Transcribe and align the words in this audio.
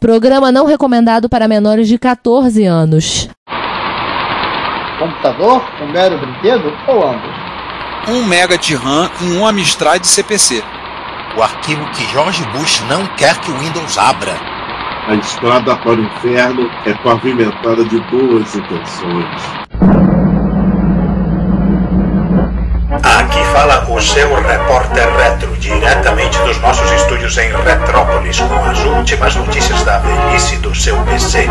Programa 0.00 0.50
não 0.50 0.64
recomendado 0.64 1.28
para 1.28 1.46
menores 1.46 1.86
de 1.86 1.98
14 1.98 2.64
anos. 2.64 3.28
Computador, 4.98 5.62
um 5.82 5.92
mero 5.92 6.18
brinquedo 6.18 6.72
ou 6.88 7.06
ambos? 7.06 7.30
1 8.08 8.24
mega 8.24 8.56
de 8.56 8.74
RAM 8.74 9.10
em 9.20 9.36
um 9.36 9.46
Amstrad 9.46 10.02
CPC. 10.02 10.64
O 11.36 11.42
arquivo 11.42 11.84
que 11.90 12.02
George 12.12 12.42
Bush 12.46 12.80
não 12.88 13.06
quer 13.08 13.38
que 13.42 13.50
o 13.50 13.58
Windows 13.58 13.98
abra. 13.98 14.32
A 15.06 15.14
estrada 15.16 15.76
para 15.76 15.90
o 15.90 16.02
inferno 16.02 16.70
é 16.86 16.94
pavimentada 16.94 17.84
de 17.84 18.00
boas 18.10 18.54
intenções. 18.54 20.19
Aqui 22.90 23.44
fala 23.52 23.86
o 23.88 24.00
seu 24.00 24.34
repórter 24.34 25.08
retro, 25.16 25.56
diretamente 25.58 26.36
dos 26.40 26.60
nossos 26.60 26.90
estúdios 26.90 27.38
em 27.38 27.52
Retrópolis, 27.52 28.40
com 28.40 28.64
as 28.64 28.84
últimas 28.84 29.36
notícias 29.36 29.84
da 29.84 29.98
velhice 29.98 30.56
do 30.56 30.74
seu 30.74 30.96
PC. 31.04 31.46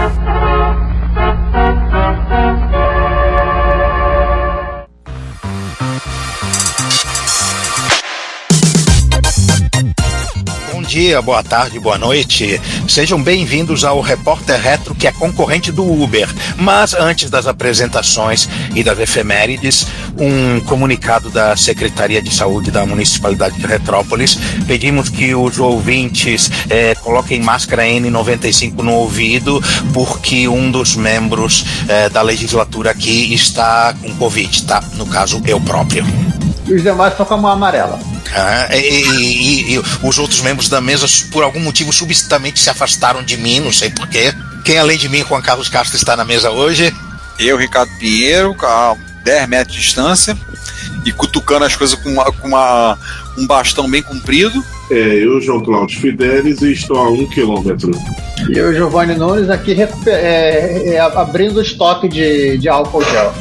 Dia, 10.90 11.22
boa 11.22 11.44
tarde, 11.44 11.80
boa 11.80 12.00
noite. 12.00 12.60
Sejam 12.88 13.22
bem-vindos 13.22 13.84
ao 13.84 14.02
Repórter 14.02 14.60
Retro, 14.60 14.96
que 14.96 15.06
é 15.06 15.12
concorrente 15.12 15.72
do 15.72 15.84
Uber. 15.84 16.28
Mas 16.58 16.96
antes 16.96 17.30
das 17.30 17.46
apresentações 17.46 18.50
e 18.74 18.84
das 18.84 18.98
efemérides, 18.98 19.86
um 20.18 20.60
comunicado 20.62 21.30
da 21.30 21.56
Secretaria 21.56 22.24
de 22.24 22.34
Saúde 22.34 22.72
da 22.72 22.88
Municipalidade 22.88 23.60
de 23.60 23.68
Retrópolis. 23.68 24.36
Pedimos 24.66 25.10
que 25.10 25.36
os 25.36 25.60
ouvintes 25.60 26.50
eh, 26.72 26.96
coloquem 26.96 27.40
máscara 27.40 27.84
N95 27.84 28.82
no 28.82 28.94
ouvido, 28.94 29.64
porque 29.94 30.48
um 30.48 30.72
dos 30.72 30.96
membros 30.96 31.66
eh, 31.88 32.10
da 32.10 32.24
legislatura 32.24 32.90
aqui 32.90 33.32
está 33.32 33.94
com 33.94 34.16
Covid, 34.16 34.64
tá? 34.64 34.84
No 34.96 35.06
caso, 35.06 35.40
eu 35.46 35.62
próprio. 35.62 36.04
E 36.70 36.74
os 36.76 36.84
demais 36.84 37.12
estão 37.14 37.26
com 37.26 37.34
a 37.34 37.38
mão 37.38 37.52
amarela. 37.52 38.00
Ah, 38.34 38.68
e, 38.76 38.80
e- 38.80 39.74
e 39.76 39.82
os 40.04 40.18
outros 40.20 40.40
membros 40.42 40.70
da 40.70 40.80
mesa, 40.80 41.06
por 41.32 41.44
algum 41.44 41.60
motivo, 41.60 41.92
subitamente 41.92 42.60
se 42.60 42.70
afastaram 42.70 43.24
de 43.24 43.36
mim, 43.38 43.60
não 43.60 43.74
sei 43.74 43.90
porquê. 43.90 44.34
Quem 44.64 44.78
além 44.78 44.98
de 44.98 45.10
mim, 45.10 45.26
Juan 45.28 45.42
Carlos 45.42 45.68
Castro, 45.68 45.98
está 45.98 46.16
na 46.16 46.24
mesa 46.24 46.52
hoje? 46.52 46.94
Eu, 47.40 47.58
Ricardo 47.58 47.90
Pinheiro, 47.98 48.56
a 48.62 48.96
10 49.24 49.48
metros 49.50 49.76
de 49.76 49.82
distância 49.82 50.38
e 51.06 51.12
cutucando 51.12 51.66
as 51.66 51.76
coisas 51.76 51.98
com, 52.00 52.10
uma, 52.10 52.26
com 52.32 52.48
uma- 52.50 52.98
um 53.38 53.48
bastão 53.48 53.90
bem 53.90 54.04
comprido. 54.04 54.64
É, 54.92 54.96
eu, 55.24 55.40
João 55.42 55.62
Cláudio 55.64 56.00
Fidelis, 56.00 56.62
e 56.62 56.74
estou 56.74 56.98
a 56.98 57.10
um 57.10 57.26
quilômetro. 57.30 57.92
E 58.50 58.60
o 58.60 58.74
Giovanni 58.74 59.16
Nunes 59.16 59.50
aqui 59.50 59.74
recuper- 59.74 60.14
é, 60.16 60.94
é, 60.96 61.00
abrindo 61.00 61.58
o 61.58 61.62
estoque 61.62 62.08
de, 62.10 62.58
de 62.58 62.68
álcool 62.68 63.04
gel. 63.06 63.34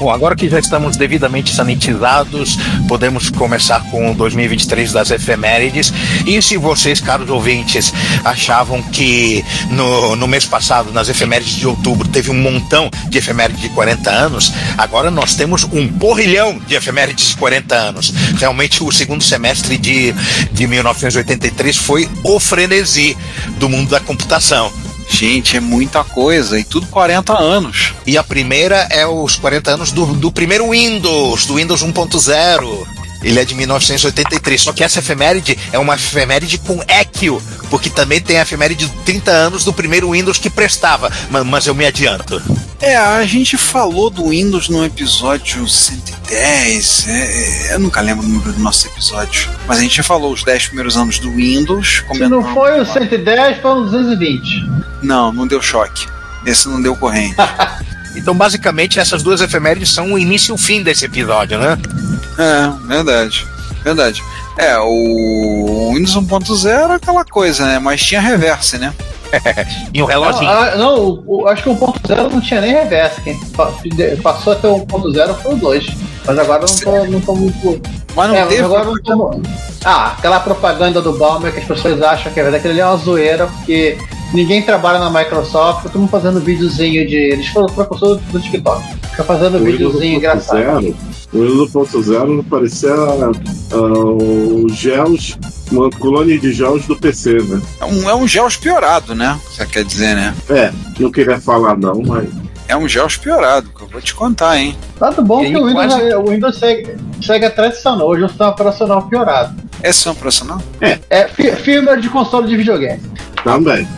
Bom, 0.00 0.10
agora 0.10 0.34
que 0.34 0.48
já 0.48 0.58
estamos 0.58 0.96
devidamente 0.96 1.54
sanitizados, 1.54 2.56
podemos 2.88 3.28
começar 3.28 3.80
com 3.90 4.10
o 4.10 4.14
2023 4.14 4.94
das 4.94 5.10
efemérides. 5.10 5.92
E 6.24 6.40
se 6.40 6.56
vocês, 6.56 7.02
caros 7.02 7.28
ouvintes, 7.28 7.92
achavam 8.24 8.82
que 8.82 9.44
no, 9.68 10.16
no 10.16 10.26
mês 10.26 10.46
passado, 10.46 10.90
nas 10.90 11.10
efemérides 11.10 11.54
de 11.54 11.66
outubro, 11.66 12.08
teve 12.08 12.30
um 12.30 12.34
montão 12.34 12.90
de 13.10 13.18
efemérides 13.18 13.60
de 13.60 13.68
40 13.68 14.10
anos, 14.10 14.50
agora 14.78 15.10
nós 15.10 15.34
temos 15.34 15.64
um 15.64 15.86
porrilhão 15.86 16.58
de 16.66 16.74
efemérides 16.76 17.28
de 17.28 17.36
40 17.36 17.74
anos. 17.74 18.10
Realmente, 18.38 18.82
o 18.82 18.90
segundo 18.90 19.22
semestre 19.22 19.76
de, 19.76 20.14
de 20.50 20.66
1983 20.66 21.76
foi 21.76 22.08
o 22.24 22.40
frenesi 22.40 23.14
do 23.58 23.68
mundo 23.68 23.90
da 23.90 24.00
computação. 24.00 24.72
Gente, 25.10 25.56
é 25.56 25.60
muita 25.60 26.02
coisa. 26.04 26.58
E 26.58 26.64
tudo 26.64 26.86
40 26.86 27.36
anos. 27.36 27.92
E 28.06 28.16
a 28.16 28.22
primeira 28.22 28.86
é 28.90 29.06
os 29.06 29.36
40 29.36 29.72
anos 29.72 29.92
do, 29.92 30.06
do 30.06 30.32
primeiro 30.32 30.70
Windows, 30.70 31.44
do 31.44 31.56
Windows 31.56 31.82
1.0. 31.82 32.86
Ele 33.22 33.38
é 33.38 33.44
de 33.44 33.54
1983, 33.54 34.62
só 34.62 34.72
que 34.72 34.82
essa 34.82 35.00
efeméride 35.00 35.58
é 35.72 35.78
uma 35.78 35.94
efeméride 35.94 36.56
com 36.56 36.80
equio, 36.88 37.42
porque 37.68 37.90
também 37.90 38.18
tem 38.18 38.38
a 38.38 38.42
efeméride 38.42 38.86
de 38.86 38.92
30 39.04 39.30
anos 39.30 39.62
do 39.62 39.74
primeiro 39.74 40.12
Windows 40.12 40.38
que 40.38 40.48
prestava, 40.48 41.12
mas, 41.28 41.44
mas 41.44 41.66
eu 41.66 41.74
me 41.74 41.84
adianto. 41.84 42.40
É, 42.80 42.96
a 42.96 43.22
gente 43.26 43.58
falou 43.58 44.08
do 44.08 44.30
Windows 44.30 44.70
no 44.70 44.82
episódio 44.82 45.68
100 45.68 46.09
10, 46.30 47.08
é, 47.08 47.70
é, 47.70 47.74
eu 47.74 47.80
nunca 47.80 48.00
lembro 48.00 48.24
o 48.24 48.28
número 48.28 48.52
do 48.52 48.60
nosso 48.60 48.86
episódio. 48.86 49.50
Mas 49.66 49.78
a 49.78 49.82
gente 49.82 49.96
já 49.96 50.02
falou 50.04 50.32
os 50.32 50.44
10 50.44 50.66
primeiros 50.66 50.96
anos 50.96 51.18
do 51.18 51.28
Windows. 51.32 52.04
Se 52.12 52.28
não 52.28 52.54
foi 52.54 52.80
o 52.80 52.86
110, 52.86 53.58
foi 53.58 53.70
o 53.72 53.82
220. 53.82 54.70
Não, 55.02 55.32
não 55.32 55.44
deu 55.44 55.60
choque. 55.60 56.06
Esse 56.46 56.68
não 56.68 56.80
deu 56.80 56.94
corrente. 56.94 57.34
então, 58.14 58.32
basicamente, 58.32 59.00
essas 59.00 59.24
duas 59.24 59.40
efemérides 59.40 59.90
são 59.90 60.12
o 60.12 60.18
início 60.18 60.52
e 60.52 60.54
o 60.54 60.56
fim 60.56 60.84
desse 60.84 61.04
episódio, 61.04 61.58
né? 61.58 61.76
É, 62.38 62.86
verdade. 62.86 63.44
Verdade. 63.82 64.22
É, 64.56 64.78
o 64.78 65.92
Windows 65.94 66.14
1.0 66.14 66.90
é 66.90 66.94
aquela 66.94 67.24
coisa, 67.24 67.66
né? 67.66 67.80
Mas 67.80 68.02
tinha 68.02 68.20
reverse, 68.20 68.78
né? 68.78 68.94
e 69.92 70.00
o 70.00 70.06
relógio. 70.06 70.42
Não, 70.42 70.50
ah, 70.50 70.76
não, 70.76 71.48
acho 71.48 71.64
que 71.64 71.68
o 71.70 71.76
1.0 71.76 72.30
não 72.30 72.40
tinha 72.40 72.60
nem 72.60 72.72
reverse. 72.72 73.20
Quem 73.20 73.36
passou 74.22 74.52
até 74.52 74.68
o 74.68 74.86
1.0 74.86 75.34
foi 75.42 75.54
o 75.54 75.56
2. 75.56 76.09
Mas 76.30 76.38
agora 76.38 76.64
eu 76.64 76.68
não 76.68 76.76
tô, 76.76 77.10
não 77.10 77.20
tô 77.20 77.34
muito. 77.34 77.82
Mas 78.14 78.28
não 78.28 78.36
É, 78.36 78.46
teve. 78.46 78.62
agora 78.62 78.84
não 78.84 78.94
tô. 78.94 79.40
Ah, 79.84 80.14
aquela 80.16 80.38
propaganda 80.38 81.02
do 81.02 81.12
Balmer 81.14 81.52
que 81.52 81.58
as 81.58 81.64
pessoas 81.64 82.00
acham 82.00 82.32
que 82.32 82.38
é 82.38 82.42
verdade, 82.44 82.60
aquilo 82.60 82.72
ali 82.74 82.80
é 82.80 82.86
uma 82.86 82.96
zoeira, 82.98 83.46
porque 83.48 83.98
ninguém 84.32 84.62
trabalha 84.62 85.00
na 85.00 85.10
Microsoft, 85.10 85.82
todo 85.84 85.98
mundo 85.98 86.08
fazendo 86.10 86.38
videozinho 86.38 87.04
de. 87.08 87.16
Eles 87.16 87.48
foram 87.48 87.66
precursor 87.66 88.16
do, 88.16 88.22
do 88.32 88.40
TikTok. 88.40 88.80
Fica 89.10 89.24
fazendo 89.24 89.56
O 89.58 89.64
videozinho 89.64 90.18
engraçado. 90.18 90.60
1.0, 90.60 90.94
o 91.32 91.38
Windows 91.42 91.70
1.0 91.72 92.44
parecia 92.48 92.92
ah, 92.94 93.76
o 93.76 94.68
gels, 94.68 95.36
uma 95.72 95.90
colônia 95.90 96.38
de 96.38 96.52
gels 96.52 96.86
do 96.86 96.94
PC, 96.96 97.38
né? 97.42 97.60
É 97.80 97.84
um, 97.84 98.08
é 98.08 98.14
um 98.14 98.28
Gels 98.28 98.56
piorado, 98.56 99.16
né? 99.16 99.36
Você 99.50 99.66
quer 99.66 99.84
dizer, 99.84 100.14
né? 100.14 100.32
É, 100.48 100.70
não 101.00 101.10
queria 101.10 101.40
falar 101.40 101.76
não, 101.76 102.00
mas 102.06 102.28
É 102.70 102.76
um 102.76 102.86
Gels 102.88 103.16
piorado, 103.16 103.68
que 103.76 103.82
eu 103.82 103.88
vou 103.88 104.00
te 104.00 104.14
contar, 104.14 104.56
hein? 104.58 104.76
Lado 105.00 105.22
bom 105.22 105.42
E 105.44 105.50
que 105.50 105.56
o 105.56 105.66
Windows, 105.66 105.86
quase- 105.94 106.14
o 106.14 106.24
Windows 106.30 106.56
segue, 106.56 106.96
segue 107.20 107.44
a 107.46 107.50
tradicional, 107.50 108.06
hoje 108.06 108.22
o 108.24 108.28
sistema 108.28 108.50
operacional 108.50 109.02
piorado. 109.02 109.54
É 109.82 109.92
sistema 109.92 110.14
operacional? 110.14 110.62
É 111.10 111.26
fi- 111.28 111.52
firmware 111.56 112.00
de 112.00 112.08
console 112.08 112.46
de 112.48 112.56
videogame. 112.56 113.00
também. 113.42 113.88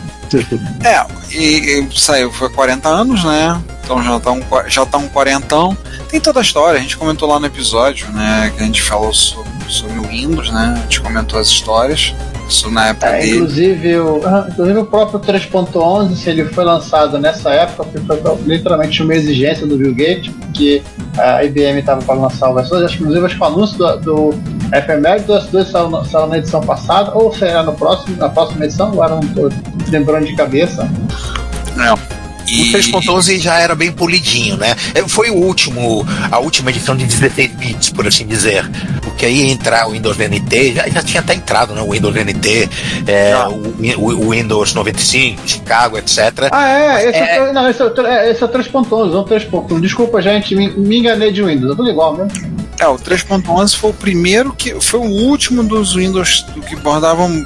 É, 0.83 1.05
e, 1.31 1.79
e 1.81 1.99
saiu, 1.99 2.31
foi 2.31 2.49
40 2.49 2.89
anos, 2.89 3.23
né? 3.23 3.61
Então 3.83 4.01
já 4.01 4.19
tá, 4.19 4.31
um, 4.31 4.41
já 4.67 4.85
tá 4.85 4.97
um 4.97 5.07
quarentão. 5.07 5.77
Tem 6.09 6.19
toda 6.19 6.39
a 6.39 6.41
história, 6.41 6.79
a 6.79 6.81
gente 6.81 6.97
comentou 6.97 7.27
lá 7.29 7.39
no 7.39 7.45
episódio, 7.45 8.07
né? 8.11 8.51
Que 8.55 8.63
a 8.63 8.65
gente 8.65 8.81
falou 8.81 9.13
sobre, 9.13 9.51
sobre 9.67 9.99
o 9.99 10.03
Windows, 10.07 10.49
né? 10.51 10.73
A 10.77 10.81
gente 10.83 11.01
comentou 11.01 11.37
as 11.39 11.47
histórias. 11.47 12.15
Isso 12.47 12.69
na 12.69 12.87
época 12.89 13.07
É, 13.07 13.19
dele. 13.21 13.35
inclusive, 13.35 13.97
o, 13.99 14.21
ah, 14.25 14.47
inclusive 14.51 14.79
o 14.79 14.85
próprio 14.85 15.19
3.11, 15.19 16.15
se 16.15 16.29
ele 16.29 16.45
foi 16.45 16.63
lançado 16.63 17.17
nessa 17.17 17.49
época, 17.51 17.85
foi 18.05 18.17
foi 18.17 18.37
literalmente 18.45 19.01
uma 19.01 19.13
exigência 19.15 19.65
do 19.65 19.77
Bill 19.77 19.95
Gates, 19.95 20.31
porque 20.41 20.81
a 21.17 21.43
IBM 21.43 21.79
estava 21.79 22.01
para 22.01 22.15
lançar 22.15 22.49
o 22.49 22.53
versões. 22.53 22.83
Acho 22.83 22.97
que, 22.97 23.01
inclusive, 23.03 23.25
acho 23.25 23.35
que 23.37 23.41
o 23.41 23.45
anúncio 23.45 23.77
do, 23.77 23.97
do 23.97 24.29
FML 24.71 25.21
do 25.23 25.33
S2 25.33 25.65
saiu, 25.71 25.89
na- 25.89 26.03
saiu 26.05 26.27
na 26.27 26.37
edição 26.37 26.61
passada, 26.61 27.11
ou 27.15 27.33
será 27.33 27.63
no 27.63 27.73
próximo, 27.73 28.15
na 28.17 28.29
próxima 28.29 28.65
edição, 28.65 28.89
agora 28.89 29.15
não 29.15 29.21
estou 29.23 29.49
lembrando 29.89 30.25
de 30.25 30.35
cabeça. 30.35 30.87
É. 31.77 32.12
O 32.47 32.49
E, 32.51 32.71
3.11 32.73 33.39
já 33.39 33.59
era 33.59 33.73
bem 33.75 33.91
polidinho, 33.91 34.57
né? 34.57 34.75
É, 34.93 35.01
Foi 35.07 35.29
o 35.29 35.35
último, 35.35 36.05
a 36.31 36.39
última 36.39 36.69
edição 36.69 36.95
de 36.95 37.05
16 37.05 37.51
bits, 37.55 37.89
por 37.89 38.07
assim 38.07 38.25
dizer. 38.27 38.69
Porque 39.01 39.25
aí 39.25 39.45
ia 39.47 39.51
entrar 39.51 39.87
o 39.87 39.91
Windows 39.91 40.17
NT, 40.17 40.73
já, 40.75 40.87
já 40.89 41.01
tinha 41.03 41.21
até 41.21 41.33
entrado, 41.33 41.73
né? 41.73 41.81
O 41.81 41.91
Windows 41.91 42.15
NT, 42.15 42.69
é, 43.07 43.35
o, 43.47 44.01
o- 44.01 44.25
o 44.27 44.29
Windows 44.31 44.73
95, 44.73 45.41
Chicago, 45.47 45.97
etc. 45.97 46.49
Ah, 46.51 46.69
é, 46.69 47.09
esse 47.09 47.17
é, 47.19 47.35
É. 47.37 47.41
o- 47.49 47.53
não, 47.53 47.69
esse 47.69 47.81
é, 47.81 47.85
o, 47.85 48.07
é, 48.07 48.31
esse 48.31 48.41
é 48.43 48.45
o 48.45 48.49
3.11, 48.49 49.11
não 49.11 49.21
o 49.21 49.25
3.1. 49.25 49.79
Desculpa, 49.79 50.21
gente, 50.21 50.55
me, 50.55 50.69
me 50.71 50.99
enganei 50.99 51.31
de 51.31 51.41
Windows, 51.43 51.73
é 51.73 51.75
tudo 51.75 51.89
igual 51.89 52.15
mesmo. 52.17 52.31
é, 52.79 52.87
o 52.87 52.95
3.11 52.97 53.75
foi 53.75 53.89
o 53.91 53.93
primeiro 53.93 54.51
que. 54.53 54.73
Foi 54.81 54.99
o 54.99 55.03
último 55.27 55.63
dos 55.63 55.93
Windows 55.95 56.41
do 56.53 56.61
que 56.61 56.75
bordavam 56.75 57.45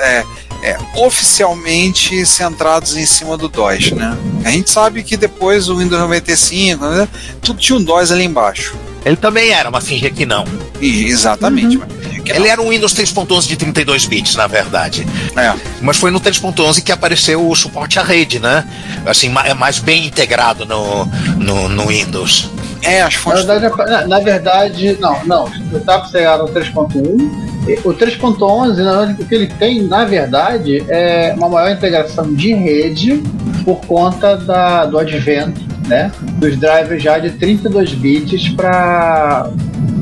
é, 0.00 0.24
é, 0.62 0.76
oficialmente 0.96 2.24
centrados 2.26 2.96
em 2.96 3.06
cima 3.06 3.36
do 3.36 3.48
DOS, 3.48 3.92
né? 3.92 4.16
A 4.44 4.50
gente 4.50 4.70
sabe 4.70 5.02
que 5.02 5.16
depois 5.16 5.68
o 5.68 5.78
Windows 5.78 6.00
95, 6.00 6.84
né, 6.86 7.08
tudo 7.40 7.58
tinha 7.58 7.78
um 7.78 7.82
DOS 7.82 8.12
ali 8.12 8.24
embaixo. 8.24 8.76
Ele 9.04 9.16
também 9.16 9.50
era, 9.50 9.70
mas 9.70 9.86
fingia 9.86 10.10
que 10.10 10.24
não. 10.24 10.44
E, 10.80 11.06
exatamente. 11.06 11.76
mas 11.76 11.88
que 12.24 12.32
Ele 12.32 12.48
era 12.48 12.60
um 12.60 12.70
Windows 12.70 12.94
3.11 12.94 13.46
de 13.46 13.56
32 13.56 14.06
bits, 14.06 14.34
na 14.34 14.46
verdade. 14.46 15.06
É. 15.36 15.54
Mas 15.82 15.98
foi 15.98 16.10
no 16.10 16.18
3.11 16.18 16.82
que 16.82 16.90
apareceu 16.90 17.46
o 17.46 17.54
suporte 17.54 17.98
à 17.98 18.02
rede, 18.02 18.38
né? 18.38 18.66
Assim, 19.04 19.32
é 19.44 19.52
mais 19.52 19.78
bem 19.78 20.06
integrado 20.06 20.64
no, 20.64 21.04
no, 21.36 21.68
no 21.68 21.86
Windows. 21.88 22.48
É, 22.82 23.02
as 23.02 23.14
Na 23.14 23.20
fontes. 23.20 23.44
verdade, 23.44 23.90
na, 23.90 24.06
na 24.06 24.20
verdade, 24.20 24.96
não, 24.98 25.24
não. 25.24 25.44
O 25.72 25.80
TAP 25.80 26.14
era 26.14 26.42
o 26.42 26.48
3.1 26.48 27.53
O 27.84 27.94
3.11, 27.94 28.76
na 28.76 28.98
verdade, 28.98 29.22
o 29.22 29.26
que 29.26 29.34
ele 29.34 29.46
tem, 29.46 29.82
na 29.82 30.04
verdade, 30.04 30.84
é 30.88 31.34
uma 31.36 31.48
maior 31.48 31.70
integração 31.70 32.34
de 32.34 32.52
rede 32.52 33.22
por 33.64 33.80
conta 33.86 34.36
da, 34.36 34.84
do 34.84 34.98
advento 34.98 35.60
né, 35.88 36.10
dos 36.38 36.56
drivers 36.56 37.02
já 37.02 37.18
de 37.18 37.30
32 37.30 37.94
bits 37.94 38.48
para 38.50 39.50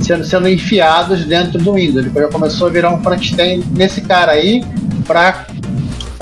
sendo, 0.00 0.24
sendo 0.24 0.48
enfiados 0.48 1.24
dentro 1.24 1.58
do 1.58 1.74
Windows. 1.74 2.06
Ele 2.06 2.14
já 2.14 2.28
começou 2.28 2.66
a 2.66 2.70
virar 2.70 2.92
um 2.92 3.02
front-end 3.02 3.64
nesse 3.76 4.00
cara 4.00 4.32
aí 4.32 4.64
para 5.06 5.46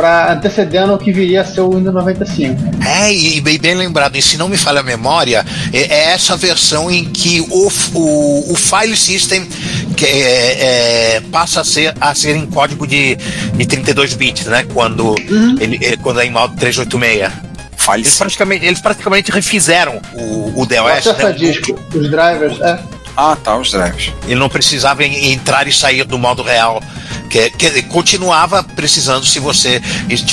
para 0.00 0.32
antecedendo 0.32 0.94
o 0.94 0.98
que 0.98 1.12
viria 1.12 1.42
a 1.42 1.44
ser 1.44 1.60
o 1.60 1.74
Windows 1.74 1.94
95. 1.94 2.58
É, 2.82 3.12
e 3.12 3.38
bem, 3.42 3.58
bem 3.58 3.74
lembrado, 3.74 4.16
e 4.16 4.22
se 4.22 4.38
não 4.38 4.48
me 4.48 4.56
falha 4.56 4.80
a 4.80 4.82
memória, 4.82 5.44
é, 5.74 5.78
é 5.78 6.04
essa 6.12 6.38
versão 6.38 6.90
em 6.90 7.04
que 7.04 7.42
o, 7.42 7.68
o, 7.94 8.52
o 8.52 8.56
file 8.56 8.96
system 8.96 9.46
que 9.94 10.06
é, 10.06 11.16
é, 11.16 11.22
passa 11.30 11.60
a 11.60 11.64
ser, 11.64 11.94
a 12.00 12.14
ser 12.14 12.34
em 12.34 12.46
código 12.46 12.86
de, 12.86 13.14
de 13.54 13.66
32 13.66 14.14
bits, 14.14 14.46
né? 14.46 14.64
Quando, 14.72 15.08
uhum. 15.08 15.56
ele, 15.60 15.78
é, 15.84 15.98
quando 15.98 16.20
é 16.20 16.24
em 16.24 16.30
modo 16.30 16.56
386. 16.56 17.50
Eles 17.94 18.16
praticamente, 18.16 18.64
eles 18.64 18.80
praticamente 18.80 19.30
refizeram 19.30 20.00
o, 20.14 20.62
o 20.62 20.66
DOS. 20.66 21.06
O 21.06 21.12
né? 21.12 21.32
disco, 21.32 21.78
os 21.94 22.10
drivers, 22.10 22.58
é. 22.62 22.78
Ah, 23.14 23.36
tá, 23.36 23.58
os 23.58 23.70
drivers. 23.70 24.12
Ele 24.24 24.36
não 24.36 24.48
precisava 24.48 25.04
entrar 25.04 25.68
e 25.68 25.72
sair 25.72 26.04
do 26.04 26.18
modo 26.18 26.42
real. 26.42 26.82
Que, 27.30 27.48
que 27.48 27.82
continuava 27.84 28.62
precisando 28.62 29.24
se 29.24 29.38
você 29.38 29.80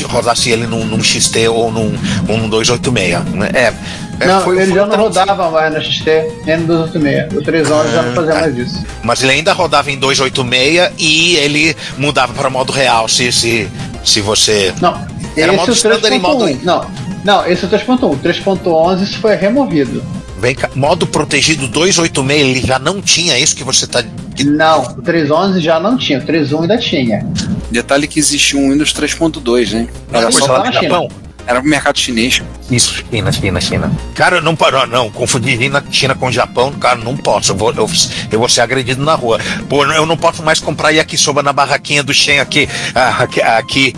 rodasse 0.10 0.50
ele 0.50 0.66
num, 0.66 0.84
num 0.84 1.02
XT 1.02 1.48
ou 1.48 1.72
num, 1.72 1.96
num 2.28 2.50
286. 2.50 3.24
Né? 3.36 3.52
É, 3.54 3.74
é, 4.20 4.28
não, 4.28 4.42
foi, 4.42 4.58
ele 4.58 4.72
foi 4.72 4.80
já 4.80 4.86
não 4.88 4.98
rodava 4.98 5.52
mais 5.52 5.74
no 5.74 5.82
XT, 5.82 6.06
nem 6.46 6.58
no 6.58 6.68
286. 6.68 7.34
O 7.34 7.44
3 7.44 7.72
horas 7.72 7.92
já 7.92 8.02
não 8.02 8.16
fazia 8.16 8.34
ah, 8.34 8.42
mais 8.42 8.58
isso. 8.58 8.86
Mas 9.04 9.24
ele 9.24 9.32
ainda 9.34 9.54
rodava 9.54 9.92
em 9.92 9.98
286 9.98 10.92
e 10.98 11.36
ele 11.36 11.78
mudava 11.98 12.34
para 12.34 12.50
modo 12.50 12.74
real 12.74 13.08
se, 13.08 13.32
se, 13.32 13.70
se 14.04 14.20
você. 14.20 14.74
Não, 14.82 15.00
era 15.36 15.54
esse 15.54 15.58
modo 15.58 15.72
standard 15.72 16.16
em 16.16 16.20
modo. 16.20 16.60
Não, 16.64 16.86
não, 17.24 17.46
esse 17.46 17.64
é 17.64 17.68
o 17.68 17.72
3.1. 17.72 18.04
O 18.04 18.18
3.11 18.18 19.04
isso 19.04 19.20
foi 19.20 19.36
removido. 19.36 20.04
Vem 20.39 20.54
cá, 20.54 20.69
modo 20.75 21.07
protegido 21.07 21.68
286, 21.68 22.42
ele 22.42 22.62
já 22.66 22.78
não 22.78 23.01
tinha 23.01 23.38
isso 23.39 23.56
que 23.56 23.63
você 23.63 23.86
está. 23.86 24.04
Não, 24.45 24.84
o 24.84 25.01
311 25.01 25.60
já 25.60 25.80
não 25.80 25.98
tinha, 25.98 26.19
o 26.19 26.22
31 26.22 26.62
ainda 26.62 26.78
tinha. 26.78 27.28
Detalhe 27.72 28.07
que 28.07 28.19
existe 28.19 28.56
um 28.56 28.72
Windows 28.72 28.94
3.2, 28.94 29.74
hein? 29.74 29.89
Era 30.12 30.31
só 30.31 30.45
lá 30.45 30.66
no 30.66 30.72
Japão. 30.72 31.10
Era 31.48 31.62
pro 31.62 31.70
mercado 31.70 31.98
chinês. 31.98 32.44
Isso, 32.70 33.04
China, 33.10 33.32
China, 33.32 33.62
China. 33.62 33.92
Cara, 34.14 34.42
não 34.42 34.54
parou, 34.54 34.86
não. 34.86 35.10
Confundir 35.10 35.58
China, 35.58 35.84
China 35.90 36.14
com 36.14 36.30
Japão, 36.30 36.74
cara, 36.74 36.98
não 36.98 37.16
posso. 37.16 37.54
Eu 37.54 37.56
vou, 37.56 37.74
eu, 37.74 37.90
eu 38.32 38.40
vou 38.40 38.50
ser 38.50 38.62
agredido 38.62 39.04
na 39.04 39.16
rua. 39.16 39.40
Pô, 39.70 39.86
eu 39.86 40.06
não 40.06 40.18
posso 40.18 40.44
mais 40.44 40.60
comprar 40.60 40.92
yakisoba 40.92 41.42
na 41.42 41.54
barraquinha 41.54 42.04
do 42.04 42.14
Shen 42.14 42.42
aqui, 42.42 42.68
ah, 42.94 43.24
aqui, 43.24 43.42
aqui 43.42 43.96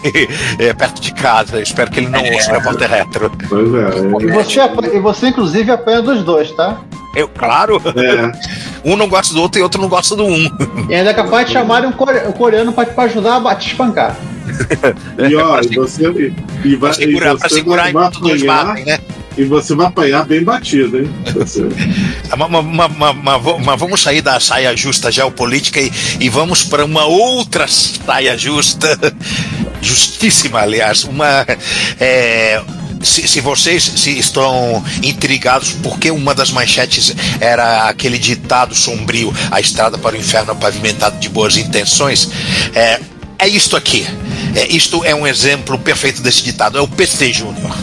é, 0.59 0.71
perto 0.77 1.01
de 1.01 1.11
casa. 1.11 1.57
Eu 1.57 1.63
espero 1.63 1.89
que 1.89 1.99
ele 1.99 2.09
não 2.09 2.23
ouça 2.23 2.51
é. 2.51 2.57
Repórter 2.57 2.89
Retro. 2.89 3.31
Pois 3.49 3.73
é. 3.73 4.27
E 4.27 4.31
você, 4.31 4.59
e 4.95 4.99
você, 4.99 5.27
inclusive, 5.29 5.71
apanha 5.71 6.03
dos 6.03 6.23
dois, 6.23 6.51
tá? 6.51 6.79
Eu, 7.15 7.27
claro. 7.27 7.81
É. 7.95 8.59
Um 8.85 8.95
não 8.95 9.09
gosta 9.09 9.33
do 9.33 9.41
outro 9.41 9.59
e 9.59 9.63
outro 9.63 9.81
não 9.81 9.89
gosta 9.89 10.15
do 10.15 10.25
um. 10.25 10.49
E 10.87 10.95
ainda 10.95 11.09
é 11.09 11.13
capaz 11.13 11.47
de 11.47 11.51
chamarem 11.51 11.89
um 11.89 12.31
coreano 12.31 12.71
pra, 12.71 12.85
pra 12.85 13.03
ajudar 13.03 13.45
a 13.45 13.55
te 13.55 13.67
espancar. 13.67 14.15
E 15.29 15.35
ó, 15.35 15.61
e 15.61 15.75
você, 15.75 16.33
e 16.63 16.75
vai, 16.75 16.93
segurar, 16.93 17.35
e 17.35 17.37
você 17.37 17.55
segurar 17.55 17.91
vai, 17.91 18.11
dois 18.11 18.43
batem, 18.43 18.85
né? 18.85 18.99
E 19.37 19.45
você 19.45 19.73
vai 19.73 19.87
apanhar 19.87 20.25
bem 20.25 20.43
batido, 20.43 20.99
hein? 20.99 21.09
mas, 23.65 23.79
vamos 23.79 24.01
sair 24.01 24.21
da 24.21 24.39
saia 24.39 24.75
justa 24.75 25.11
geopolítica 25.11 25.79
e, 25.79 25.91
e 26.19 26.29
vamos 26.29 26.63
para 26.63 26.83
uma 26.83 27.05
outra 27.05 27.67
saia 27.67 28.37
justa, 28.37 28.97
justíssima, 29.81 30.59
aliás, 30.59 31.05
uma. 31.05 31.45
É, 31.99 32.61
se, 33.01 33.27
se, 33.27 33.39
vocês 33.39 33.83
se 33.83 34.19
estão 34.19 34.83
intrigados 35.01 35.71
porque 35.83 36.11
uma 36.11 36.35
das 36.35 36.51
manchetes 36.51 37.15
era 37.39 37.87
aquele 37.87 38.17
ditado 38.17 38.75
sombrio, 38.75 39.33
a 39.51 39.59
estrada 39.59 39.97
para 39.97 40.15
o 40.15 40.19
inferno 40.19 40.55
pavimentado 40.55 41.17
de 41.17 41.29
boas 41.29 41.55
intenções, 41.55 42.29
é, 42.75 42.99
é 43.37 43.47
isto 43.47 43.77
aqui. 43.77 44.05
É, 44.59 44.67
isto 44.67 45.05
é 45.05 45.15
um 45.15 45.25
exemplo 45.25 45.79
perfeito 45.79 46.21
desse 46.21 46.43
ditado. 46.43 46.77
É 46.77 46.81
o 46.81 46.87
PC 46.87 47.31
Júnior. 47.31 47.73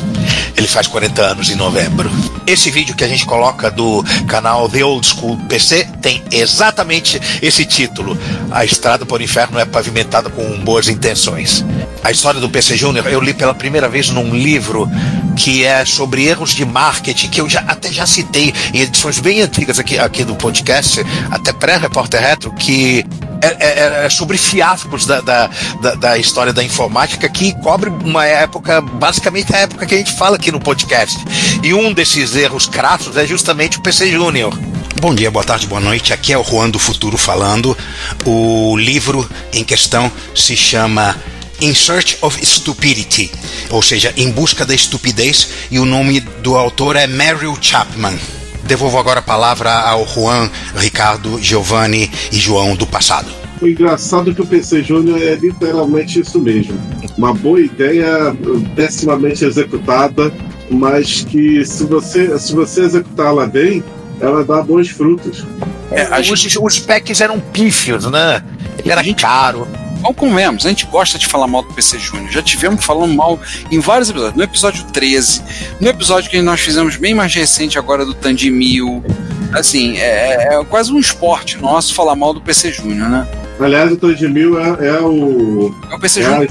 Ele 0.55 0.67
faz 0.67 0.87
40 0.87 1.23
anos 1.23 1.49
em 1.49 1.55
novembro. 1.55 2.11
Esse 2.47 2.71
vídeo 2.71 2.95
que 2.95 3.03
a 3.03 3.09
gente 3.09 3.25
coloca 3.25 3.71
do 3.71 4.05
canal 4.29 4.69
The 4.69 4.85
Old 4.85 5.07
School 5.07 5.39
PC 5.49 5.89
tem 6.03 6.23
exatamente 6.31 7.19
esse 7.41 7.65
título. 7.65 8.19
A 8.51 8.63
estrada 8.63 9.07
por 9.07 9.23
inferno 9.23 9.59
é 9.59 9.65
pavimentada 9.65 10.29
com 10.29 10.61
boas 10.61 10.87
intenções. 10.87 11.65
A 12.05 12.11
história 12.11 12.41
do 12.41 12.51
PC 12.51 12.77
Júnior 12.77 13.07
eu 13.07 13.23
li 13.23 13.33
pela 13.33 13.55
primeira 13.55 13.89
vez 13.89 14.11
num 14.11 14.35
livro 14.35 14.87
que 15.35 15.65
é 15.65 15.83
sobre 15.87 16.27
erros 16.27 16.51
de 16.51 16.67
marketing, 16.67 17.29
que 17.29 17.41
eu 17.41 17.49
já 17.49 17.61
até 17.61 17.91
já 17.91 18.07
citei 18.07 18.53
em 18.75 18.81
edições 18.83 19.19
bem 19.19 19.41
antigas 19.41 19.79
aqui, 19.79 19.99
aqui 19.99 20.25
do 20.25 20.35
podcast, 20.35 21.01
até 21.31 21.55
pré-repórter 21.55 22.21
retro, 22.21 22.53
que 22.53 23.05
é, 23.41 23.57
é, 23.59 24.07
é, 24.07 24.11
sobre 24.11 24.39
fiascos 24.39 25.07
da, 25.07 25.21
da, 25.21 25.51
da, 25.81 25.95
da, 25.95 26.19
história 26.19 26.53
da 26.53 26.63
informática 26.63 27.29
que 27.29 27.53
cobre 27.61 27.91
uma 27.91 28.27
época, 28.27 28.81
basicamente 28.81 29.55
a 29.55 29.59
época 29.59 29.87
que 29.87 29.95
a 29.95 29.99
gente 29.99 30.13
fala 30.13 30.37
aqui 30.37 30.51
no 30.51 30.61
podcast. 30.61 31.17
E 31.63 31.75
um 31.75 31.93
desses 31.93 32.35
erros 32.35 32.67
crassos 32.67 33.17
é 33.17 33.27
justamente 33.27 33.79
o 33.79 33.83
PC 33.83 34.11
Júnior. 34.11 34.57
Bom 35.01 35.15
dia, 35.15 35.31
boa 35.31 35.45
tarde, 35.45 35.67
boa 35.67 35.81
noite. 35.81 36.13
Aqui 36.13 36.33
é 36.33 36.39
o 36.39 36.43
Juan 36.43 36.71
do 36.71 36.79
Futuro 36.79 37.19
falando. 37.19 37.77
O 38.25 38.77
livro 38.77 39.29
em 39.53 39.63
questão 39.63 40.11
se 40.35 40.57
chama 40.57 41.15
In 41.61 41.75
Search 41.75 42.19
of 42.23 42.45
Stupidity, 42.45 43.31
ou 43.71 43.83
seja, 43.83 44.13
Em 44.17 44.31
Busca 44.31 44.65
da 44.65 44.75
Estupidez, 44.75 45.49
e 45.71 45.79
o 45.79 45.85
nome 45.85 46.21
do 46.21 46.57
autor 46.57 46.97
é 46.97 47.07
Meryl 47.07 47.57
Chapman. 47.61 48.19
Devolvo 48.67 48.99
agora 48.99 49.21
a 49.21 49.23
palavra 49.23 49.71
ao 49.71 50.07
Juan, 50.07 50.51
Ricardo, 50.75 51.39
Giovanni 51.41 52.11
e 52.33 52.37
João 52.37 52.75
do 52.75 52.87
passado. 52.87 53.29
O 53.61 53.67
engraçado 53.67 54.31
é 54.31 54.35
que 54.35 54.43
o 54.43 54.47
PC 54.47 54.83
Júnior 54.83 55.23
é 55.23 55.35
literalmente 55.37 56.21
isso 56.21 56.41
mesmo. 56.41 56.79
Uma 57.17 57.33
boa 57.33 57.61
ideia, 57.61 58.37
pessimamente 58.75 59.45
executada, 59.45 60.33
mas 60.69 61.23
que 61.23 61.65
se 61.65 61.85
você, 61.85 62.39
se 62.39 62.55
você 62.55 62.83
executá-la 62.83 63.47
bem, 63.47 63.83
ela 64.21 64.45
dá 64.45 64.61
bons 64.63 64.89
frutos. 64.89 65.47
É, 65.91 66.21
os, 66.21 66.57
os 66.57 66.79
packs 66.81 67.21
eram 67.21 67.39
pífios, 67.39 68.05
né? 68.11 68.43
Ele 68.79 68.91
era 68.91 69.15
caro 69.15 69.67
vamos 70.07 70.17
comemos, 70.17 70.65
a 70.65 70.69
gente 70.69 70.87
gosta 70.87 71.19
de 71.19 71.27
falar 71.27 71.47
mal 71.47 71.63
do 71.63 71.73
PC 71.73 71.99
Júnior. 71.99 72.31
Já 72.31 72.43
tivemos 72.43 72.85
falando 72.85 73.15
mal 73.15 73.39
em 73.71 73.81
vários 73.81 74.09
episódios. 74.09 74.37
No 74.37 74.43
episódio 74.43 74.85
13, 74.93 75.43
no 75.81 75.89
episódio 75.89 76.31
que 76.31 76.41
nós 76.41 76.61
fizemos 76.61 76.97
bem 76.97 77.15
mais 77.15 77.35
recente 77.35 77.79
agora 77.79 78.05
do 78.05 78.15
Tandemil. 78.15 79.05
Assim, 79.53 79.97
é, 79.97 80.55
é, 80.55 80.65
quase 80.65 80.93
um 80.93 80.99
esporte 80.99 81.57
nosso 81.59 81.95
falar 81.95 82.15
mal 82.15 82.35
do 82.35 82.41
PC 82.41 82.73
Júnior, 82.73 83.09
né? 83.09 83.27
Aliás, 83.59 83.91
o 83.91 83.97
Tandemil 83.97 84.61
é, 84.61 84.89
é 84.89 85.01
o. 85.01 85.75
É 85.91 85.95
o 85.95 85.99
PC 85.99 86.23
Júnior. 86.23 86.47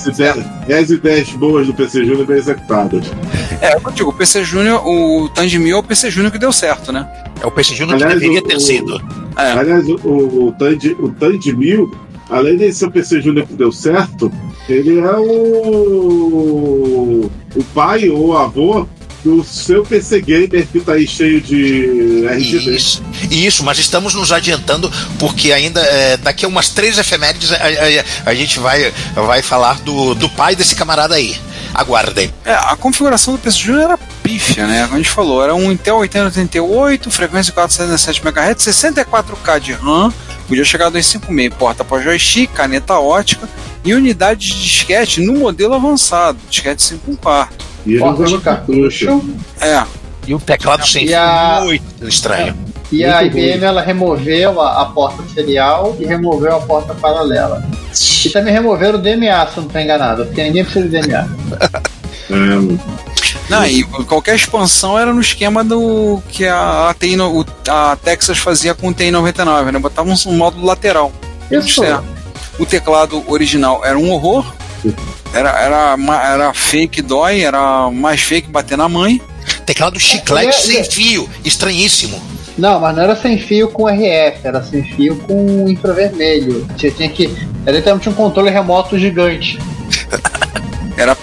É, 0.68 0.74
é, 0.74 0.78
as 0.80 0.90
ideias 0.90 1.30
boas 1.32 1.68
do 1.68 1.74
PC 1.74 2.04
Júnior 2.04 2.26
bem 2.26 2.38
executadas. 2.38 3.06
É, 3.62 3.76
eu 3.76 3.92
digo, 3.92 4.10
o 4.10 4.14
PC 4.14 4.44
Júnior, 4.44 4.86
o 4.86 5.30
Tandemil 5.30 5.78
é 5.78 5.80
o 5.80 5.84
PC 5.84 6.10
Júnior 6.10 6.32
que 6.32 6.40
deu 6.40 6.52
certo, 6.52 6.92
né? 6.92 7.08
É 7.42 7.46
o 7.46 7.52
PC 7.52 7.76
Júnior 7.76 8.00
que 8.00 8.06
deveria 8.06 8.40
o, 8.40 8.44
ter 8.44 8.60
sido. 8.60 9.00
É. 9.38 9.52
Aliás, 9.52 9.88
o, 9.88 9.96
o, 10.04 10.48
o 10.48 11.12
Tandemil 11.12 11.92
além 12.30 12.58
de 12.58 12.74
ser 12.74 12.86
o 12.86 12.92
PC 12.92 13.22
Júnior 13.22 13.48
que 13.48 13.54
deu 13.54 13.72
certo, 13.72 14.32
ele 14.68 15.00
é 15.00 15.16
o, 15.18 16.52
o 17.56 17.64
pai 17.74 18.10
ou 18.10 18.38
avô 18.38 18.88
do 19.26 19.44
seu 19.44 19.84
PC 19.84 20.22
Gamer 20.22 20.68
que 20.68 20.78
está 20.78 20.94
aí 20.94 21.08
cheio 21.08 21.42
de 21.42 22.26
RGB. 22.28 22.76
Isso, 22.76 23.04
isso, 23.32 23.64
mas 23.64 23.80
estamos 23.80 24.14
nos 24.14 24.32
adiantando 24.32 24.92
porque 25.18 25.52
ainda 25.52 25.82
é, 25.82 26.16
daqui 26.16 26.46
a 26.46 26.48
umas 26.48 26.70
três 26.70 27.00
efemérides 27.00 27.52
a, 27.52 27.56
a, 27.56 28.30
a, 28.30 28.36
gente 28.36 28.60
vai, 28.60 28.94
vai 29.16 29.42
falar 29.42 29.80
do, 29.82 30.14
do 30.14 30.30
pai 30.30 30.56
desse 30.56 30.76
camarada 30.76 31.16
aí. 31.16 31.36
Aguardem. 31.74 32.32
É, 32.46 32.54
a 32.54 32.76
configuração 32.76 33.34
do 33.34 33.40
PC 33.40 33.58
Júnior 33.58 33.84
era 33.86 33.98
pífia, 33.98 34.68
né? 34.68 34.84
Como 34.84 34.94
a 34.94 34.98
gente 34.98 35.10
falou, 35.10 35.44
era 35.44 35.56
um 35.56 35.72
Intel 35.72 35.98
8088, 35.98 37.10
frequência 37.10 37.52
407 37.52 38.22
MHz, 38.22 38.64
64K 38.64 39.60
de 39.60 39.74
RAM, 39.74 40.14
Podia 40.48 40.64
chegar 40.64 40.88
a 40.88 40.90
256, 40.90 41.54
porta 41.56 41.84
para 41.84 42.02
joystick, 42.02 42.52
caneta 42.54 43.00
ótica 43.00 43.48
e 43.84 43.94
unidade 43.94 44.48
de 44.48 44.62
disquete 44.62 45.22
no 45.22 45.34
modelo 45.34 45.74
avançado, 45.74 46.38
disquete 46.50 46.82
5 46.82 47.18
quarto. 47.18 47.66
E 47.86 47.98
porta 47.98 48.24
de 48.26 48.38
cartucho. 48.40 49.24
É. 49.60 49.84
E 50.28 50.34
o 50.34 50.40
teclado 50.40 50.88
sem 50.88 51.14
a... 51.14 51.62
muito 51.64 52.08
estranho. 52.08 52.56
E 52.92 52.98
muito 52.98 53.16
a 53.16 53.24
IBM 53.24 53.64
ela 53.64 53.82
removeu 53.82 54.60
a, 54.62 54.82
a, 54.82 54.86
porta 54.86 55.24
serial 55.34 55.96
e 56.00 56.06
removeu 56.06 56.56
a 56.56 56.60
porta 56.62 56.94
paralela. 56.96 57.64
E 58.26 58.30
também 58.30 58.54
removeram 58.54 59.00
o 59.00 59.02
DMA, 59.02 59.48
se 59.48 59.58
não 59.58 59.68
estou 59.68 59.82
enganado, 59.82 60.26
porque 60.26 60.44
ninguém 60.44 60.64
precisa 60.64 60.88
de 60.88 61.02
DMA. 61.02 61.28
é, 62.32 63.15
não, 63.50 63.66
e 63.66 63.84
qualquer 63.84 64.36
expansão 64.36 64.98
era 64.98 65.14
no 65.14 65.22
esquema 65.22 65.64
do 65.64 66.22
que 66.30 66.46
a, 66.46 66.90
a, 66.90 66.94
TI, 66.94 67.16
a 67.70 67.98
Texas 68.04 68.38
fazia 68.38 68.74
com 68.74 68.90
o 68.90 68.94
TI-99, 68.94 69.72
né? 69.72 69.80
Botava 69.80 70.10
um, 70.10 70.16
um 70.28 70.38
módulo 70.38 70.66
lateral. 70.66 71.12
Isso. 71.52 71.82
O 72.58 72.66
teclado 72.66 73.24
original 73.28 73.86
era 73.86 73.98
um 73.98 74.12
horror. 74.12 74.46
Era, 75.34 75.50
era, 75.60 75.96
era 76.24 76.54
fake 76.54 77.02
dói, 77.02 77.42
era 77.42 77.92
mais 77.92 78.22
fake 78.22 78.50
bater 78.50 78.78
na 78.78 78.88
mãe. 78.88 79.22
Teclado 79.66 80.00
chiclete 80.00 80.48
É, 80.48 80.52
sem 80.52 80.78
é. 80.80 80.84
fio, 80.84 81.30
estranhíssimo. 81.44 82.22
Não, 82.58 82.80
mas 82.80 82.96
não 82.96 83.04
era 83.04 83.16
sem 83.16 83.38
fio 83.38 83.68
com 83.68 83.88
RF, 83.88 84.40
era 84.44 84.64
sem 84.64 84.84
fio 84.96 85.18
com 85.18 85.68
infravermelho. 85.68 86.66
Você 86.76 86.90
tinha 86.90 87.10
que. 87.10 87.26
Era 87.66 87.76
literalmente 87.76 88.10
um 88.10 88.14
controle 88.14 88.50
remoto 88.50 88.98
gigante. 88.98 89.60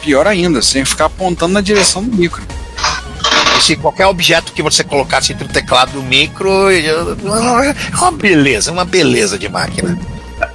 Pior 0.03 0.27
ainda, 0.27 0.61
você 0.61 0.83
que 0.83 0.89
ficar 0.89 1.07
apontando 1.07 1.55
na 1.55 1.61
direção 1.61 2.03
do 2.03 2.15
micro. 2.17 2.43
E 3.59 3.63
se 3.63 3.77
qualquer 3.77 4.07
objeto 4.07 4.53
que 4.53 4.63
você 4.63 4.83
colocasse 4.83 5.33
entre 5.33 5.45
o 5.45 5.49
teclado 5.49 5.93
e 5.95 5.99
o 5.99 6.03
micro, 6.03 6.71
é 6.71 6.93
uma 7.97 8.11
beleza, 8.13 8.73
uma 8.73 8.85
beleza 8.85 9.39
de 9.39 9.49
máquina. 9.49 9.99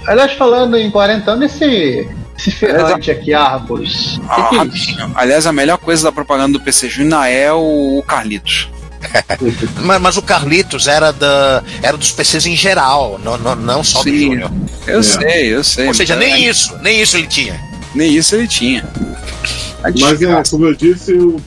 Aliás, 0.05 0.33
falando 0.33 0.77
em 0.77 0.91
40 0.91 1.31
anos, 1.31 1.53
esse. 1.53 2.09
Esse 2.37 2.51
ferrante 2.51 3.09
aqui. 3.09 3.33
O 3.33 3.37
Ah, 3.39 3.59
que, 3.65 3.73
que 3.73 3.83
é 3.83 3.83
isso? 3.87 4.21
rapidinho. 4.57 5.11
Aliás, 5.15 5.47
a 5.47 5.51
melhor 5.51 5.77
coisa 5.79 6.03
da 6.03 6.11
propaganda 6.11 6.53
do 6.53 6.63
PC 6.63 6.87
Júnior 6.89 7.25
é 7.25 7.51
o 7.51 8.03
Carlitos. 8.07 8.69
Mas, 9.81 10.01
mas 10.01 10.17
o 10.17 10.21
Carlitos 10.23 10.87
era, 10.87 11.13
da, 11.13 11.63
era 11.83 11.95
dos 11.95 12.11
PCs 12.11 12.47
em 12.47 12.55
geral, 12.55 13.19
não, 13.23 13.37
não, 13.37 13.55
não 13.55 13.83
só 13.83 13.99
do 13.99 14.09
Sim. 14.09 14.19
Júnior. 14.31 14.51
Eu 14.87 14.99
É. 14.99 15.03
sei, 15.03 15.53
eu 15.55 15.63
sei. 15.63 15.87
Ou 15.87 15.93
seja, 15.93 16.15
mas- 16.15 16.25
nem 16.25 16.45
isso, 16.47 16.75
nem 16.81 16.99
isso 17.01 17.15
ele 17.15 17.27
tinha. 17.27 17.59
Nem 17.97 18.13
isso 18.15 18.35
ele 18.35 18.47
tinha. 18.47 18.87
A 19.83 19.89
Mas 19.99 20.21
é, 20.21 20.43
como 20.51 20.65
eu 20.65 20.73
disse, 20.75 21.13
o, 21.13 21.41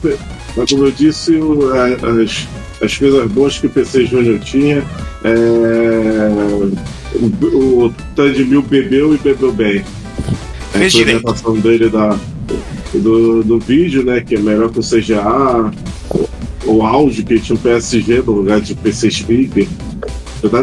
mas 0.57 0.69
como 0.69 0.85
eu 0.85 0.91
disse, 0.91 1.31
o- 1.37 1.71
a- 1.73 2.21
as, 2.21 2.47
as 2.83 2.97
coisas 2.97 3.31
boas 3.31 3.57
que 3.57 3.67
o 3.67 3.69
PC 3.69 4.05
Júnior 4.05 4.37
tinha, 4.39 4.83
é, 5.23 6.29
o, 7.15 7.85
o 7.85 7.93
Tandy 8.15 8.43
Mil 8.43 8.61
bebeu 8.61 9.15
e 9.15 9.17
bebeu 9.17 9.53
bem. 9.53 9.83
A 10.73 10.77
Fez 10.79 10.91
direito. 10.93 11.19
implementação 11.19 11.57
dele 11.57 11.89
da, 11.89 12.17
do, 12.93 13.43
do 13.43 13.59
vídeo, 13.59 14.03
né? 14.03 14.19
Que 14.19 14.35
é 14.35 14.39
melhor 14.39 14.69
que 14.71 14.79
o 14.79 14.83
CGA, 14.83 15.71
o, 16.09 16.29
o 16.69 16.81
áudio, 16.85 17.23
que 17.23 17.39
tinha 17.39 17.55
um 17.57 17.61
PSG 17.61 18.21
no 18.25 18.31
lugar 18.33 18.59
de 18.59 18.75
PC 18.75 19.09
Speaker. 19.09 19.67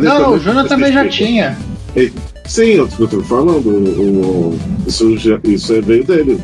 Não, 0.02 0.34
o 0.34 0.38
Júnior 0.38 0.66
também 0.68 0.92
já 0.92 1.08
tinha. 1.08 1.58
Sim, 2.48 2.70
eu 2.70 2.88
tô, 2.88 3.04
eu 3.04 3.08
tô 3.08 3.20
falando, 3.22 3.68
o, 3.68 4.50
o- 4.50 4.58
isso, 4.86 5.16
já, 5.18 5.38
isso 5.44 5.74
é 5.74 5.80
veio 5.80 6.04
dele. 6.04 6.40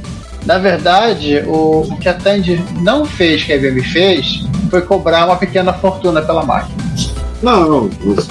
Na 0.46 0.58
verdade, 0.58 1.42
o, 1.46 1.80
o 1.90 1.96
que 1.98 2.08
a 2.08 2.14
Tandy 2.14 2.62
não 2.82 3.06
fez, 3.06 3.42
que 3.42 3.52
a 3.52 3.56
IBM 3.56 3.82
fez, 3.82 4.44
foi 4.70 4.82
cobrar 4.82 5.24
uma 5.24 5.36
pequena 5.36 5.72
fortuna 5.72 6.20
pela 6.20 6.44
máquina. 6.44 6.76
Não, 7.42 7.88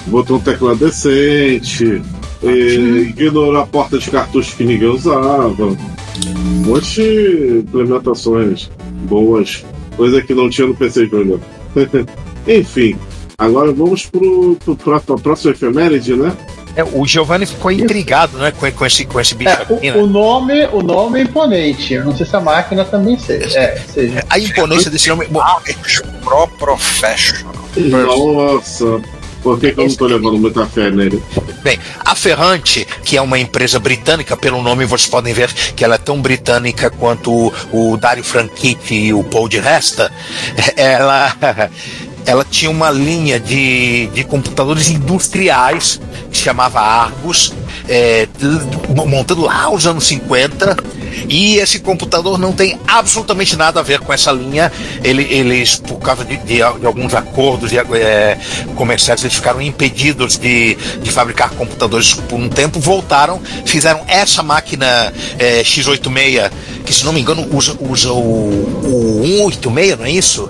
botou 0.07 0.37
um 0.37 0.39
teclado 0.39 0.77
decente, 0.77 2.01
e 2.43 3.07
ignorou 3.09 3.57
a 3.57 3.65
porta 3.65 3.97
de 3.97 4.09
cartucho 4.11 4.55
que 4.55 4.63
ninguém 4.63 4.89
usava. 4.89 5.65
Um 5.65 6.65
monte 6.67 7.01
de 7.01 7.57
implementações 7.59 8.69
boas, 9.09 9.65
coisa 9.97 10.21
que 10.21 10.33
não 10.35 10.49
tinha 10.49 10.67
no 10.67 10.75
PC 10.75 11.07
Junior. 11.07 11.39
Enfim, 12.47 12.95
agora 13.37 13.71
vamos 13.71 14.09
pra, 14.83 14.99
pra 14.99 15.15
próxima 15.17 15.51
efeméride, 15.53 16.15
né? 16.15 16.31
É, 16.75 16.83
o 16.83 17.05
Giovanni 17.05 17.45
ficou 17.45 17.71
intrigado 17.71 18.37
né, 18.37 18.51
com, 18.51 18.71
com 18.71 18.85
esse, 18.85 19.05
com 19.05 19.19
esse 19.19 19.35
bicho 19.35 19.51
É, 19.51 19.53
aqui, 19.53 19.73
o, 19.73 19.79
né? 19.79 19.95
o 19.95 20.07
nome, 20.07 20.65
o 20.67 20.81
nome 20.81 21.19
é 21.19 21.23
imponente. 21.23 21.93
Eu 21.93 22.05
não 22.05 22.15
sei 22.15 22.25
se 22.25 22.35
a 22.35 22.41
máquina 22.41 22.83
também 22.83 23.17
seja. 23.17 23.59
É, 23.59 23.79
seja. 23.93 24.23
A 24.29 24.39
imponência 24.39 24.89
desse 24.89 25.09
nome. 25.09 25.27
Bom, 25.27 25.43
Pro 26.23 26.47
Professional. 26.47 27.53
Nossa, 27.75 29.01
por 29.43 29.59
que, 29.59 29.73
que 29.73 29.79
eu 29.79 29.87
não 29.87 29.95
tô 29.95 30.07
levando 30.07 30.37
muita 30.37 30.65
fé 30.65 30.89
nele? 30.89 31.21
Bem, 31.61 31.77
a 31.99 32.15
Ferrante, 32.15 32.87
que 33.03 33.17
é 33.17 33.21
uma 33.21 33.37
empresa 33.37 33.77
britânica, 33.77 34.37
pelo 34.37 34.61
nome 34.61 34.85
vocês 34.85 35.09
podem 35.09 35.33
ver 35.33 35.51
que 35.53 35.83
ela 35.83 35.95
é 35.95 35.97
tão 35.97 36.21
britânica 36.21 36.89
quanto 36.89 37.31
o, 37.31 37.53
o 37.71 37.97
Dario 37.97 38.23
Franchitti 38.23 38.95
e 38.95 39.13
o 39.13 39.23
Paul 39.23 39.49
de 39.49 39.59
Resta, 39.59 40.11
ela, 40.77 41.35
ela 42.25 42.45
tinha 42.45 42.69
uma 42.71 42.89
linha 42.89 43.39
de, 43.39 44.07
de 44.07 44.23
computadores 44.23 44.89
industriais 44.89 45.99
que 46.31 46.37
se 46.37 46.43
chamava 46.43 46.79
Argus, 46.79 47.53
é, 47.87 48.27
montando 49.07 49.41
lá 49.43 49.69
os 49.69 49.85
anos 49.85 50.05
50. 50.07 50.77
E 51.29 51.57
esse 51.57 51.79
computador 51.79 52.39
não 52.39 52.51
tem 52.51 52.77
absolutamente 52.87 53.55
nada 53.55 53.79
a 53.79 53.83
ver 53.83 53.99
com 53.99 54.11
essa 54.11 54.31
linha. 54.31 54.71
Ele- 55.03 55.27
eles, 55.31 55.75
por 55.75 55.97
causa 55.99 56.25
de, 56.25 56.37
de- 56.37 56.55
de 56.55 56.61
alguns 56.85 57.13
acordos 57.13 57.69
de, 57.69 57.77
é, 57.77 58.37
comerciais, 58.75 59.21
eles 59.23 59.35
ficaram 59.35 59.61
impedidos 59.61 60.37
de, 60.37 60.75
de 61.01 61.11
fabricar 61.11 61.51
computadores 61.51 62.13
por 62.13 62.39
um 62.39 62.49
tempo. 62.49 62.79
Voltaram, 62.79 63.39
fizeram 63.65 64.01
essa 64.07 64.41
máquina 64.41 65.13
é, 65.37 65.61
X86, 65.61 66.51
que 66.85 66.93
se 66.93 67.05
não 67.05 67.13
me 67.13 67.21
engano 67.21 67.47
usa, 67.55 67.75
usa 67.79 68.11
o, 68.11 69.19
o 69.21 69.21
186, 69.23 69.97
não 69.99 70.05
é 70.05 70.11
isso? 70.11 70.49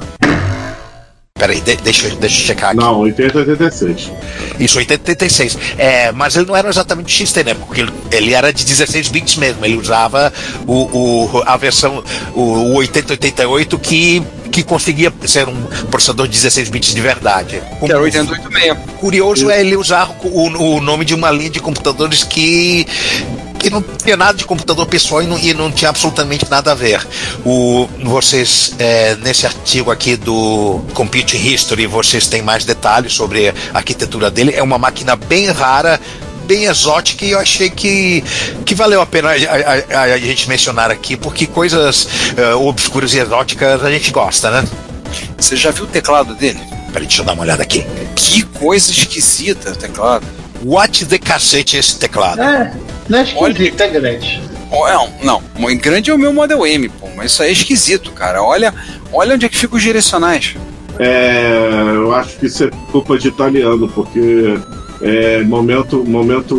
Peraí, 1.35 1.59
de, 1.61 1.75
deixa, 1.77 2.07
eu- 2.07 2.15
deixa 2.17 2.41
eu 2.41 2.45
checar 2.45 2.69
aqui. 2.69 2.79
Não, 2.79 2.99
80 2.99 3.39
86. 3.39 4.11
Isso, 4.59 4.77
86. 4.77 5.57
É, 5.79 6.11
mas 6.11 6.35
ele 6.35 6.45
não 6.45 6.55
era 6.55 6.69
exatamente 6.69 7.11
XT, 7.25 7.43
né? 7.43 7.53
Porque 7.55 7.81
ele, 7.81 7.91
ele 8.11 8.33
era 8.33 8.53
de 8.53 8.63
16 8.63 9.07
bits 9.07 9.35
mesmo. 9.37 9.65
Ele 9.65 9.75
usava 9.75 10.31
o, 10.67 10.73
o- 11.35 11.43
a 11.45 11.57
versão, 11.57 12.03
o, 12.35 12.41
o 12.41 12.73
8088 12.75 13.79
que, 13.79 14.21
que 14.51 14.63
conseguia 14.63 15.11
ser 15.25 15.49
um 15.49 15.59
processador 15.89 16.27
de 16.27 16.33
16 16.33 16.69
bits 16.69 16.93
de 16.93 17.01
verdade. 17.01 17.61
Que 17.79 17.91
era 17.91 17.99
886. 17.99 18.77
Curioso 18.99 19.49
é 19.49 19.59
ele 19.59 19.75
usar 19.75 20.15
o, 20.23 20.75
o 20.75 20.81
nome 20.81 21.03
de 21.03 21.15
uma 21.15 21.31
linha 21.31 21.49
de 21.49 21.59
computadores 21.59 22.23
que 22.23 22.85
que 23.63 23.69
não 23.69 23.81
tinha 23.81 24.17
nada 24.17 24.37
de 24.37 24.45
computador 24.45 24.85
pessoal 24.85 25.23
e 25.23 25.25
não, 25.27 25.39
e 25.39 25.53
não 25.53 25.71
tinha 25.71 25.89
absolutamente 25.89 26.45
nada 26.51 26.73
a 26.73 26.75
ver. 26.75 27.01
O, 27.45 27.87
vocês, 28.03 28.75
é, 28.77 29.15
nesse 29.15 29.45
artigo 29.45 29.89
aqui 29.89 30.15
do 30.15 30.81
Computing 30.93 31.37
History, 31.37 31.87
vocês 31.87 32.27
têm 32.27 32.41
mais 32.41 32.65
detalhes 32.65 33.13
sobre 33.13 33.49
a 33.49 33.53
arquitetura 33.73 34.29
dele. 34.29 34.53
É 34.53 34.61
uma 34.61 34.77
máquina 34.77 35.15
bem 35.15 35.49
rara, 35.49 35.99
bem 36.45 36.65
exótica 36.65 37.23
e 37.25 37.31
eu 37.31 37.39
achei 37.39 37.69
que, 37.69 38.21
que 38.65 38.75
valeu 38.75 39.01
a 39.01 39.05
pena 39.05 39.29
a, 39.29 39.33
a- 39.33 40.01
a- 40.01 40.13
a 40.13 40.17
gente 40.17 40.49
mencionar 40.49 40.91
aqui, 40.91 41.15
porque 41.15 41.47
coisas 41.47 42.07
é, 42.35 42.53
obscuras 42.55 43.13
e 43.13 43.19
exóticas 43.19 43.81
a 43.83 43.89
gente 43.89 44.11
gosta, 44.11 44.51
né? 44.51 44.67
Você 45.37 45.55
já 45.55 45.71
viu 45.71 45.85
o 45.85 45.87
teclado 45.87 46.35
dele? 46.35 46.59
Peraí, 46.91 47.07
deixa 47.07 47.21
eu 47.21 47.25
dar 47.25 47.33
uma 47.33 47.43
olhada 47.43 47.63
aqui. 47.63 47.85
Que 48.15 48.43
coisa 48.43 48.91
esquisita 48.91 49.71
o 49.71 49.75
teclado. 49.75 50.25
What 50.63 51.05
the 51.05 51.17
cacete 51.17 51.75
é 51.75 51.79
esse 51.79 51.97
teclado? 51.97 52.41
É, 52.41 52.73
não 53.09 53.19
é 53.19 53.23
esquisito, 53.23 53.81
é 53.81 53.87
grande. 53.87 54.41
Oh, 54.71 54.87
é, 54.87 54.93
não, 54.93 55.41
não, 55.59 55.77
grande 55.77 56.09
é 56.09 56.13
o 56.13 56.17
meu 56.17 56.33
Model 56.33 56.65
M, 56.65 56.89
pô, 56.89 57.07
mas 57.15 57.31
isso 57.31 57.43
aí 57.43 57.49
é 57.49 57.51
esquisito, 57.51 58.11
cara. 58.11 58.41
Olha, 58.41 58.73
olha 59.11 59.35
onde 59.35 59.45
é 59.45 59.49
que 59.49 59.57
ficam 59.57 59.77
os 59.77 59.83
direcionais. 59.83 60.55
É, 60.99 61.71
eu 61.93 62.13
acho 62.13 62.37
que 62.37 62.45
isso 62.45 62.63
é 62.63 62.69
culpa 62.91 63.17
de 63.17 63.27
italiano, 63.27 63.87
porque 63.89 64.57
é 65.01 65.43
momento. 65.43 66.03
momento. 66.03 66.55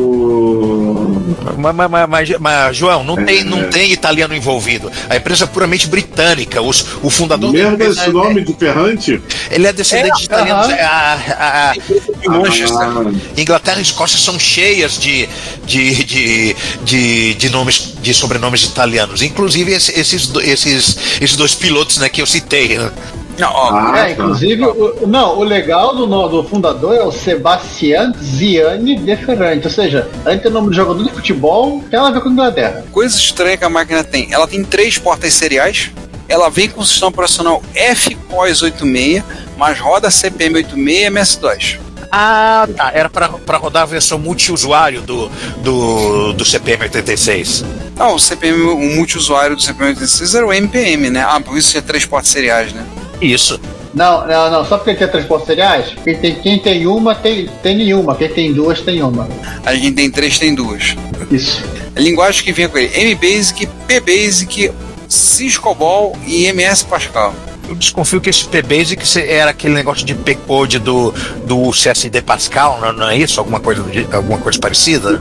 Mas, 1.57 1.75
mas- 1.75 1.91
mas- 1.91 2.09
mas- 2.09 2.39
mas, 2.39 2.77
João, 2.77 3.03
não, 3.03 3.19
É. 3.19 3.25
tem, 3.25 3.45
não 3.45 3.71
tem 3.71 3.91
italiano 3.93 4.35
envolvido. 4.35 4.91
A 5.09 5.17
empresa 5.17 5.45
é 5.45 5.47
puramente 5.47 5.87
britânica. 5.87 6.61
Os, 6.61 6.85
o 7.03 7.09
fundador 7.09 7.51
da 7.53 7.59
Mesmo 7.59 7.75
empresa, 7.75 8.03
esse 8.03 8.11
nome 8.11 8.45
de 8.45 8.55
Ferrante? 8.55 9.21
ele 9.51 9.67
é 9.67 9.73
descendente 9.73 10.19
de 10.19 10.25
italianos. 10.25 10.67
aham. 10.67 10.77
A, 10.83 11.71
a- 11.71 11.73
De 11.73 12.29
Manchester. 12.29 12.79
Ah, 12.79 13.13
Inglaterra 13.37 13.79
e 13.79 13.83
Escócia 13.83 14.19
são 14.19 14.39
cheias 14.39 14.99
de, 14.99 15.29
de, 15.67 16.05
de, 16.05 16.57
de, 16.85 17.35
de 17.35 17.51
nomes, 17.51 17.95
de 18.03 18.13
sobrenomes 18.15 18.65
italianos. 18.65 19.23
Inclusive 19.23 19.73
esse- 19.73 19.99
esses, 19.99 20.27
do- 20.27 20.41
esses, 20.41 20.97
esses 21.21 21.37
dois 21.37 21.55
pilotos 21.55 21.97
né, 21.99 22.09
que 22.09 22.21
eu 22.21 22.27
citei. 22.27 22.77
né? 22.79 22.91
Não, 23.39 23.49
ah, 23.57 23.95
é, 24.09 24.13
inclusive, 24.13 24.65
o, 24.65 25.07
não, 25.07 25.39
o 25.39 25.43
legal 25.45 25.95
do, 25.97 26.07
no- 26.07 26.29
do 26.29 26.45
fundador 26.45 26.95
é 26.95 27.03
o 27.03 27.11
Sebastian 27.13 28.13
Ziani 28.23 28.97
de 28.97 29.17
Ferrante. 29.17 29.67
Ou 29.67 29.73
seja, 29.73 30.09
além 30.25 30.37
de 30.39 30.45
ter 30.45 30.51
nome 30.51 30.71
de 30.71 30.77
jogador 30.77 31.03
de 31.03 31.11
futebol, 31.13 31.83
tem 31.91 31.99
ela 31.99 32.09
a 32.09 32.13
ver 32.13 32.21
com 32.21 32.29
a 32.29 32.33
Inglaterra. 32.33 32.85
coisa 32.93 33.17
estranha 33.17 33.57
que 33.57 33.65
a 33.65 33.69
máquina 33.69 34.05
tem. 34.05 34.29
Ela 34.33 34.47
tem 34.47 34.63
três 34.65 34.99
portas 34.99 35.35
seriais. 35.35 35.91
Ela 36.29 36.49
vem 36.49 36.69
com 36.71 36.81
o 36.81 36.85
sistema 36.87 37.09
operacional 37.09 37.63
FPOS 37.75 38.63
86, 38.63 39.23
mas 39.59 39.79
roda 39.79 40.11
CPM 40.11 40.57
86 40.57 40.99
e 40.99 41.11
MS2. 41.11 41.79
Ah, 42.11 42.67
tá. 42.77 42.93
Era 42.95 43.11
para 43.11 43.57
rodar 43.59 43.83
a 43.83 43.87
versão 43.87 44.19
multiusuário 44.19 45.03
do, 45.03 45.29
do, 45.63 46.33
do 46.33 46.45
CPM 46.45 46.85
86. 46.85 47.65
Ah, 47.99 48.13
o 48.13 48.19
CPM, 48.19 48.63
o 48.63 48.79
multiusuário 48.97 49.55
do 49.57 49.63
CPM 49.63 49.91
86 49.91 50.35
era 50.35 50.47
o 50.47 50.53
MPM, 50.53 51.11
né? 51.11 51.25
Ah, 51.29 51.41
por 51.41 51.59
isso 51.59 51.73
tinha 51.73 51.83
três 51.83 52.05
portas 52.07 52.31
seriais, 52.31 52.73
né? 52.73 52.85
Isso. 53.21 53.61
Não, 53.95 54.27
não, 54.27 54.51
não, 54.51 54.65
só 54.65 54.77
porque 54.77 54.95
tem 54.95 55.07
transportes 55.07 55.47
seriais, 55.47 55.95
quem 56.03 56.17
tem, 56.17 56.35
quem 56.35 56.59
tem 56.59 56.87
uma 56.87 57.15
tem, 57.15 57.49
tem 57.63 57.77
nenhuma, 57.77 58.17
quem 58.17 58.29
tem 58.29 58.53
duas 58.53 58.81
tem 58.81 59.01
uma. 59.03 59.29
Aí 59.65 59.81
quem 59.81 59.93
tem 59.93 60.11
três 60.11 60.37
tem 60.39 60.53
duas. 60.55 60.97
Isso. 61.31 61.63
A 61.95 62.01
linguagem 62.01 62.43
que 62.43 62.53
vinha 62.53 62.69
com 62.69 62.77
ele: 62.77 62.91
MBasic, 63.15 63.69
PBasic, 63.87 64.73
Syscobol 65.09 66.17
e 66.27 66.45
MS 66.47 66.85
Pascal. 66.85 67.33
Eu 67.69 67.75
desconfio 67.77 68.21
que 68.21 68.29
esse 68.29 68.45
PBasic 68.45 69.03
era 69.27 69.51
aquele 69.51 69.73
negócio 69.73 70.05
de 70.05 70.15
P-Code 70.15 70.79
do, 70.81 71.13
do 71.47 71.71
CSD 71.71 72.21
Pascal, 72.21 72.79
não, 72.81 72.93
não 72.93 73.09
é 73.09 73.17
isso? 73.17 73.41
Alguma 73.41 73.59
coisa, 73.61 73.83
de- 73.85 74.07
alguma 74.13 74.37
coisa 74.39 74.59
parecida? 74.59 75.19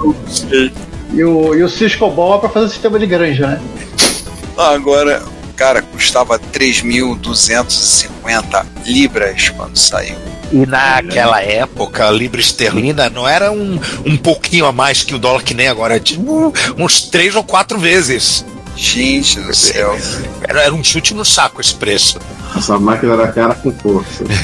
E 1.13 1.23
o, 1.23 1.55
e 1.55 1.63
o 1.63 1.69
Cisco 1.69 2.09
Ball 2.09 2.35
é 2.35 2.39
pra 2.39 2.49
fazer 2.49 2.69
sistema 2.69 2.97
de 2.99 3.05
granja, 3.05 3.47
né? 3.47 3.61
Agora, 4.57 5.21
cara, 5.55 5.81
custava 5.81 6.37
3.250 6.39 8.65
libras 8.85 9.49
quando 9.49 9.77
saiu. 9.77 10.15
E 10.51 10.65
naquela 10.65 11.41
época, 11.41 12.07
a 12.07 12.11
libra 12.11 12.39
esterlina 12.39 13.09
não 13.09 13.27
era 13.27 13.51
um, 13.51 13.79
um 14.05 14.15
pouquinho 14.17 14.65
a 14.65 14.71
mais 14.71 15.03
que 15.03 15.13
o 15.15 15.19
dólar 15.19 15.43
que 15.43 15.53
nem 15.53 15.67
agora, 15.67 15.99
tipo 15.99 16.53
uns 16.77 17.01
três 17.01 17.35
ou 17.35 17.43
quatro 17.43 17.77
vezes. 17.79 18.45
Gente 18.75 19.39
do 19.39 19.53
céu. 19.55 19.95
Era, 20.47 20.63
era 20.63 20.73
um 20.73 20.83
chute 20.83 21.13
no 21.13 21.23
saco 21.23 21.61
esse 21.61 21.75
preço. 21.75 22.19
Essa 22.57 22.79
máquina 22.79 23.13
era 23.13 23.31
cara 23.31 23.53
com 23.55 23.71
força. 23.71 24.23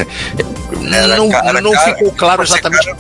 Era 0.92 1.18
não 1.18 1.30
cara, 1.30 1.62
não 1.62 1.72
cara, 1.72 1.94
ficou 1.96 2.12
claro 2.12 2.42
exatamente. 2.44 2.86
cara- 2.86 2.98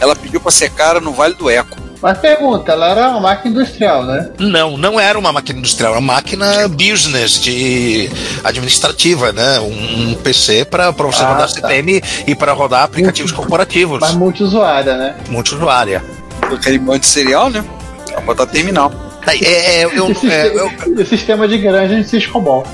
Ela 0.00 0.14
pediu 0.14 0.40
pra 0.40 0.50
ser 0.52 0.70
cara 0.70 1.00
no 1.00 1.12
Vale 1.12 1.34
do 1.34 1.50
Eco. 1.50 1.76
Mas 2.00 2.18
pergunta, 2.18 2.72
ela 2.72 2.88
era 2.90 3.08
uma 3.10 3.20
máquina 3.20 3.50
industrial, 3.54 4.04
né? 4.04 4.28
Não, 4.38 4.76
não 4.76 5.00
era 5.00 5.18
uma 5.18 5.32
máquina 5.32 5.58
industrial, 5.58 5.92
era 5.92 6.00
uma 6.00 6.14
máquina 6.14 6.68
business 6.68 7.40
de 7.40 8.08
administrativa, 8.44 9.32
né? 9.32 9.58
Um, 9.60 10.10
um 10.10 10.14
PC 10.14 10.64
para 10.66 10.90
você 10.90 11.22
Ah, 11.22 11.28
rodar 11.28 11.48
tá. 11.48 11.54
CPM 11.54 12.02
e 12.26 12.34
para 12.34 12.52
rodar 12.52 12.82
aplicativos 12.82 13.32
corporativos, 13.32 14.00
Mas 14.00 14.14
multiusuária, 14.14 14.96
né? 14.96 15.14
multiusuária. 15.28 16.02
Aquele 16.42 16.78
monte 16.78 17.00
de 17.00 17.06
cereal, 17.06 17.50
né? 17.50 17.64
Vamos 18.10 18.24
botar 18.26 18.46
terminal. 18.46 18.92
É, 19.26 19.80
é, 19.80 19.84
eu- 19.84 20.06
é, 20.30 20.46
eu- 20.48 20.72
o 21.02 21.04
sistema 21.04 21.48
de 21.48 21.58
granja 21.58 21.96
de 21.96 22.04
Cisco 22.08 22.40
Ball. 22.40 22.64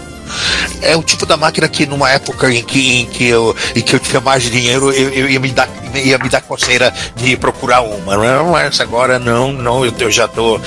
É 0.82 0.96
o 0.96 1.02
tipo 1.02 1.24
da 1.24 1.36
máquina 1.36 1.68
que 1.68 1.86
numa 1.86 2.10
época 2.10 2.52
em 2.52 2.62
que, 2.62 3.00
em 3.00 3.06
que, 3.06 3.26
eu, 3.26 3.54
em 3.74 3.80
que 3.80 3.94
eu 3.94 4.00
tinha 4.00 4.20
mais 4.20 4.42
dinheiro, 4.44 4.92
eu, 4.92 5.08
eu 5.10 5.30
ia, 5.30 5.40
me 5.40 5.50
dar, 5.50 5.68
ia 5.94 6.18
me 6.18 6.28
dar 6.28 6.40
coceira 6.42 6.92
de 7.16 7.36
procurar 7.36 7.80
uma. 7.82 8.16
Não, 8.16 8.50
mas 8.50 8.80
agora 8.80 9.18
não, 9.18 9.52
não, 9.52 9.84
eu, 9.84 9.92
eu 9.98 10.10
já 10.10 10.26
tô. 10.28 10.60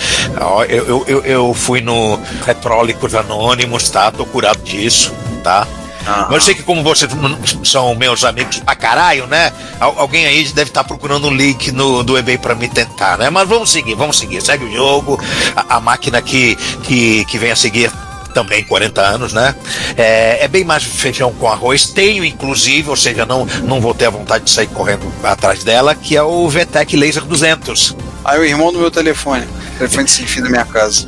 Eu, 0.69 1.05
eu, 1.07 1.25
eu, 1.25 1.53
fui 1.53 1.81
no 1.81 2.19
Retrólicos 2.45 3.13
Anônimos, 3.13 3.89
tá? 3.89 4.11
Tô 4.11 4.25
curado 4.25 4.61
disso, 4.63 5.13
tá? 5.43 5.67
Mas 6.27 6.33
eu 6.35 6.41
sei 6.41 6.53
que 6.55 6.61
como 6.61 6.83
vocês 6.83 7.11
são 7.63 7.95
meus 7.95 8.23
amigos 8.23 8.59
pra 8.59 8.75
caralho, 8.75 9.25
né? 9.25 9.51
Al- 9.79 9.95
alguém 9.97 10.27
aí 10.27 10.43
deve 10.49 10.69
estar 10.69 10.83
procurando 10.83 11.27
um 11.27 11.33
link 11.33 11.71
no, 11.71 12.03
do 12.03 12.15
eBay 12.15 12.37
pra 12.37 12.53
me 12.53 12.69
tentar, 12.69 13.17
né? 13.17 13.31
Mas 13.31 13.49
vamos 13.49 13.71
seguir, 13.71 13.95
vamos 13.95 14.17
seguir. 14.19 14.39
Segue 14.39 14.65
o 14.65 14.71
jogo. 14.71 15.19
A, 15.55 15.77
a 15.77 15.79
máquina 15.79 16.21
que, 16.21 16.55
que, 16.83 17.25
que 17.25 17.37
vem 17.39 17.49
a 17.51 17.55
seguir 17.55 17.91
também 18.35 18.65
40 18.65 19.01
anos, 19.01 19.33
né? 19.33 19.55
É, 19.97 20.43
é 20.43 20.47
bem 20.49 20.65
mais 20.65 20.83
feijão 20.83 21.31
com 21.33 21.47
arroz. 21.47 21.85
Tenho, 21.85 22.25
inclusive, 22.25 22.89
ou 22.89 22.95
seja, 22.97 23.25
não, 23.25 23.47
não 23.63 23.79
vou 23.79 23.93
ter 23.93 24.07
a 24.07 24.09
vontade 24.09 24.43
de 24.43 24.51
sair 24.51 24.67
correndo 24.67 25.09
atrás 25.23 25.63
dela, 25.63 25.95
que 25.95 26.17
é 26.17 26.21
o 26.21 26.47
VTEC 26.49 26.97
Laser 26.97 27.23
200. 27.23 27.95
Aí 28.25 28.37
o 28.37 28.43
irmão 28.43 28.73
do 28.73 28.79
meu 28.79 28.91
telefone. 28.91 29.47
Telefone 29.77 30.07
sem 30.09 30.27
fio 30.27 30.43
da 30.43 30.49
minha 30.49 30.65
casa. 30.65 31.07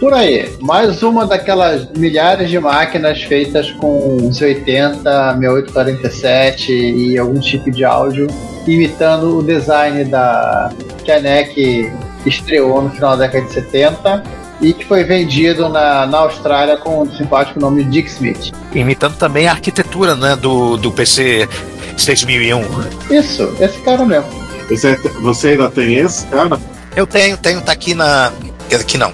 Por 0.00 0.14
aí, 0.14 0.50
mais 0.60 1.02
uma 1.02 1.26
daquelas 1.26 1.88
milhares 1.92 2.50
de 2.50 2.58
máquinas 2.58 3.22
feitas 3.22 3.70
com 3.72 4.16
80, 4.26 5.02
6847 5.02 6.72
e 6.72 7.18
algum 7.18 7.40
chip 7.40 7.70
de 7.70 7.84
áudio, 7.84 8.26
imitando 8.66 9.38
o 9.38 9.42
design 9.42 10.04
da 10.04 10.72
que 11.04 11.12
a 11.12 11.20
NEC 11.20 11.92
estreou 12.26 12.82
no 12.82 12.90
final 12.90 13.16
da 13.16 13.26
década 13.26 13.46
de 13.46 13.52
70 13.52 14.41
e 14.62 14.72
que 14.72 14.84
foi 14.84 15.02
vendido 15.04 15.68
na, 15.68 16.06
na 16.06 16.18
Austrália 16.18 16.76
com 16.76 17.02
o 17.02 17.16
simpático 17.16 17.58
nome 17.60 17.82
de 17.84 17.90
Dick 17.90 18.08
Smith. 18.08 18.52
Imitando 18.72 19.16
também 19.16 19.48
a 19.48 19.50
arquitetura, 19.50 20.14
né? 20.14 20.36
Do, 20.36 20.76
do 20.76 20.90
PC 20.92 21.48
6001. 21.96 22.62
Isso, 23.10 23.52
esse 23.60 23.78
cara 23.80 24.04
mesmo. 24.06 24.30
Esse 24.70 24.86
é- 24.88 24.96
você 25.20 25.48
ainda 25.48 25.68
tem 25.68 25.96
esse, 25.96 26.24
cara? 26.26 26.58
Eu 26.94 27.06
tenho, 27.06 27.36
tenho, 27.36 27.60
tá 27.60 27.72
aqui 27.72 27.94
na. 27.94 28.32
Aqui 28.72 28.96
não. 28.96 29.12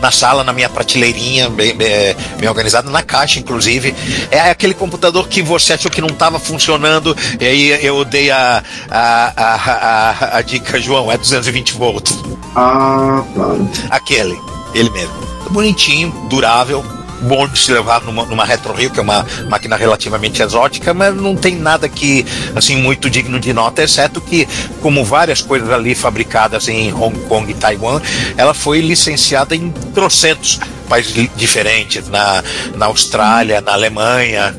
Na 0.00 0.10
sala, 0.10 0.44
na 0.44 0.52
minha 0.52 0.68
prateleirinha, 0.68 1.48
bem, 1.48 1.74
bem, 1.74 2.14
bem 2.38 2.48
organizado, 2.48 2.90
na 2.90 3.02
caixa, 3.02 3.38
inclusive. 3.38 3.94
É 4.30 4.40
aquele 4.50 4.74
computador 4.74 5.26
que 5.26 5.40
você 5.40 5.72
achou 5.72 5.90
que 5.90 6.02
não 6.02 6.08
estava 6.10 6.38
funcionando, 6.38 7.16
e 7.40 7.46
aí 7.46 7.84
eu 7.86 8.04
dei 8.04 8.30
a, 8.30 8.62
a, 8.90 9.32
a, 9.34 9.54
a, 9.54 10.36
a 10.36 10.42
dica, 10.42 10.78
João, 10.78 11.10
é 11.10 11.16
220 11.16 11.72
volts. 11.72 12.22
Ah, 12.54 13.24
tá. 13.34 13.96
Aquele, 13.96 14.38
ele 14.76 14.90
mesmo. 14.90 15.14
Bonitinho, 15.50 16.10
durável, 16.28 16.84
bom 17.22 17.46
de 17.48 17.58
se 17.58 17.72
levar 17.72 18.02
numa, 18.02 18.24
numa 18.26 18.44
Retro 18.44 18.72
Rio, 18.74 18.90
que 18.90 18.98
é 18.98 19.02
uma 19.02 19.24
máquina 19.48 19.76
relativamente 19.76 20.42
exótica, 20.42 20.92
mas 20.92 21.14
não 21.14 21.34
tem 21.36 21.56
nada 21.56 21.88
que, 21.88 22.26
assim, 22.54 22.76
muito 22.76 23.08
digno 23.08 23.38
de 23.40 23.52
nota, 23.52 23.82
exceto 23.82 24.20
que, 24.20 24.46
como 24.82 25.04
várias 25.04 25.40
coisas 25.40 25.70
ali 25.70 25.94
fabricadas 25.94 26.68
em 26.68 26.92
Hong 26.92 27.18
Kong 27.20 27.50
e 27.50 27.54
Taiwan, 27.54 28.00
ela 28.36 28.52
foi 28.52 28.80
licenciada 28.80 29.54
em 29.54 29.70
trocentos 29.94 30.58
países 30.88 31.28
diferentes, 31.36 32.08
na, 32.08 32.42
na 32.74 32.86
Austrália, 32.86 33.60
na 33.60 33.72
Alemanha, 33.72 34.54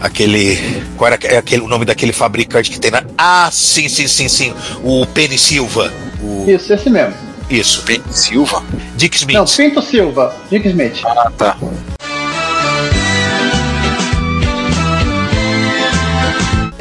aquele. 0.00 0.82
Qual 0.96 1.06
era 1.06 1.16
aque- 1.16 1.28
aquele, 1.36 1.62
o 1.62 1.68
nome 1.68 1.84
daquele 1.84 2.12
fabricante 2.12 2.70
que 2.70 2.78
tem 2.80 2.90
na. 2.90 3.02
Ah, 3.16 3.48
sim, 3.52 3.88
sim, 3.88 4.06
sim, 4.08 4.28
sim. 4.28 4.52
O 4.82 5.06
Penny 5.06 5.38
Silva. 5.38 5.92
O, 6.22 6.44
Isso, 6.48 6.72
esse 6.72 6.88
mesmo. 6.90 7.14
Isso. 7.52 7.82
Ben 7.82 8.02
Silva? 8.10 8.62
Dick 8.96 9.16
Smith. 9.16 9.36
Não, 9.36 9.44
Pinto 9.44 9.82
Silva, 9.82 10.34
Dick 10.50 10.66
Smith. 10.68 11.00
Ah, 11.04 11.30
tá. 11.36 11.56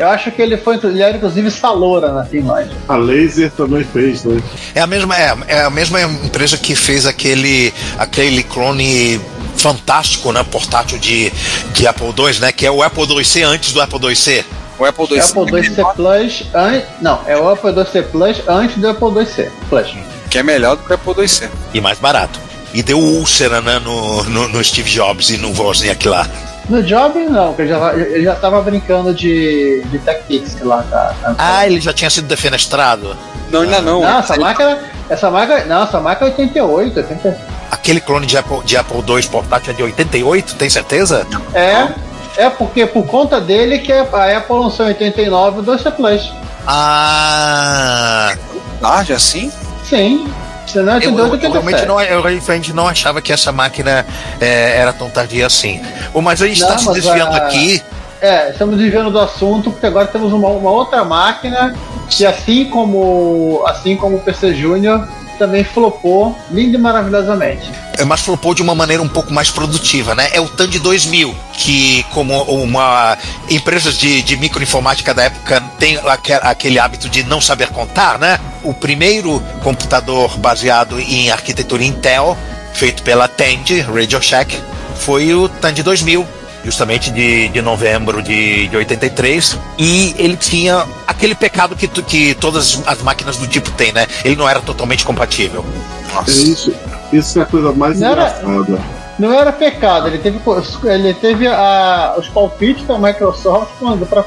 Eu 0.02 0.08
acho 0.10 0.32
que 0.32 0.42
ele 0.42 0.58
foi, 0.58 0.80
ele 0.84 1.00
era 1.00 1.16
inclusive 1.16 1.52
Salora 1.52 2.12
na 2.12 2.26
Finlândia. 2.26 2.76
A 2.88 2.96
Laser 2.96 3.52
também 3.52 3.84
fez, 3.84 4.24
né? 4.24 4.42
É 4.74 4.82
a 4.82 4.88
mesma, 4.88 5.16
é, 5.16 5.38
é 5.48 5.62
a 5.62 5.70
mesma 5.70 6.02
empresa 6.02 6.58
que 6.58 6.76
fez 6.76 7.06
aquele, 7.06 7.72
aquele 8.00 8.42
clone 8.42 9.22
fantástico, 9.56 10.32
né, 10.32 10.44
portátil 10.44 10.98
de, 10.98 11.32
de 11.74 11.86
Apple 11.86 12.08
II, 12.08 12.40
né, 12.40 12.52
que 12.52 12.66
é 12.66 12.72
o 12.72 12.82
Apple 12.82 13.04
IIc 13.04 13.44
antes 13.44 13.74
do 13.74 13.82
Apple 13.82 14.00
IIc. 14.08 14.44
O 14.80 14.86
Apple 14.86 15.06
II. 15.12 15.20
Apple 15.20 15.60
IIc 15.60 15.76
Plus, 15.96 16.44
an... 16.56 16.82
não, 17.00 17.20
é 17.28 17.38
o 17.38 17.48
Apple 17.48 17.70
IIc 17.70 18.10
Plus 18.10 18.42
antes 18.48 18.78
do 18.78 18.90
Apple 18.90 19.20
IIc 19.20 19.52
Plus. 19.70 19.94
Que 20.32 20.40
é 20.40 20.44
melhor 20.44 20.78
do 20.78 20.84
que 20.84 20.92
o 20.92 20.96
Apple 20.96 21.14
IIc. 21.24 21.50
E 21.74 21.80
mais 21.82 22.00
barato. 22.00 22.40
E 22.74 22.82
deu 22.82 22.98
úlcera, 22.98 23.62
né, 23.62 23.78
no, 23.80 24.24
no, 24.24 24.48
no 24.48 24.64
Steve 24.64 24.90
Jobs 24.90 25.30
e 25.30 25.38
no 25.38 25.52
Wozniak 25.56 26.08
lá. 26.08 26.26
No 26.70 26.82
Job 26.82 27.20
não, 27.26 27.48
porque 27.48 27.64
ele 27.64 27.70
já, 27.70 27.94
ele 27.94 28.24
já 28.24 28.36
tava 28.36 28.62
brincando 28.62 29.14
de, 29.14 29.82
de 29.88 30.00
TechPix 30.00 30.62
lá, 30.62 30.84
tá? 30.90 31.14
tá- 31.22 31.36
Ah, 31.38 31.66
ele 31.68 31.82
já 31.82 31.92
tinha 31.92 32.10
sido 32.10 32.28
defenestrado. 32.28 33.18
Não, 33.52 33.62
ainda 33.62 33.82
não. 33.82 34.02
Não, 34.02 34.20
essa 34.20 34.36
Ele- 34.36 34.44
máquina, 34.44 34.80
essa 35.10 35.30
máquina, 35.30 35.66
não, 35.66 35.84
essa 35.84 36.00
máquina 36.00 36.30
é 36.30 36.32
88, 36.32 36.98
80, 37.00 37.38
Aquele 37.70 38.00
clone 38.00 38.26
de 38.26 38.38
Apple, 38.38 38.64
de 38.64 38.78
Apple 38.78 38.98
II 39.06 39.24
portátil 39.28 39.74
é 39.74 39.76
de 39.76 39.84
88, 39.84 40.56
tem 40.56 40.70
certeza? 40.70 41.28
é, 41.54 41.90
é 42.38 42.50
porque 42.50 42.86
por 42.86 43.06
conta 43.06 43.42
dele 43.42 43.80
que 43.80 43.92
a 43.92 44.38
Apple 44.38 44.56
lançou 44.56 44.86
em 44.86 44.90
89 44.90 45.60
o 45.60 45.64
2C 45.64 45.92
Plus. 45.92 46.32
Ah, 46.66 48.34
Tarde 48.80 49.14
assim? 49.14 49.52
Sim, 49.92 50.26
senão 50.66 50.94
é 50.94 51.06
eu, 51.06 51.14
88, 51.14 51.44
eu, 51.44 51.48
eu 51.48 51.52
realmente 51.52 51.76
87. 51.76 51.88
não, 51.88 52.02
eu 52.02 52.22
realmente 52.22 52.74
não 52.74 52.88
achava 52.88 53.22
que 53.22 53.34
essa 53.34 53.52
máquina 53.52 54.06
é, 54.40 54.78
era 54.78 54.94
tão 54.94 55.10
tardia 55.10 55.46
assim. 55.46 55.82
Mas 56.24 56.42
a 56.42 56.48
gente 56.48 56.62
está 56.62 56.78
se 56.78 56.92
desviando 56.94 57.34
a- 57.34 57.38
aqui. 57.38 57.84
É, 58.22 58.52
estamos 58.52 58.78
desviando 58.78 59.10
do 59.12 59.20
assunto 59.20 59.70
porque 59.72 59.86
agora 59.86 60.08
temos 60.08 60.32
uma, 60.32 60.48
uma 60.48 60.70
outra 60.70 61.04
máquina 61.04 61.76
que 62.08 62.24
assim 62.26 62.66
como 62.66 63.64
assim 63.66 63.98
como 63.98 64.18
o 64.18 64.20
PC 64.20 64.54
Júnior 64.54 65.08
também 65.42 65.64
flopou 65.64 66.38
lindo 66.52 66.78
e 66.78 66.80
maravilhosamente. 66.80 67.68
É, 67.98 68.06
mas 68.06 68.22
flopou 68.22 68.54
de 68.54 68.62
uma 68.62 68.76
maneira 68.76 69.02
um 69.02 69.08
pouco 69.08 69.34
mais 69.34 69.50
produtiva, 69.50 70.14
né? 70.14 70.30
É 70.34 70.40
o 70.40 70.48
TAN 70.48 70.70
de 70.70 70.78
2000, 70.78 71.36
que 71.54 72.06
como 72.12 72.40
uma 72.44 73.18
empresas 73.50 73.98
de, 73.98 74.22
de 74.22 74.38
microinformática 74.38 75.16
da 75.16 75.24
época 75.24 75.60
tem 75.80 75.98
aque- 76.06 76.34
aquele 76.34 76.78
hábito 76.78 77.10
de 77.10 77.24
não 77.24 77.42
saber 77.42 77.70
contar, 77.70 78.20
né? 78.20 78.40
O 78.64 78.72
primeiro 78.72 79.42
computador 79.64 80.38
baseado 80.38 81.00
em 81.00 81.32
arquitetura 81.32 81.84
Intel, 81.84 82.38
feito 82.74 83.02
pela 83.02 83.28
Tandy, 83.28 83.80
Radio 83.82 84.22
Shack, 84.22 84.56
foi 84.98 85.34
o 85.34 85.50
TAN 85.50 85.74
de 85.74 85.82
2000, 85.82 86.24
justamente 86.64 87.10
de, 87.10 87.48
de 87.48 87.62
novembro 87.64 88.22
de, 88.22 88.68
de 88.68 88.78
83, 88.78 89.58
e 89.80 90.14
ele 90.20 90.38
tinha 90.38 90.86
aquele 91.22 91.36
pecado 91.36 91.76
que, 91.76 91.88
tu- 91.88 92.02
que 92.02 92.34
todas 92.34 92.82
as 92.88 93.00
máquinas 93.04 93.38
do 93.38 93.46
tipo 93.48 93.70
têm, 93.72 93.92
né? 93.94 94.08
Ele 94.26 94.36
não 94.36 94.50
era 94.50 94.60
totalmente 94.60 95.06
compatível. 95.06 95.64
Nossa. 96.12 96.32
É 96.32 96.34
isso, 96.34 96.74
isso 97.14 97.38
é 97.40 97.44
a 97.44 97.46
coisa 97.46 97.72
mais 97.72 98.00
Não 98.00 98.08
era- 98.10 98.24
engraçada. 98.44 99.02
Não 99.20 99.32
era 99.32 99.52
pecado, 99.52 100.08
ele 100.08 100.18
teve, 100.18 100.40
ele 100.86 101.14
teve 101.14 101.46
a, 101.48 102.16
os 102.18 102.28
palpites 102.30 102.88
da 102.88 102.98
Microsoft 102.98 103.70
para 104.10 104.24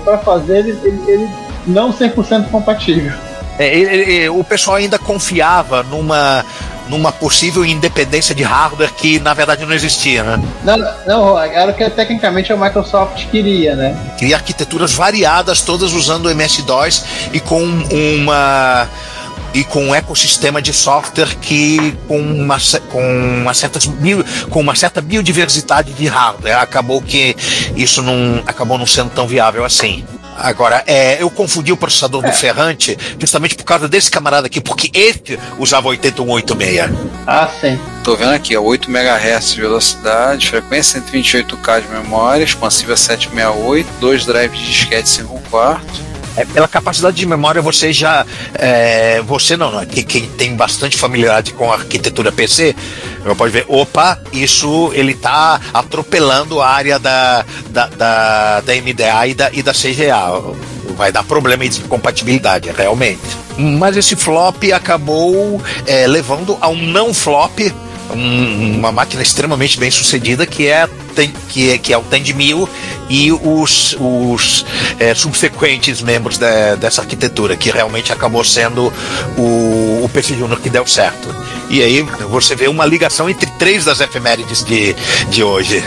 para 0.00 0.18
fazer 0.18 0.58
ele, 0.58 0.78
ele, 0.82 1.02
ele 1.10 1.28
não 1.66 1.90
100% 1.90 2.50
compatível. 2.50 3.12
É, 3.58 4.30
o 4.30 4.44
pessoal 4.44 4.76
ainda 4.76 4.98
confiava 4.98 5.82
numa, 5.82 6.44
numa 6.88 7.12
possível 7.12 7.64
independência 7.64 8.34
de 8.34 8.42
hardware 8.42 8.92
que 8.92 9.18
na 9.18 9.34
verdade 9.34 9.64
não 9.64 9.72
existia, 9.72 10.22
né? 10.22 10.40
Não, 10.64 10.76
não, 11.06 11.38
era 11.38 11.70
o 11.70 11.74
que 11.74 11.88
tecnicamente 11.90 12.52
a 12.52 12.56
Microsoft 12.56 13.26
queria, 13.30 13.74
né? 13.74 13.96
Cria 14.18 14.36
arquiteturas 14.36 14.92
variadas, 14.92 15.60
todas 15.60 15.92
usando 15.92 16.26
o 16.26 16.30
MS-DOS 16.30 17.04
e 17.32 17.40
com 17.40 17.62
uma 17.62 18.88
e 19.54 19.64
com 19.64 19.86
um 19.86 19.94
ecossistema 19.94 20.60
de 20.60 20.72
software 20.72 21.34
que 21.40 21.96
com 22.06 22.20
uma, 22.20 22.58
com 22.90 23.40
uma, 23.40 23.54
certa, 23.54 23.78
bio, 23.98 24.24
com 24.50 24.60
uma 24.60 24.74
certa 24.74 25.00
biodiversidade 25.00 25.92
de 25.94 26.06
hardware. 26.06 26.58
Acabou 26.58 27.00
que 27.00 27.34
isso 27.74 28.02
não 28.02 28.42
acabou 28.46 28.76
não 28.78 28.86
sendo 28.86 29.10
tão 29.10 29.26
viável 29.26 29.64
assim. 29.64 30.04
Agora, 30.38 30.82
é, 30.86 31.20
eu 31.20 31.28
confundi 31.28 31.72
o 31.72 31.76
processador 31.76 32.24
é. 32.24 32.30
do 32.30 32.36
Ferrante 32.36 32.96
justamente 33.18 33.56
por 33.56 33.64
causa 33.64 33.88
desse 33.88 34.10
camarada 34.10 34.46
aqui, 34.46 34.60
porque 34.60 34.90
esse 34.94 35.38
usava 35.58 35.88
8186. 35.88 36.90
Ah, 37.26 37.48
sim. 37.60 37.78
Tô 38.04 38.16
vendo 38.16 38.32
aqui, 38.32 38.56
ó, 38.56 38.62
8 38.62 38.90
MHz 38.90 39.54
de 39.54 39.60
velocidade, 39.60 40.48
frequência 40.48 41.00
128K 41.00 41.82
de 41.82 41.88
memória, 41.88 42.44
expansiva 42.44 42.96
768, 42.96 43.88
dois 44.00 44.24
drives 44.24 44.58
de 44.58 44.66
disquete 44.66 45.08
5 45.08 45.42
quarto 45.50 46.07
é, 46.38 46.44
pela 46.44 46.68
capacidade 46.68 47.16
de 47.16 47.26
memória 47.26 47.60
você 47.60 47.92
já 47.92 48.24
é, 48.54 49.20
você 49.22 49.56
não, 49.56 49.72
não 49.72 49.84
que 49.84 50.02
quem 50.02 50.28
tem 50.28 50.54
bastante 50.54 50.96
familiaridade 50.96 51.52
com 51.52 51.70
a 51.70 51.74
arquitetura 51.74 52.30
PC 52.30 52.74
pode 53.36 53.52
ver 53.52 53.64
opa 53.68 54.20
isso 54.32 54.92
ele 54.94 55.12
está 55.12 55.60
atropelando 55.74 56.60
a 56.60 56.68
área 56.68 56.98
da, 56.98 57.44
da, 57.70 57.86
da, 57.88 58.60
da 58.60 58.74
MDA 58.74 59.26
e 59.26 59.34
da, 59.34 59.50
e 59.52 59.62
da 59.62 59.72
CGA 59.72 60.40
vai 60.96 61.12
dar 61.12 61.22
problema 61.22 61.68
de 61.68 61.80
compatibilidade 61.82 62.70
realmente. 62.76 63.20
Mas 63.56 63.96
esse 63.96 64.16
flop 64.16 64.64
acabou 64.74 65.62
é, 65.86 66.06
levando 66.06 66.56
a 66.60 66.68
um 66.68 66.86
não 66.86 67.14
flop 67.14 67.60
um, 68.14 68.78
uma 68.78 68.90
máquina 68.92 69.22
extremamente 69.22 69.78
bem 69.78 69.90
sucedida 69.90 70.46
que 70.46 70.66
é, 70.66 70.88
que 71.26 71.70
é, 71.72 71.78
que 71.78 71.92
é 71.92 71.98
o 71.98 72.02
1000 72.02 72.68
e 73.08 73.32
os, 73.32 73.96
os 73.98 74.66
é, 74.98 75.14
subsequentes 75.14 76.02
membros 76.02 76.38
de, 76.38 76.76
dessa 76.76 77.00
arquitetura, 77.00 77.56
que 77.56 77.70
realmente 77.70 78.12
acabou 78.12 78.44
sendo 78.44 78.92
o, 79.36 80.04
o 80.04 80.10
PC 80.12 80.34
Junior 80.36 80.60
que 80.60 80.70
deu 80.70 80.86
certo. 80.86 81.34
E 81.70 81.82
aí 81.82 82.02
você 82.30 82.54
vê 82.54 82.68
uma 82.68 82.86
ligação 82.86 83.28
entre 83.28 83.50
três 83.58 83.84
das 83.84 84.00
efemérides 84.00 84.64
de, 84.64 84.94
de 85.30 85.42
hoje. 85.42 85.82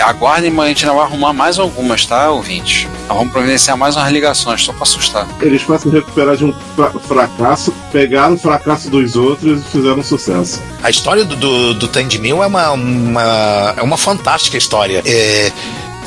Aguardem, 0.00 0.50
mas 0.50 0.66
a 0.66 0.68
gente 0.68 0.86
não 0.86 0.96
vai 0.96 1.04
arrumar 1.04 1.32
mais 1.32 1.58
algumas, 1.58 2.06
tá, 2.06 2.30
ouvintes? 2.30 2.88
Nós 3.08 3.16
vamos 3.16 3.32
providenciar 3.32 3.76
mais 3.76 3.96
umas 3.96 4.10
ligações, 4.10 4.64
só 4.64 4.72
pra 4.72 4.82
assustar. 4.82 5.26
Eles 5.40 5.62
passam 5.62 5.90
a 5.90 5.94
recuperar 5.94 6.36
de 6.36 6.44
um 6.44 6.52
fra 6.74 6.90
fracasso, 6.90 7.72
pegaram 7.90 8.34
o 8.34 8.38
fracasso 8.38 8.88
dos 8.90 9.16
outros 9.16 9.60
e 9.60 9.64
fizeram 9.70 10.02
sucesso. 10.02 10.62
A 10.82 10.90
história 10.90 11.24
do, 11.24 11.36
do, 11.36 11.74
do 11.74 11.88
Tandemil 11.88 12.42
é 12.42 12.46
uma, 12.46 12.70
uma, 12.72 13.74
é 13.76 13.82
uma 13.82 13.96
fantástica 13.96 14.56
história. 14.56 15.02
É, 15.04 15.52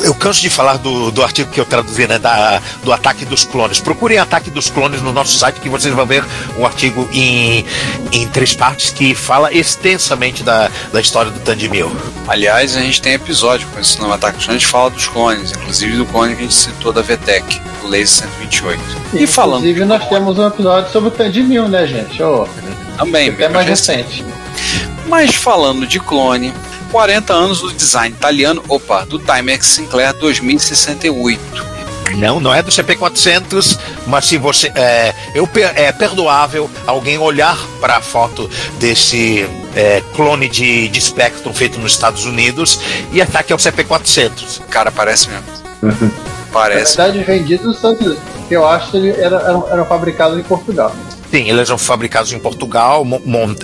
eu 0.02 0.14
canso 0.14 0.42
de 0.42 0.50
falar 0.50 0.78
do, 0.78 1.12
do 1.12 1.24
artigo 1.24 1.52
que 1.52 1.60
eu 1.60 1.66
traduzi, 1.66 2.08
né, 2.08 2.20
da, 2.20 2.62
do 2.84 2.92
ataque 2.92 3.26
dos 3.26 3.44
clones. 3.44 3.80
Procurem 3.80 4.18
ataque 4.18 4.50
dos 4.50 4.70
clones 4.70 5.02
no 5.02 5.12
nosso 5.12 5.38
site 5.38 5.60
que 5.60 5.70
vocês 5.70 5.94
vão 5.94 6.06
ver 6.06 6.24
um 6.58 6.66
artigo 6.66 7.08
em, 7.12 7.66
em 8.12 8.28
três 8.28 8.54
partes 8.54 8.90
que 8.90 9.16
fala 9.16 9.54
extensamente 9.54 10.44
da, 10.44 10.70
da 10.92 11.00
história 11.00 11.32
do 11.32 11.40
Tandemil. 11.40 11.96
Aliás, 12.28 12.76
a 12.76 12.82
gente 12.82 13.02
tem 13.02 13.14
episódio 13.14 13.68
com 13.70 13.80
esse 13.80 14.00
nome 14.00 14.14
ataque 14.14 14.38
dos 14.38 14.46
clones, 14.46 14.50
a 14.50 14.60
gente 14.60 14.72
fala 14.72 14.90
dos 14.90 15.08
clones, 15.08 15.52
inclusive 15.52 15.98
do 15.98 16.06
clone 16.06 16.36
que 16.36 16.42
a 16.42 16.44
gente 16.44 16.56
citou 16.56 16.92
da 16.92 17.02
VTEC, 17.02 17.62
do 17.82 17.88
Laser 17.88 18.30
128. 18.30 18.82
E, 19.14 19.24
e 19.24 19.28
falando. 19.28 19.66
Inclusive, 19.66 19.86
nós 19.86 20.08
temos 20.08 20.38
um 20.38 20.48
episódio 20.48 20.92
sobre 20.92 21.10
o 21.10 21.12
Tandemil, 21.12 21.68
né, 21.68 21.88
gente? 21.88 22.22
Oh, 22.22 22.48
Também, 22.98 23.30
até 23.30 23.50
mais 23.50 23.68
recente. 23.68 24.26
Mas 25.08 25.36
falando 25.36 25.86
de 25.86 26.00
clone, 26.00 26.54
40 26.96 27.34
anos 27.34 27.60
do 27.60 27.74
design 27.74 28.16
italiano, 28.16 28.64
opa, 28.70 29.04
do 29.04 29.20
Timex 29.20 29.68
Sinclair 29.68 30.14
2068. 30.14 31.42
Não, 32.16 32.40
não 32.40 32.54
é 32.54 32.64
do 32.64 32.72
CP400, 32.72 33.78
mas 34.08 34.24
se 34.24 34.38
você 34.38 34.72
é, 34.74 35.14
eu, 35.34 35.46
é 35.76 35.92
perdoável 35.92 36.70
alguém 36.88 37.18
olhar 37.18 37.58
para 37.82 37.98
a 37.98 38.02
foto 38.02 38.50
desse 38.80 39.46
é, 39.76 40.02
clone 40.16 40.48
de, 40.48 40.88
de 40.88 41.02
Spectrum 41.02 41.54
feito 41.54 41.78
nos 41.82 41.92
Estados 41.92 42.24
Unidos 42.24 42.80
e 43.12 43.22
achar 43.22 43.44
que 43.44 43.52
é 43.52 43.56
o 43.58 43.60
CP400. 43.60 44.62
Cara, 44.70 44.90
parece 44.90 45.28
mesmo. 45.30 46.14
parece. 46.54 46.98
Na 46.98 47.08
verdade, 47.08 47.26
vendido 47.26 47.66
nos 47.66 47.76
Estados 47.76 48.00
Unidos. 48.00 48.24
Eu 48.50 48.66
acho 48.66 48.92
que 48.92 48.96
ele 48.96 49.10
era, 49.10 49.36
era, 49.36 49.64
era 49.70 49.84
fabricado 49.84 50.40
em 50.40 50.44
Portugal. 50.44 50.96
Sim, 51.30 51.50
eles 51.50 51.68
eram 51.68 51.78
fabricados 51.78 52.32
em 52.32 52.40
Portugal, 52.40 53.06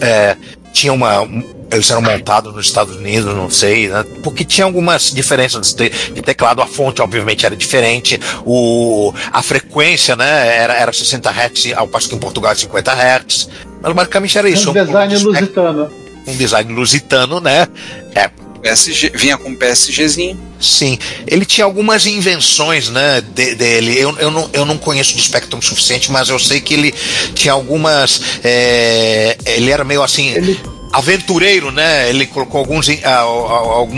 é, 0.01 0.35
tinha 0.73 0.91
uma 0.91 1.25
eles 1.71 1.89
eram 1.89 2.01
montados 2.01 2.53
nos 2.53 2.65
Estados 2.65 2.95
Unidos, 2.95 3.33
não 3.33 3.49
sei, 3.49 3.87
né? 3.87 4.03
porque 4.21 4.43
tinha 4.43 4.65
algumas 4.65 5.11
diferenças 5.11 5.73
de, 5.73 5.89
teclado. 6.21 6.61
A 6.61 6.67
fonte, 6.67 7.01
obviamente, 7.01 7.45
era 7.45 7.55
diferente. 7.55 8.19
O, 8.45 9.13
a 9.31 9.41
frequência, 9.41 10.15
né, 10.15 10.57
era, 10.57 10.73
era 10.73 10.91
60 10.91 11.29
Hz, 11.29 11.73
ao 11.75 11.87
passo 11.87 12.09
que 12.09 12.15
em 12.15 12.19
Portugal 12.19 12.51
é 12.51 12.55
50 12.55 12.91
Hz. 12.91 13.49
Mas 13.81 13.93
basicamente 13.93 14.37
era 14.37 14.49
isso. 14.49 14.69
Um 14.69 14.73
design 14.73 15.15
um, 15.15 15.23
lusitano. 15.23 15.91
Um 16.27 16.35
design 16.35 16.73
lusitano, 16.73 17.39
né? 17.39 17.67
É, 18.13 18.29
PSG, 18.61 19.11
vinha 19.15 19.37
com 19.37 19.55
PSGzinho. 19.55 20.39
Sim, 20.59 20.99
ele 21.25 21.45
tinha 21.45 21.65
algumas 21.65 22.05
invenções, 22.05 22.89
né, 22.89 23.21
de, 23.21 23.55
dele. 23.55 23.97
Eu, 23.97 24.15
eu, 24.19 24.29
não, 24.29 24.49
eu 24.53 24.65
não 24.65 24.77
conheço 24.77 25.15
de 25.15 25.23
Spectrum 25.23 25.61
suficiente, 25.61 26.11
mas 26.11 26.29
eu 26.29 26.37
sei 26.37 26.61
que 26.61 26.73
ele 26.73 26.93
tinha 27.33 27.53
algumas. 27.53 28.21
É, 28.43 29.37
ele 29.45 29.71
era 29.71 29.83
meio 29.83 30.03
assim. 30.03 30.29
Ele 30.29 30.59
aventureiro, 30.91 31.71
né? 31.71 32.09
Ele 32.09 32.25
colocou 32.25 32.59
alguns, 32.59 32.87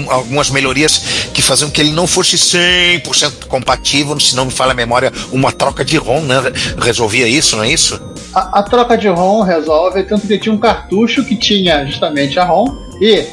algumas 0.10 0.50
melhorias 0.50 1.30
que 1.34 1.42
faziam 1.42 1.70
que 1.70 1.82
ele 1.82 1.92
não 1.92 2.08
fosse 2.08 2.36
100% 2.36 3.48
compatível, 3.48 4.20
se 4.20 4.36
não 4.36 4.46
me 4.46 4.52
falha 4.52 4.72
a 4.72 4.76
memória, 4.76 5.12
uma 5.32 5.52
troca 5.52 5.84
de 5.84 5.98
ROM, 5.98 6.22
né? 6.22 6.36
Resolvia 6.80 7.28
isso, 7.28 7.56
não 7.56 7.64
é 7.64 7.72
isso? 7.72 8.00
A, 8.34 8.60
a 8.60 8.64
troca 8.64 8.98
de 8.98 9.08
ROM 9.08 9.42
resolve, 9.42 10.04
tanto 10.04 10.28
que 10.28 10.38
tinha 10.38 10.54
um 10.54 10.58
cartucho 10.58 11.24
que 11.24 11.36
tinha 11.36 11.86
justamente 11.86 12.40
a 12.40 12.44
ROM 12.44 12.76
e 13.02 13.26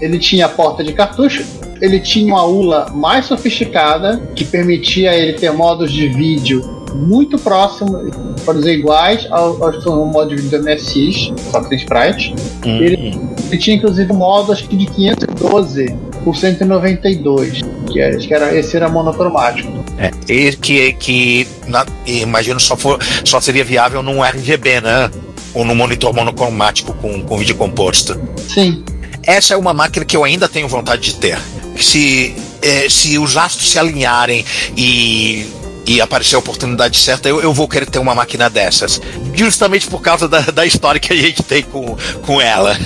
ele 0.00 0.18
tinha 0.18 0.46
a 0.46 0.48
porta 0.48 0.82
de 0.82 0.92
cartucho, 0.92 1.44
ele 1.80 2.00
tinha 2.00 2.26
uma 2.26 2.44
ULA 2.44 2.90
mais 2.94 3.26
sofisticada 3.26 4.20
que 4.34 4.44
permitia 4.44 5.14
ele 5.14 5.34
ter 5.34 5.52
modos 5.52 5.92
de 5.92 6.08
vídeo 6.08 6.73
muito 6.94 7.36
próximo, 7.38 7.98
por 8.44 8.54
dizer, 8.54 8.78
iguais 8.78 9.26
ao, 9.30 9.62
ao 9.62 10.06
modo 10.06 10.28
de 10.30 10.42
vídeo 10.42 10.58
do 10.58 10.64
MSX, 10.64 11.32
só 11.50 11.60
que 11.60 11.70
tem 11.70 11.78
sprite. 11.78 12.34
Uhum. 12.64 12.76
Ele, 12.76 13.20
ele, 13.48 13.58
tinha 13.58 13.76
inclusive 13.76 14.12
modo 14.12 14.52
acho 14.52 14.68
que 14.68 14.76
de 14.76 14.86
512 14.86 15.96
por 16.22 16.36
192, 16.36 17.62
que, 17.90 18.00
é, 18.00 18.16
que 18.16 18.32
era, 18.32 18.56
esse 18.56 18.76
era 18.76 18.88
monocromático. 18.88 19.84
É, 19.98 20.10
e 20.32 20.52
que, 20.56 20.92
que 20.94 21.48
na, 21.66 21.84
imagino 22.06 22.60
só, 22.60 22.76
for, 22.76 22.98
só 23.24 23.40
seria 23.40 23.64
viável 23.64 24.02
num 24.02 24.24
RGB, 24.24 24.80
né? 24.80 25.10
Ou 25.52 25.64
num 25.64 25.74
monitor 25.74 26.14
monocromático 26.14 26.94
com, 26.94 27.22
com 27.22 27.36
vídeo 27.36 27.56
composto. 27.56 28.18
Sim. 28.48 28.84
Essa 29.22 29.54
é 29.54 29.56
uma 29.56 29.72
máquina 29.72 30.04
que 30.04 30.16
eu 30.16 30.24
ainda 30.24 30.48
tenho 30.48 30.68
vontade 30.68 31.02
de 31.02 31.14
ter. 31.14 31.38
Se, 31.78 32.34
é, 32.62 32.88
se 32.88 33.18
os 33.18 33.36
astros 33.36 33.70
se 33.70 33.78
alinharem 33.78 34.44
e 34.76 35.46
e 35.86 36.00
aparecer 36.00 36.36
a 36.36 36.38
oportunidade 36.38 36.96
certa, 36.98 37.28
eu, 37.28 37.40
eu 37.40 37.52
vou 37.52 37.68
querer 37.68 37.86
ter 37.86 37.98
uma 37.98 38.14
máquina 38.14 38.48
dessas. 38.48 39.00
Justamente 39.34 39.86
por 39.86 40.00
causa 40.00 40.28
da, 40.28 40.40
da 40.40 40.66
história 40.66 41.00
que 41.00 41.12
a 41.12 41.16
gente 41.16 41.42
tem 41.42 41.62
com, 41.62 41.96
com 42.22 42.40
ela, 42.40 42.76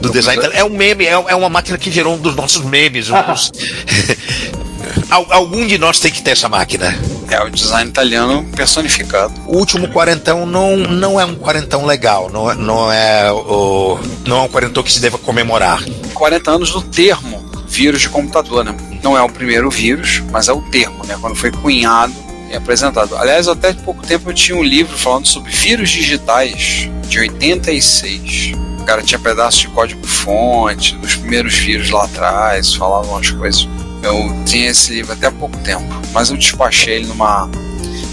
do 0.00 0.10
design. 0.10 0.42
É 0.52 0.64
um 0.64 0.70
meme, 0.70 1.04
é, 1.04 1.12
é 1.12 1.34
uma 1.34 1.48
máquina 1.48 1.78
que 1.78 1.90
gerou 1.90 2.14
um 2.14 2.18
dos 2.18 2.34
nossos 2.34 2.64
memes. 2.64 3.08
Dos... 3.08 3.52
Algum 5.10 5.66
de 5.66 5.78
nós 5.78 6.00
tem 6.00 6.10
que 6.10 6.22
ter 6.22 6.32
essa 6.32 6.48
máquina. 6.48 6.96
É 7.30 7.40
o 7.42 7.50
design 7.50 7.90
italiano 7.90 8.44
personificado. 8.56 9.32
O 9.46 9.56
último 9.56 9.88
quarentão 9.88 10.46
não, 10.46 10.76
não 10.76 11.20
é 11.20 11.24
um 11.24 11.34
quarentão 11.34 11.84
legal, 11.86 12.28
não, 12.30 12.50
é, 12.50 12.54
não, 12.54 12.92
é, 12.92 13.32
o, 13.32 13.98
não 14.26 14.38
é 14.38 14.40
um 14.42 14.48
quarentão 14.48 14.82
que 14.82 14.92
se 14.92 15.00
deva 15.00 15.18
comemorar. 15.18 15.82
40 16.14 16.50
anos 16.50 16.70
do 16.72 16.82
termo 16.82 17.48
vírus 17.68 18.00
de 18.00 18.08
computador, 18.08 18.64
né? 18.64 18.76
Não 19.02 19.16
é 19.16 19.22
o 19.22 19.28
primeiro 19.28 19.70
vírus, 19.70 20.22
mas 20.30 20.48
é 20.48 20.52
o 20.52 20.60
termo, 20.60 21.04
né? 21.06 21.16
Quando 21.20 21.36
foi 21.36 21.52
cunhado 21.52 22.29
é 22.50 22.56
apresentado. 22.56 23.16
Aliás, 23.16 23.48
até 23.48 23.72
pouco 23.72 24.06
tempo 24.06 24.30
eu 24.30 24.34
tinha 24.34 24.58
um 24.58 24.62
livro 24.62 24.96
falando 24.98 25.26
sobre 25.26 25.50
vírus 25.50 25.88
digitais 25.88 26.90
de 27.06 27.18
86. 27.20 28.52
O 28.80 28.84
cara 28.84 29.02
tinha 29.02 29.18
pedaços 29.18 29.60
de 29.60 29.68
código-fonte 29.68 30.96
dos 30.96 31.14
primeiros 31.16 31.54
vírus 31.54 31.90
lá 31.90 32.04
atrás, 32.04 32.74
falavam 32.74 33.12
umas 33.12 33.30
coisas. 33.30 33.68
Eu 34.02 34.44
tinha 34.44 34.70
esse 34.70 34.92
livro 34.92 35.12
até 35.12 35.28
há 35.28 35.32
pouco 35.32 35.56
tempo, 35.58 35.86
mas 36.12 36.30
eu 36.30 36.36
despachei 36.36 36.96
ele 36.96 37.06
numa, 37.06 37.48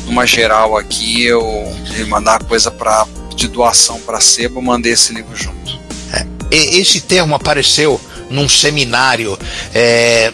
numa 0.05 0.25
geral 0.25 0.77
aqui. 0.77 1.23
Eu 1.23 1.43
mandar 2.07 2.43
coisa 2.43 2.69
para 2.69 3.07
de 3.35 3.47
doação 3.47 3.99
para 4.01 4.19
sebo, 4.19 4.61
mandei 4.61 4.93
esse 4.93 5.13
livro 5.13 5.35
junto. 5.35 5.79
É, 6.11 6.25
esse 6.51 7.01
termo 7.01 7.35
apareceu 7.35 8.01
num 8.29 8.49
seminário 8.49 9.37
é, 9.73 10.33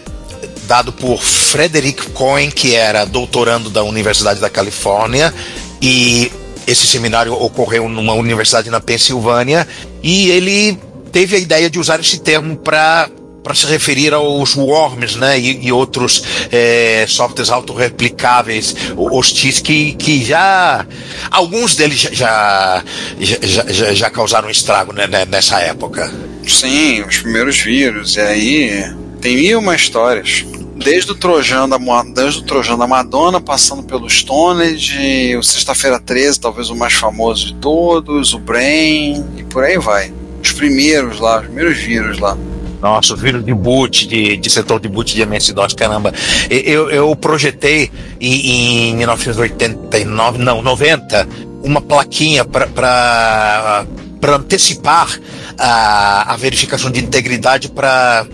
dado 0.67 0.91
por 0.91 1.21
Frederick 1.21 2.11
Cohen, 2.11 2.49
que 2.49 2.75
era 2.75 3.05
doutorando 3.05 3.69
da 3.69 3.83
Universidade 3.83 4.39
da 4.39 4.49
Califórnia, 4.49 5.33
e 5.81 6.31
esse 6.65 6.87
seminário 6.87 7.33
ocorreu 7.33 7.89
numa 7.89 8.13
universidade 8.13 8.69
na 8.69 8.79
Pensilvânia, 8.79 9.67
e 10.01 10.29
ele 10.31 10.77
teve 11.11 11.35
a 11.35 11.39
ideia 11.39 11.69
de 11.69 11.79
usar 11.79 11.99
esse 11.99 12.19
termo 12.19 12.55
para 12.57 13.09
se 13.53 13.67
referir 13.67 14.13
aos 14.13 14.55
worms, 14.55 15.15
né, 15.15 15.37
e, 15.37 15.67
e 15.67 15.71
outros 15.71 16.23
é, 16.51 17.05
softwares 17.07 17.51
autorreplicáveis, 17.51 18.73
hostis 18.95 19.59
que, 19.59 19.93
que 19.93 20.23
já 20.23 20.85
alguns 21.29 21.75
deles 21.75 21.99
já 21.99 22.81
já, 23.19 23.37
já, 23.41 23.65
já, 23.71 23.93
já 23.93 24.09
causaram 24.09 24.49
estrago 24.49 24.93
né, 24.93 25.05
né, 25.07 25.25
nessa 25.25 25.59
época. 25.59 26.11
Sim, 26.47 27.03
os 27.03 27.17
primeiros 27.17 27.57
vírus, 27.57 28.15
e 28.15 28.21
aí 28.21 29.02
tem 29.23 29.37
mil 29.37 29.59
uma 29.59 29.73
histórias. 29.73 30.45
Desde 30.75 31.11
o 31.11 31.15
Trojan 31.15 31.69
da, 31.69 31.77
desde 32.13 32.41
o 32.41 32.43
Trojan 32.43 32.77
da 32.77 32.85
Madonna, 32.85 33.39
passando 33.39 33.81
pelo 33.83 34.09
Stoned, 34.09 35.37
o 35.37 35.41
Sexta-feira 35.41 35.97
13, 35.97 36.41
talvez 36.41 36.69
o 36.69 36.75
mais 36.75 36.93
famoso 36.93 37.47
de 37.47 37.53
todos, 37.55 38.33
o 38.33 38.39
Brain, 38.39 39.23
e 39.37 39.43
por 39.43 39.63
aí 39.63 39.77
vai. 39.77 40.11
Os 40.43 40.51
primeiros 40.51 41.21
lá, 41.21 41.39
os 41.39 41.45
primeiros 41.45 41.77
vírus 41.77 42.19
lá. 42.19 42.37
Nossa, 42.81 43.13
o 43.13 43.15
vírus 43.15 43.45
de 43.45 43.53
boot, 43.53 44.05
de, 44.07 44.35
de 44.35 44.49
setor 44.49 44.81
de 44.81 44.89
boot 44.89 45.15
de 45.15 45.21
MS-DOS, 45.21 45.73
caramba. 45.73 46.13
Eu, 46.49 46.89
eu 46.91 47.15
projetei 47.15 47.89
em, 48.19 48.89
em 48.89 48.95
1989, 48.97 50.37
não, 50.37 50.61
90, 50.61 51.25
uma 51.63 51.79
plaquinha 51.79 52.43
para 52.43 53.85
antecipar 54.21 55.17
a, 55.57 56.33
a 56.33 56.35
verificação 56.35 56.91
de 56.91 56.99
integridade 56.99 57.69
para 57.69 58.27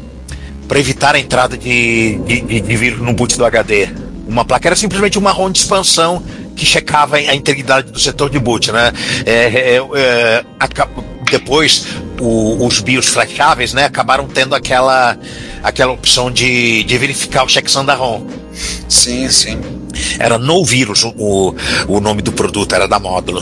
evitar 0.78 1.16
a 1.16 1.20
entrada 1.20 1.58
de, 1.58 2.20
de, 2.26 2.62
de, 2.62 2.78
vírus 2.78 3.00
no 3.00 3.14
boot 3.14 3.38
do 3.38 3.46
HD. 3.46 3.90
Uma 4.28 4.46
placa 4.46 4.68
era 4.68 4.76
simplesmente 4.76 5.18
uma 5.18 5.32
ROM 5.32 5.50
de 5.50 5.58
expansão 5.58 6.22
que 6.56 6.66
checava 6.66 7.16
a 7.16 7.34
integridade 7.34 7.92
do 7.92 8.00
setor 8.00 8.30
de 8.30 8.38
boot, 8.38 8.72
né? 8.72 8.92
É, 9.26 9.78
é, 9.78 9.82
é, 9.96 10.44
depois 11.32 11.86
o, 12.20 12.66
os 12.66 12.82
BIOS 12.82 13.08
flasháveis, 13.08 13.74
né, 13.74 13.86
acabaram 13.86 14.28
tendo 14.28 14.54
aquela, 14.54 15.18
aquela 15.64 15.94
opção 15.94 16.30
de, 16.30 16.84
de 16.84 16.98
verificar 16.98 17.44
o 17.44 17.50
checksum 17.50 17.86
da 17.86 17.96
ROM. 17.96 18.28
Sim, 18.88 19.30
sim. 19.30 19.60
Era 20.20 20.38
no 20.38 20.64
vírus 20.64 21.04
o, 21.04 21.56
o 21.88 22.00
nome 22.00 22.22
do 22.22 22.32
produto, 22.32 22.76
era 22.76 22.88
da 22.88 23.00
módulo. 23.00 23.42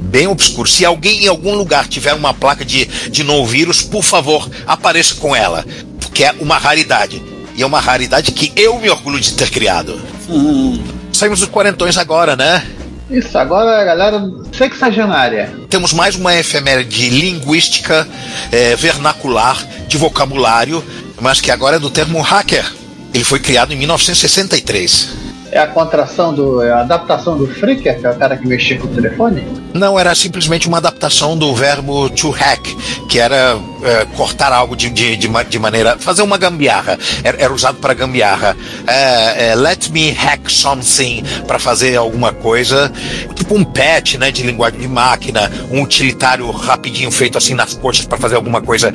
Bem 0.00 0.26
obscuro. 0.26 0.68
Se 0.68 0.84
alguém 0.84 1.24
em 1.24 1.28
algum 1.28 1.54
lugar 1.54 1.88
tiver 1.88 2.12
uma 2.12 2.34
placa 2.34 2.64
de, 2.64 2.84
de 2.84 3.24
no 3.24 3.46
vírus, 3.46 3.80
por 3.80 4.02
favor, 4.02 4.48
apareça 4.66 5.14
com 5.14 5.34
ela. 5.34 5.64
Porque 6.12 6.24
é 6.24 6.34
uma 6.40 6.58
raridade. 6.58 7.22
E 7.56 7.62
é 7.62 7.66
uma 7.66 7.80
raridade 7.80 8.32
que 8.32 8.52
eu 8.54 8.78
me 8.78 8.90
orgulho 8.90 9.18
de 9.18 9.32
ter 9.32 9.48
criado. 9.48 9.98
Hum. 10.28 10.78
Saímos 11.10 11.40
dos 11.40 11.48
quarentões 11.48 11.96
agora, 11.96 12.36
né? 12.36 12.66
Isso, 13.10 13.36
agora 13.38 13.80
a 13.80 13.84
galera 13.84 14.22
sexagenária. 14.52 15.50
Temos 15.70 15.94
mais 15.94 16.14
uma 16.14 16.34
efeméride 16.36 17.08
linguística 17.08 18.06
é, 18.50 18.76
vernacular 18.76 19.66
de 19.88 19.96
vocabulário, 19.96 20.84
mas 21.18 21.40
que 21.40 21.50
agora 21.50 21.76
é 21.76 21.78
do 21.78 21.88
termo 21.88 22.20
hacker. 22.20 22.70
Ele 23.14 23.24
foi 23.24 23.38
criado 23.38 23.72
em 23.72 23.76
1963 23.76 25.21
é 25.52 25.58
a 25.58 25.66
contração 25.66 26.32
do. 26.32 26.62
É 26.62 26.72
a 26.72 26.80
adaptação 26.80 27.36
do 27.36 27.46
Flickr, 27.46 28.00
que 28.00 28.06
é 28.06 28.10
o 28.10 28.16
cara 28.16 28.36
que 28.38 28.46
mexia 28.46 28.78
com 28.78 28.86
o 28.86 28.90
telefone? 28.90 29.46
Não, 29.74 29.98
era 29.98 30.14
simplesmente 30.14 30.66
uma 30.66 30.78
adaptação 30.78 31.36
do 31.36 31.54
verbo 31.54 32.08
to 32.08 32.30
hack, 32.30 32.66
que 33.08 33.18
era 33.18 33.58
é, 33.82 34.06
cortar 34.16 34.50
algo 34.50 34.74
de, 34.74 34.88
de, 34.88 35.16
de, 35.16 35.28
de, 35.28 35.58
maneira. 35.58 35.98
fazer 35.98 36.22
uma 36.22 36.38
gambiarra. 36.38 36.98
Era, 37.22 37.36
era 37.38 37.52
usado 37.52 37.76
para 37.78 37.92
gambiarra. 37.92 38.56
É, 38.86 39.50
é, 39.50 39.54
let 39.54 39.90
me 39.90 40.10
hack 40.10 40.50
something 40.50 41.22
para 41.46 41.58
fazer 41.58 41.96
alguma 41.96 42.32
coisa. 42.32 42.90
Tipo 43.34 43.54
um 43.54 43.62
patch 43.64 44.14
né, 44.14 44.30
de 44.30 44.42
linguagem 44.42 44.80
de 44.80 44.88
máquina, 44.88 45.52
um 45.70 45.82
utilitário 45.82 46.50
rapidinho 46.50 47.10
feito 47.10 47.36
assim 47.36 47.52
nas 47.52 47.74
coxas 47.74 48.06
para 48.06 48.16
fazer 48.16 48.36
alguma 48.36 48.62
coisa 48.62 48.92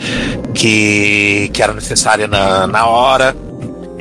que, 0.55 1.51
que 1.53 1.61
era 1.61 1.73
necessária 1.73 2.27
na, 2.27 2.65
na 2.65 2.87
hora. 2.87 3.46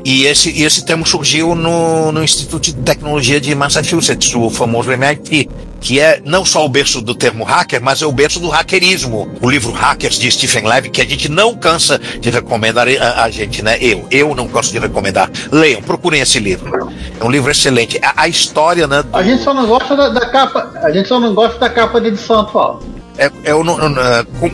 E 0.08 0.24
esse, 0.24 0.52
e 0.52 0.62
esse 0.62 0.84
termo 0.84 1.04
surgiu 1.04 1.56
no, 1.56 2.12
no 2.12 2.22
Instituto 2.22 2.62
de 2.62 2.74
Tecnologia 2.74 3.40
de 3.40 3.52
Massachusetts, 3.56 4.36
o 4.36 4.48
famoso 4.48 4.92
MIT, 4.92 5.50
que 5.80 5.98
é 5.98 6.22
não 6.24 6.44
só 6.44 6.64
o 6.64 6.68
berço 6.68 7.02
do 7.02 7.12
termo 7.12 7.42
hacker, 7.42 7.82
mas 7.82 8.02
é 8.02 8.06
o 8.06 8.12
berço 8.12 8.38
do 8.38 8.48
hackerismo. 8.48 9.28
O 9.42 9.50
livro 9.50 9.72
Hackers 9.72 10.16
de 10.16 10.30
Stephen 10.30 10.64
Levy, 10.64 10.90
que 10.90 11.00
a 11.00 11.04
gente 11.04 11.28
não 11.28 11.56
cansa 11.56 12.00
de 12.20 12.30
recomendar 12.30 12.86
a, 12.86 13.24
a 13.24 13.30
gente, 13.30 13.62
né? 13.62 13.78
Eu, 13.80 14.06
eu 14.08 14.32
não 14.32 14.46
canso 14.46 14.70
de 14.70 14.78
recomendar. 14.78 15.28
Leiam, 15.50 15.82
procurem 15.82 16.20
esse 16.20 16.38
livro. 16.38 16.88
É 17.18 17.24
um 17.24 17.30
livro 17.30 17.50
excelente. 17.50 17.98
A, 18.00 18.22
a 18.22 18.28
história, 18.28 18.86
né? 18.86 19.02
Do... 19.02 19.16
A 19.16 19.24
gente 19.24 19.42
só 19.42 19.52
não 19.52 19.66
gosta 19.66 19.96
da, 19.96 20.08
da, 20.10 20.26
capa. 20.30 20.70
A 20.84 20.92
gente 20.92 21.08
só 21.08 21.18
não 21.18 21.34
gosta 21.34 21.58
da 21.58 21.68
capa 21.68 22.00
de 22.00 22.06
edição 22.06 22.38
atual. 22.38 22.80
É, 23.18 23.28
é 23.42 23.54
o, 23.56 23.64
no, 23.64 23.74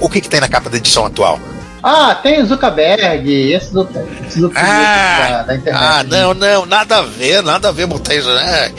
o 0.01 0.09
que, 0.09 0.23
que 0.23 0.31
tem 0.31 0.41
na 0.41 0.49
capa 0.49 0.71
da 0.71 0.79
edição 0.79 1.05
atual? 1.05 1.39
Ah, 1.83 2.15
tem 2.15 2.41
o 2.41 2.47
Zuckerberg, 2.47 3.53
esse 3.53 3.73
do, 3.73 3.89
esse 4.27 4.41
do 4.41 4.53
ah, 4.55 5.29
da, 5.29 5.43
da, 5.43 5.57
internet. 5.57 5.83
Ah, 5.83 6.05
não, 6.05 6.33
não, 6.33 6.65
nada 6.65 6.99
a 6.99 7.03
ver, 7.03 7.43
nada 7.43 7.69
a 7.69 7.73
ver 7.73 7.87
botar 7.87 8.15
isso. 8.15 8.29
né? 8.29 8.73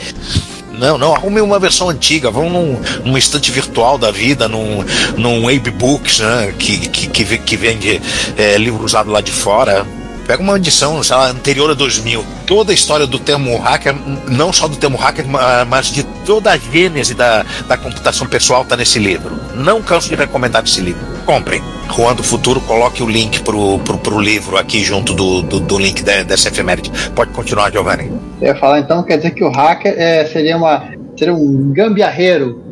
Não, 0.78 0.98
não, 0.98 1.14
arrume 1.14 1.40
uma 1.40 1.58
versão 1.58 1.88
antiga, 1.88 2.30
vamos 2.30 2.52
num, 2.52 2.80
num 3.04 3.18
estante 3.18 3.50
virtual 3.50 3.98
da 3.98 4.10
vida, 4.10 4.48
num, 4.48 4.84
num 5.16 5.48
Abe 5.48 5.70
Books, 5.70 6.18
né, 6.20 6.54
que, 6.58 6.88
que, 6.88 7.06
que, 7.06 7.38
que 7.38 7.56
vende 7.56 8.00
é, 8.36 8.56
livro 8.56 8.84
usado 8.84 9.10
lá 9.10 9.20
de 9.20 9.30
fora. 9.30 9.86
Pega 10.26 10.42
uma 10.42 10.56
edição, 10.56 11.02
sei 11.02 11.14
lá, 11.14 11.28
anterior 11.28 11.70
a 11.70 11.74
2000. 11.74 12.24
Toda 12.46 12.72
a 12.72 12.74
história 12.74 13.06
do 13.06 13.18
termo 13.18 13.58
hacker, 13.58 13.94
não 14.26 14.54
só 14.54 14.66
do 14.66 14.76
termo 14.76 14.96
hacker, 14.96 15.26
mas 15.68 15.88
de 15.88 16.02
toda 16.24 16.50
a 16.50 16.56
gênese 16.56 17.12
da, 17.12 17.44
da 17.68 17.76
computação 17.76 18.26
pessoal 18.26 18.62
está 18.62 18.74
nesse 18.74 18.98
livro. 18.98 19.38
Não 19.54 19.82
canso 19.82 20.08
de 20.08 20.14
recomendar 20.14 20.64
esse 20.64 20.80
livro. 20.80 21.13
Comprem. 21.24 21.62
Juan 21.94 22.14
do 22.14 22.22
Futuro, 22.22 22.60
coloque 22.60 23.02
o 23.02 23.08
link 23.08 23.42
pro, 23.42 23.78
pro, 23.80 23.98
pro 23.98 24.20
livro 24.20 24.56
aqui 24.56 24.82
junto 24.82 25.14
do, 25.14 25.42
do, 25.42 25.60
do 25.60 25.78
link 25.78 26.02
de, 26.02 26.24
dessa 26.24 26.48
efeméride. 26.48 26.90
Pode 27.14 27.32
continuar, 27.32 27.70
Giovanni. 27.70 28.10
Eu 28.40 28.48
ia 28.48 28.54
falar 28.54 28.80
então, 28.80 29.02
quer 29.02 29.16
dizer 29.16 29.30
que 29.30 29.44
o 29.44 29.50
hacker 29.50 29.94
é, 29.96 30.26
seria, 30.26 30.56
uma, 30.56 30.90
seria 31.16 31.34
um 31.34 31.72
gambiarreiro 31.72 32.64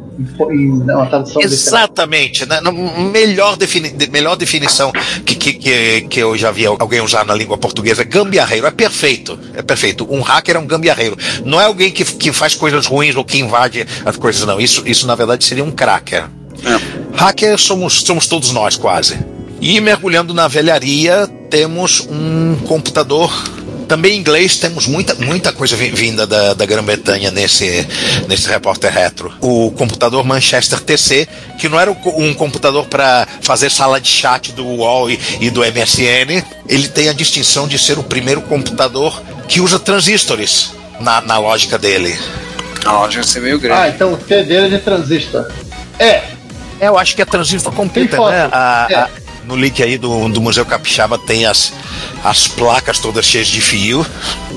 tradução 1.07 1.43
Exatamente, 1.43 2.47
né? 2.47 2.61
melhor, 3.13 3.57
defini 3.57 3.93
melhor 4.11 4.37
definição 4.37 4.93
que, 5.25 5.35
que, 5.35 6.03
que, 6.03 6.21
eu 6.21 6.37
já 6.37 6.51
vi 6.51 6.67
alguém 6.67 7.01
usar 7.01 7.25
na 7.25 7.35
língua 7.35 7.57
portuguesa, 7.57 8.05
gambiarreiro, 8.05 8.67
é 8.67 8.71
perfeito, 8.71 9.39
é 9.55 9.63
perfeito. 9.63 10.07
Um 10.11 10.21
hacker 10.21 10.57
é 10.57 10.59
um 10.59 10.67
gambiarreiro. 10.67 11.17
Não 11.45 11.61
é 11.61 11.65
alguém 11.65 11.91
que, 11.91 12.05
que 12.05 12.33
faz 12.33 12.55
coisas 12.55 12.87
ruins 12.87 13.17
ou 13.17 13.25
que 13.25 13.39
invade 13.39 13.87
as 14.05 14.17
coisas, 14.17 14.45
não. 14.47 14.61
Isso, 14.61 14.83
isso 14.87 15.07
na 15.07 15.15
verdade 15.15 15.45
seria 15.45 15.65
um 15.65 15.71
cracker. 15.71 16.25
É. 16.65 16.81
Hacker 17.15 17.59
somos, 17.59 18.03
somos 18.03 18.27
todos 18.27 18.51
nós, 18.53 18.77
quase. 18.77 19.19
E 19.61 19.81
mergulhando 19.81 20.35
na 20.35 20.49
velharia, 20.49 21.29
temos 21.49 22.01
um 22.11 22.57
computador 22.67 23.31
também 23.93 24.17
em 24.17 24.21
inglês 24.21 24.57
temos 24.57 24.87
muita, 24.87 25.15
muita 25.17 25.53
coisa 25.53 25.77
vinda 25.77 26.27
da, 26.27 26.55
da 26.55 26.65
Grã-Bretanha 26.65 27.31
nesse, 27.31 27.87
nesse 28.27 28.49
repórter 28.49 28.91
retro. 28.91 29.31
O 29.39 29.71
computador 29.73 30.25
Manchester 30.25 30.81
TC, 30.81 31.29
que 31.59 31.69
não 31.69 31.79
era 31.79 31.91
um 31.91 32.33
computador 32.33 32.87
para 32.87 33.29
fazer 33.43 33.71
sala 33.71 34.01
de 34.01 34.09
chat 34.09 34.53
do 34.53 34.65
UOL 34.65 35.11
e, 35.11 35.21
e 35.43 35.51
do 35.51 35.61
MSN, 35.61 36.43
ele 36.67 36.89
tem 36.89 37.11
a 37.11 37.13
distinção 37.13 37.69
de 37.69 37.79
ser 37.79 37.99
o 37.99 38.03
primeiro 38.03 38.41
computador 38.41 39.23
que 39.47 39.61
usa 39.61 39.79
transistores 39.79 40.73
na, 40.99 41.21
na 41.21 41.37
lógica 41.37 41.79
dele. 41.79 42.19
A 42.87 42.93
lógica 42.93 43.23
ser 43.25 43.43
meio 43.43 43.59
grande. 43.59 43.79
Ah, 43.79 43.89
então 43.91 44.15
o 44.15 44.17
T 44.17 44.43
dele 44.43 44.75
é 44.75 44.79
de 44.79 44.79
transistor. 44.79 45.53
É. 45.99 46.23
É, 46.83 46.89
eu 46.89 46.99
acho 46.99 47.15
que 47.15 47.23
é 47.23 47.25
transistor 47.25 47.73
computer, 47.73 48.21
né? 48.21 48.49
A, 48.51 48.87
é. 48.91 48.95
a, 48.97 49.09
no 49.45 49.55
link 49.55 49.81
aí 49.81 49.97
do, 49.97 50.29
do 50.29 50.41
Museu 50.41 50.67
Capixaba 50.67 51.17
tem 51.17 51.47
as, 51.47 51.73
as 52.25 52.49
placas 52.49 52.99
todas 52.99 53.25
cheias 53.25 53.47
de 53.47 53.61
fio, 53.61 54.05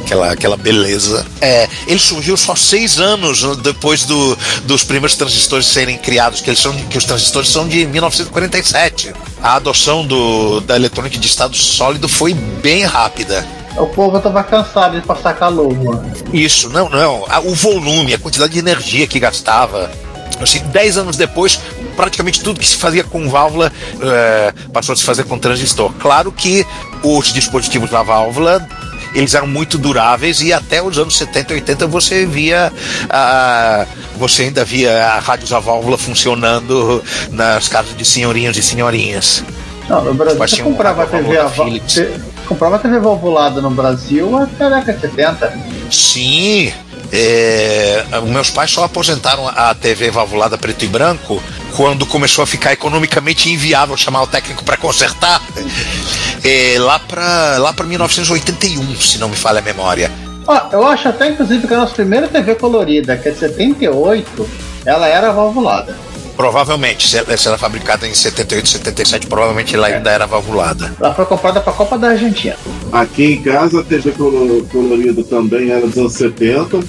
aquela, 0.04 0.32
aquela 0.32 0.58
beleza. 0.58 1.24
É, 1.40 1.70
ele 1.86 2.00
surgiu 2.00 2.36
só 2.36 2.56
seis 2.56 3.00
anos 3.00 3.44
depois 3.58 4.06
do, 4.06 4.36
dos 4.64 4.84
primeiros 4.84 5.16
transistores 5.16 5.68
serem 5.68 6.00
criados, 6.00 6.42
que, 6.42 6.50
eles 6.50 6.60
são, 6.60 6.76
que 6.76 6.98
os 6.98 7.06
transistores 7.06 7.48
são 7.48 7.68
de 7.68 7.86
1947. 7.86 9.14
A 9.40 9.58
adoção 9.58 10.04
do, 10.04 10.62
da 10.62 10.76
eletrônica 10.76 11.20
de 11.20 11.28
estado 11.28 11.56
sólido 11.56 12.10
foi 12.10 12.34
bem 12.34 12.86
rápida. 12.86 13.46
O 13.78 13.86
povo 13.86 14.18
estava 14.18 14.44
cansado 14.44 15.00
de 15.00 15.06
passar 15.06 15.36
calor, 15.36 15.72
mano. 15.78 16.12
Isso, 16.34 16.70
não, 16.70 16.90
não. 16.90 17.24
O 17.44 17.54
volume, 17.54 18.16
a 18.16 18.18
quantidade 18.18 18.54
de 18.54 18.58
energia 18.58 19.06
que 19.06 19.20
gastava. 19.20 19.92
Assim, 20.41 20.60
dez 20.67 20.98
anos 20.98 21.15
depois, 21.15 21.60
praticamente 21.95 22.41
tudo 22.41 22.60
que 22.60 22.67
se 22.67 22.76
fazia 22.76 23.04
com 23.04 23.30
válvula 23.30 23.71
é, 24.02 24.54
passou 24.74 24.93
a 24.93 24.95
se 24.95 25.04
fazer 25.04 25.24
com 25.24 25.39
transistor. 25.39 25.91
Claro 26.00 26.32
que 26.32 26.65
os 27.04 27.32
dispositivos 27.32 27.89
da 27.89 28.04
válvula 28.04 28.67
eles 29.13 29.34
eram 29.34 29.48
muito 29.48 29.78
duráveis 29.78 30.41
e 30.41 30.52
até 30.52 30.84
os 30.84 30.98
anos 30.98 31.17
70 31.17 31.54
e 31.54 31.56
80 31.56 31.88
você 31.88 32.26
via 32.26 32.71
a, 33.10 33.86
você 34.17 34.43
ainda 34.43 34.65
via 34.65 35.06
a 35.06 35.19
rádios 35.19 35.54
a 35.54 35.60
válvula 35.60 35.98
funcionando 35.98 37.02
nas 37.32 37.69
casas 37.69 37.95
de 37.95 38.04
senhorinhos 38.04 38.58
e 38.58 38.62
senhorinhas. 38.62 39.41
Não, 39.88 40.04
no 40.04 40.13
Brasil 40.13 40.38
você 40.38 40.62
comprava 40.63 41.04
a 41.04 41.06
TV 41.06 41.38
a 41.38 41.45
você 41.45 42.19
comprava 42.45 42.80
TV 42.80 43.00
valvulada 43.00 43.62
no 43.62 43.71
Brasil 43.71 44.38
até 44.38 44.65
a 44.65 44.69
década 44.69 44.93
de 44.93 45.02
70. 45.02 45.60
Sim, 45.91 46.74
é, 47.12 48.04
meus 48.28 48.50
pais 48.50 48.72
só 48.72 48.84
aposentaram 48.84 49.48
a 49.48 49.74
TV 49.74 50.12
valvulada 50.12 50.58
preto 50.58 50.86
e 50.86 50.88
branco 50.88 51.41
quando 51.76 52.06
começou 52.06 52.44
a 52.44 52.48
ficar 52.48 52.74
economicamente 52.74 53.52
inviável 53.52 53.98
chamar 53.98 54.24
o 54.24 54.28
técnico 54.28 54.63
para 54.63 54.78
consertar, 54.78 55.41
é, 56.44 56.78
lá 56.80 57.00
para 57.00 57.58
lá 57.58 57.74
para 57.74 57.86
1981, 57.86 58.96
se 58.96 59.18
não 59.18 59.30
me 59.30 59.36
falha 59.36 59.60
a 59.60 59.62
memória. 59.62 60.12
Eu 60.72 60.86
acho 60.86 61.08
até 61.08 61.30
inclusive 61.30 61.68
que 61.68 61.74
a 61.74 61.78
nossa 61.78 61.94
primeira 61.94 62.28
TV 62.28 62.56
colorida, 62.56 63.18
que 63.18 63.28
é 63.28 63.32
de 63.32 63.39
78, 63.39 64.50
ela 64.86 65.08
era 65.08 65.32
valvulada. 65.32 65.98
Provavelmente, 66.36 67.08
se 67.08 67.17
ela, 67.17 67.38
se 67.38 67.48
ela 67.48 67.56
é 67.56 67.60
fabricada 67.60 68.08
em 68.08 68.13
78, 68.13 68.67
77, 68.69 69.28
provavelmente 69.28 69.76
ela 69.76 69.88
ainda 69.88 70.10
era 70.12 70.26
valvulada. 70.26 70.93
Ela 71.00 71.13
foi 71.13 71.26
comprada 71.26 71.62
para 71.62 71.71
a 71.71 71.76
Copa 71.76 71.98
da 71.98 72.10
Argentina. 72.10 72.56
Aqui 72.91 73.34
em 73.34 73.41
casa 73.41 73.80
a 73.80 73.84
TV 73.84 74.12
colo- 74.12 74.65
colorida 74.71 75.24
também 75.24 75.69
era 75.71 75.88
dos 75.88 75.98
anos 75.98 76.13
70, 76.13 76.80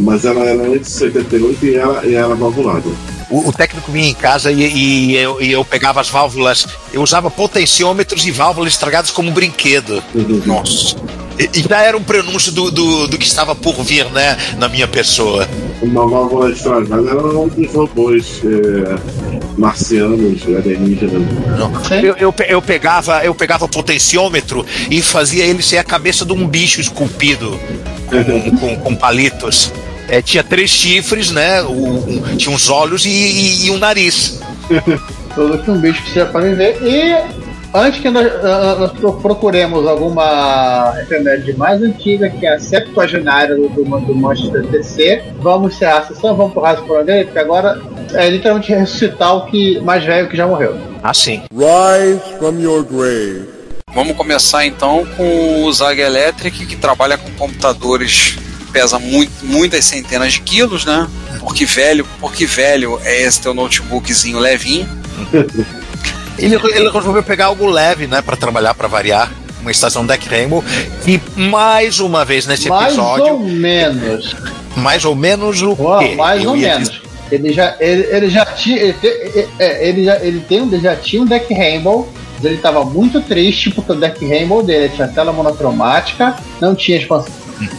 mas 0.00 0.24
ela 0.24 0.44
era 0.44 0.62
antes 0.64 0.90
de 0.92 0.98
78 0.98 1.66
e 1.66 1.74
era, 1.76 2.06
e 2.06 2.14
era 2.14 2.34
valvulada. 2.34 2.88
O, 3.30 3.48
o 3.48 3.52
técnico 3.52 3.90
vinha 3.90 4.08
em 4.08 4.14
casa 4.14 4.52
e, 4.52 4.62
e 4.62 5.16
eu, 5.16 5.40
e 5.40 5.50
eu 5.50 5.64
pegava 5.64 6.00
as 6.00 6.08
válvulas, 6.08 6.66
eu 6.92 7.02
usava 7.02 7.30
potenciômetros 7.30 8.26
e 8.26 8.30
válvulas 8.30 8.72
estragadas 8.72 9.10
como 9.10 9.30
um 9.30 9.32
brinquedo. 9.32 10.02
Nossa. 10.44 10.96
E, 11.38 11.62
já 11.68 11.82
era 11.82 11.96
um 11.96 12.02
prenúncio 12.02 12.50
do, 12.52 12.70
do, 12.70 13.06
do 13.08 13.18
que 13.18 13.26
estava 13.26 13.54
por 13.54 13.82
vir, 13.82 14.06
né, 14.10 14.36
na 14.58 14.68
minha 14.68 14.88
pessoa. 14.88 15.46
Uma 15.82 16.08
válvula 16.08 16.50
estragada 16.50 17.10
era 17.10 17.20
um 17.38 17.48
dos 17.48 17.72
robôs 17.72 18.40
é, 18.44 18.98
marcianos, 19.58 20.42
alienígenas. 20.46 21.22
Eu, 22.02 22.16
eu, 22.16 22.34
eu 22.48 22.62
pegava 22.62 23.24
eu 23.24 23.34
pegava 23.34 23.68
potenciômetro 23.68 24.64
e 24.90 25.02
fazia 25.02 25.44
ele 25.44 25.62
ser 25.62 25.78
a 25.78 25.84
cabeça 25.84 26.24
de 26.24 26.32
um 26.32 26.46
bicho 26.46 26.80
esculpido 26.80 27.58
com, 28.08 28.50
com, 28.58 28.76
com 28.76 28.94
palitos. 28.96 29.72
É, 30.08 30.22
tinha 30.22 30.42
três 30.44 30.70
chifres, 30.70 31.30
né? 31.32 31.62
o- 31.62 31.72
um- 31.72 32.36
tinha 32.36 32.54
uns 32.54 32.68
olhos 32.70 33.04
e, 33.04 33.10
e- 33.10 33.66
e 33.66 33.70
um 33.70 33.78
nariz. 33.78 34.40
Tudo 35.34 35.58
que 35.58 35.70
um 35.70 35.78
bicho 35.80 36.00
precisa 36.02 36.26
para 36.26 36.40
viver. 36.42 36.78
E 36.82 37.45
antes 37.74 38.00
que 38.00 38.10
nós, 38.10 38.26
ah, 38.26 38.76
nós 38.78 38.92
pro- 38.92 39.14
procuremos 39.14 39.86
alguma 39.86 40.94
efeméride 41.00 41.52
mais 41.54 41.82
antiga, 41.82 42.28
que 42.30 42.46
é 42.46 42.54
a 42.54 42.58
septuagenária 42.60 43.54
do, 43.56 43.68
do, 43.68 44.14
Manchester 44.14 44.62
DC, 44.66 45.22
vamos 45.40 45.74
encerrar 45.74 45.98
a 45.98 46.06
sessão, 46.06 46.36
vamos 46.36 46.52
pro 46.52 46.62
raso 46.62 46.82
por 46.84 47.04
dele, 47.04 47.24
porque 47.24 47.38
agora 47.38 47.80
é 48.14 48.28
literalmente 48.30 48.72
ressuscitar 48.72 49.36
o 49.36 49.46
que 49.46 49.78
mais 49.80 50.04
velho 50.04 50.28
que 50.28 50.36
já 50.36 50.46
morreu. 50.46 50.76
Ah, 51.02 51.14
sim. 51.14 51.42
Rise 51.52 52.20
from 52.38 52.58
your 52.60 52.82
grave. 52.84 53.48
Vamos 53.94 54.16
começar 54.16 54.66
então 54.66 55.06
com 55.16 55.64
o 55.64 55.72
Zag 55.72 56.00
Electric, 56.00 56.66
que 56.66 56.76
trabalha 56.76 57.16
com 57.16 57.30
computadores 57.32 58.36
que 58.58 58.72
pesa 58.72 58.98
muito, 58.98 59.32
muitas 59.42 59.84
centenas 59.86 60.34
de 60.34 60.40
quilos, 60.40 60.84
né? 60.84 61.06
Porque 61.40 61.64
velho, 61.64 62.06
porque 62.20 62.44
velho 62.44 63.00
é 63.04 63.22
esse 63.22 63.40
teu 63.40 63.54
notebookzinho 63.54 64.38
levinho. 64.38 64.86
Ele, 66.38 66.54
ele 66.74 66.90
resolveu 66.90 67.22
pegar 67.22 67.46
algo 67.46 67.66
leve, 67.66 68.06
né? 68.06 68.22
Pra 68.22 68.36
trabalhar, 68.36 68.74
pra 68.74 68.88
variar. 68.88 69.30
Uma 69.60 69.70
estação 69.70 70.06
Deck 70.06 70.28
Rainbow. 70.28 70.62
E 71.06 71.20
mais 71.36 71.98
uma 71.98 72.24
vez 72.24 72.46
nesse 72.46 72.68
mais 72.68 72.92
episódio. 72.92 73.32
ou 73.34 73.40
menos. 73.40 74.36
Mais 74.76 75.04
ou 75.04 75.14
menos 75.14 75.60
o 75.62 75.76
Ó, 75.80 75.98
quê? 75.98 76.14
mais 76.14 76.42
Eu 76.44 76.50
ou 76.50 76.56
menos. 76.56 77.02
Ele 77.32 77.52
já, 77.52 77.74
ele, 77.80 78.02
ele 78.14 78.30
já 78.30 78.44
tinha. 78.46 78.76
Ele, 78.78 78.92
te- 78.92 79.48
é, 79.58 79.88
ele, 79.88 80.04
já, 80.04 80.16
ele, 80.20 80.40
tem, 80.40 80.58
ele 80.58 80.78
já 80.78 80.94
tinha 80.94 81.22
um 81.22 81.26
deck 81.26 81.52
Rainbow. 81.52 82.08
mas 82.36 82.44
Ele 82.44 82.54
estava 82.54 82.84
muito 82.84 83.20
triste 83.20 83.70
porque 83.70 83.90
o 83.92 83.96
deck 83.96 84.24
Rainbow 84.24 84.62
dele 84.62 84.90
tinha 84.94 85.08
tela 85.08 85.32
monocromática, 85.32 86.36
não 86.60 86.74
tinha 86.74 86.98
expansão 86.98 87.32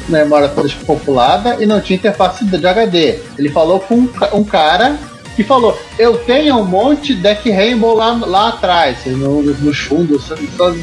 memória 0.09 0.49
toda 0.49 0.67
populada 0.85 1.57
e 1.59 1.65
não 1.67 1.79
tinha 1.79 1.95
interface 1.97 2.43
de 2.43 2.67
HD. 2.67 3.19
Ele 3.37 3.49
falou 3.49 3.79
com 3.79 3.93
um, 3.95 4.09
um 4.33 4.43
cara 4.43 4.97
que 5.37 5.43
falou: 5.43 5.79
Eu 5.97 6.17
tenho 6.17 6.57
um 6.57 6.65
monte 6.65 7.15
de 7.15 7.21
deck 7.21 7.49
Rainbow 7.49 7.95
lá, 7.95 8.11
lá 8.25 8.49
atrás, 8.49 8.97
no, 9.05 9.41
nos 9.41 9.77
fundos, 9.77 10.25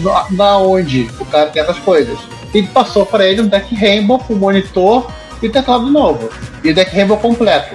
na, 0.03 0.27
na 0.31 0.59
onde 0.59 1.11
o 1.21 1.25
cara 1.27 1.51
tem 1.51 1.63
essas 1.63 1.79
coisas. 1.81 2.17
E 2.55 2.63
passou 2.63 3.05
para 3.05 3.27
ele 3.29 3.43
um 3.43 3.47
deck 3.49 3.75
Rainbow 3.75 4.19
com 4.21 4.35
monitor 4.35 5.11
e 5.43 5.49
teclado 5.51 5.91
novo. 5.91 6.31
E 6.63 6.71
o 6.71 6.75
deck 6.75 6.95
Rainbow 6.95 7.19
completo. 7.19 7.75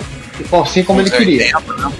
Assim 0.63 0.83
como 0.83 1.01
ele 1.01 1.11
queria. 1.11 1.53
80, 1.57 1.73
né? 1.73 1.91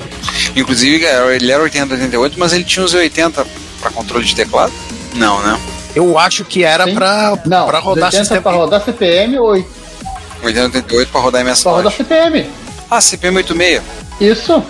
Inclusive, 0.56 1.06
era- 1.06 1.36
ele 1.36 1.52
era 1.52 1.62
80, 1.62 1.94
88, 1.94 2.40
mas 2.40 2.54
ele 2.54 2.64
tinha 2.64 2.86
os 2.86 2.94
80 2.94 3.46
para 3.82 3.92
controle 3.92 4.26
de 4.26 4.34
teclado? 4.36 4.72
Não, 5.16 5.42
né? 5.42 5.60
Eu 5.94 6.18
acho 6.18 6.46
que 6.46 6.64
era 6.64 6.86
Não, 6.86 7.68
pra 7.68 7.80
rodar 7.80 8.06
80 8.06 8.12
sistema. 8.12 8.42
para 8.42 8.52
rodar 8.56 8.82
CPM 8.86 9.38
ou 9.40 9.48
80, 9.50 10.62
88 10.78 11.12
para 11.12 11.22
rodar 11.22 11.42
MS 11.42 11.64
para 11.64 11.72
rodar 11.74 11.92
CPM. 11.92 12.46
Ah, 12.90 13.02
CPM 13.02 13.38
86. 13.38 13.82
Isso. 14.20 14.64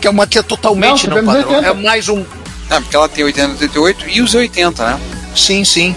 Que 0.00 0.06
é 0.06 0.10
uma 0.10 0.26
que 0.26 0.38
é 0.38 0.42
totalmente 0.42 1.08
Não, 1.08 1.16
não, 1.22 1.24
padrão. 1.24 1.48
80. 1.54 1.66
É 1.68 1.72
mais 1.74 2.08
um. 2.08 2.24
Ah, 2.70 2.80
porque 2.80 2.96
ela 2.96 3.08
tem 3.08 3.24
80, 3.24 3.52
88 3.62 4.08
e 4.08 4.20
os 4.22 4.34
80, 4.34 4.84
né? 4.86 5.00
Sim, 5.36 5.64
sim. 5.64 5.94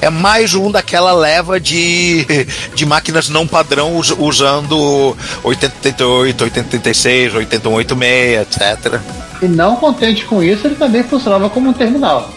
É 0.00 0.10
mais 0.10 0.54
um 0.54 0.70
daquela 0.70 1.12
leva 1.12 1.58
de, 1.58 2.26
de 2.74 2.84
máquinas 2.84 3.28
não 3.28 3.46
padrão 3.46 3.96
us- 3.96 4.14
usando 4.18 5.16
8088, 5.42 6.44
8086, 6.44 7.34
8186, 7.34 8.40
etc. 8.42 9.00
E 9.40 9.46
não 9.46 9.76
contente 9.76 10.24
com 10.24 10.42
isso, 10.42 10.66
ele 10.66 10.74
também 10.74 11.02
funcionava 11.04 11.48
como 11.48 11.70
um 11.70 11.72
terminal. 11.72 12.30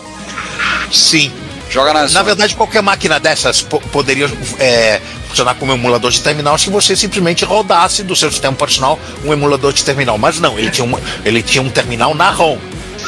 Sim. 0.92 1.32
Joga 1.70 1.94
nas. 1.94 2.14
Na 2.14 2.24
verdade, 2.24 2.56
qualquer 2.56 2.82
máquina 2.82 3.20
dessas 3.20 3.62
po- 3.62 3.82
poderia 3.92 4.30
é, 4.60 5.02
funcionar 5.28 5.56
como 5.56 5.74
emulador 5.74 6.12
de 6.12 6.22
terminal 6.22 6.58
se 6.58 6.70
você 6.70 6.96
simplesmente 6.96 7.44
rodasse 7.46 8.04
do 8.04 8.16
seu 8.16 8.32
sistema 8.32 8.56
personal 8.56 8.98
um 9.26 9.34
emulador 9.34 9.74
de 9.74 9.84
terminal. 9.84 10.18
Mas 10.18 10.40
não, 10.40 10.58
ele 10.58 10.72
tinha 10.72 10.86
um, 10.86 10.98
ele 11.26 11.44
tinha 11.44 11.62
um 11.62 11.70
terminal 11.70 12.16
na 12.16 12.30
ROM. 12.30 12.58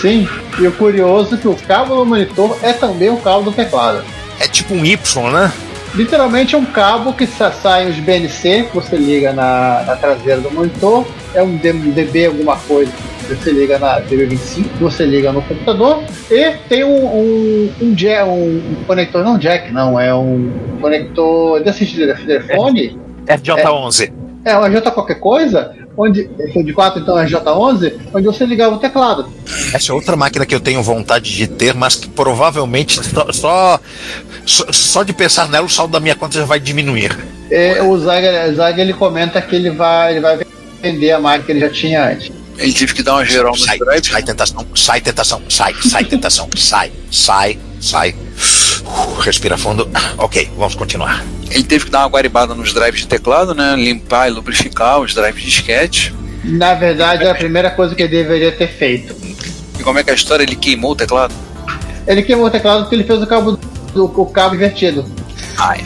Sim. 0.02 0.28
E 0.60 0.68
o 0.68 0.72
curioso 0.74 1.36
é 1.36 1.38
que 1.38 1.48
o 1.48 1.56
cabo 1.56 1.96
do 1.96 2.06
monitor 2.06 2.58
é 2.62 2.74
também 2.74 3.10
o 3.10 3.18
cabo 3.18 3.44
do 3.44 3.52
teclado. 3.52 4.04
É 4.40 4.48
tipo 4.48 4.74
um 4.74 4.86
Y, 4.86 5.32
né? 5.32 5.52
Literalmente 5.96 6.56
é 6.56 6.58
um 6.58 6.66
cabo 6.66 7.14
que 7.14 7.26
sa- 7.26 7.52
sai 7.52 7.90
os 7.90 8.00
BNC, 8.00 8.64
que 8.70 8.76
você 8.76 8.96
liga 8.96 9.34
na, 9.34 9.84
na 9.86 9.96
traseira 9.96 10.40
do 10.40 10.52
monitor, 10.52 11.06
é 11.34 11.42
um 11.42 11.58
DB 11.58 12.28
alguma 12.28 12.56
coisa, 12.58 12.92
que 13.28 13.36
você 13.36 13.52
liga 13.52 13.78
na 13.80 14.00
DB25, 14.02 14.64
que 14.78 14.84
você 14.84 15.04
liga 15.06 15.32
no 15.32 15.42
computador, 15.42 16.04
e 16.30 16.52
tem 16.70 16.84
um, 16.84 17.06
um, 17.06 17.72
um, 17.82 17.96
ja- 17.98 18.24
um 18.26 18.76
conector, 18.86 19.24
não 19.24 19.38
jack, 19.38 19.72
não, 19.74 20.00
é 20.00 20.14
um 20.14 20.52
conector 20.80 21.62
desse 21.64 21.86
de 21.86 22.06
telefone, 22.14 22.98
FJ11. 23.28 24.12
é 24.46 24.58
um 24.58 24.64
RJ 24.66 24.92
qualquer 24.92 25.20
coisa, 25.20 25.76
onde, 26.00 26.30
esse 26.40 26.64
de 26.64 26.72
4 26.72 27.02
então 27.02 27.20
é 27.20 27.28
RJ11, 27.28 27.94
onde 28.14 28.26
você 28.26 28.46
ligava 28.46 28.76
o 28.76 28.80
teclado. 28.80 29.30
Essa 29.74 29.92
é 29.92 29.94
outra 29.94 30.16
máquina 30.16 30.46
que 30.46 30.56
eu 30.56 30.60
tenho 30.62 30.82
vontade 30.82 31.36
de 31.36 31.46
ter, 31.46 31.74
mas 31.76 31.96
que 31.96 32.08
provavelmente 32.08 33.02
só, 33.04 33.32
só, 33.34 33.80
só, 34.72 35.04
de 35.04 35.12
pensar 35.12 35.50
nela 35.50 35.66
o 35.66 35.70
saldo 35.70 35.92
da 35.92 36.00
minha 36.00 36.16
conta 36.16 36.40
já 36.40 36.46
vai 36.46 36.60
diminuir. 36.60 37.18
E 37.52 37.82
o 37.82 37.98
Zag, 38.00 38.56
Zag 38.56 38.80
ele 38.80 38.94
comenta 38.94 39.42
que 39.42 39.56
ele 39.56 39.72
vai, 39.72 40.14
ele 40.14 40.22
vai 40.22 40.40
vender 40.82 41.12
a 41.12 41.20
máquina 41.20 41.44
que 41.46 41.52
ele 41.52 41.60
já 41.60 41.70
tinha 41.70 42.08
antes. 42.10 42.32
Ele 42.58 42.74
teve 42.74 42.94
que 42.94 43.04
dar 43.04 43.16
uma 43.16 43.26
geral 43.26 43.52
no 43.52 43.58
Sai, 43.58 43.78
drive. 43.78 44.06
sai 44.06 44.24
tentação, 44.24 44.66
sai 44.76 45.02
tentação, 45.02 45.42
sai, 45.50 45.74
sai 45.82 46.06
tentação, 46.06 46.50
sai, 46.56 46.92
sai, 47.12 47.58
sai. 47.82 48.16
Respira 49.20 49.58
fundo. 49.58 49.90
Ok, 50.18 50.50
vamos 50.58 50.76
continuar. 50.76 51.24
Ele 51.50 51.64
teve 51.64 51.86
que 51.86 51.92
dar 51.92 52.00
uma 52.00 52.10
guaribada 52.10 52.54
nos 52.54 52.74
drives 52.74 53.02
de 53.02 53.08
teclado, 53.08 53.54
né? 53.54 53.76
Limpar 53.76 54.28
e 54.28 54.32
lubrificar 54.32 55.00
os 55.00 55.14
drives 55.14 55.42
de 55.42 55.50
disquete. 55.50 56.14
Na 56.44 56.74
verdade, 56.74 57.24
é 57.24 57.30
a 57.30 57.36
primeira 57.36 57.70
coisa 57.70 57.94
que 57.96 58.04
ele 58.04 58.10
deveria 58.10 58.52
ter 58.52 58.68
feito. 58.68 59.16
E 59.80 59.84
como 59.84 60.00
é 60.00 60.04
que 60.04 60.10
é 60.10 60.14
a 60.14 60.16
história? 60.16 60.44
Ele 60.44 60.56
queimou 60.56 60.92
o 60.92 60.96
teclado? 60.96 61.34
Ele 62.08 62.24
queimou 62.24 62.46
o 62.46 62.50
teclado 62.50 62.82
porque 62.82 62.96
ele 62.96 63.04
fez 63.04 63.22
o 63.22 63.28
cabo, 63.28 63.60
do, 63.94 64.06
o 64.06 64.26
cabo 64.26 64.56
invertido. 64.56 65.06
Ai, 65.58 65.84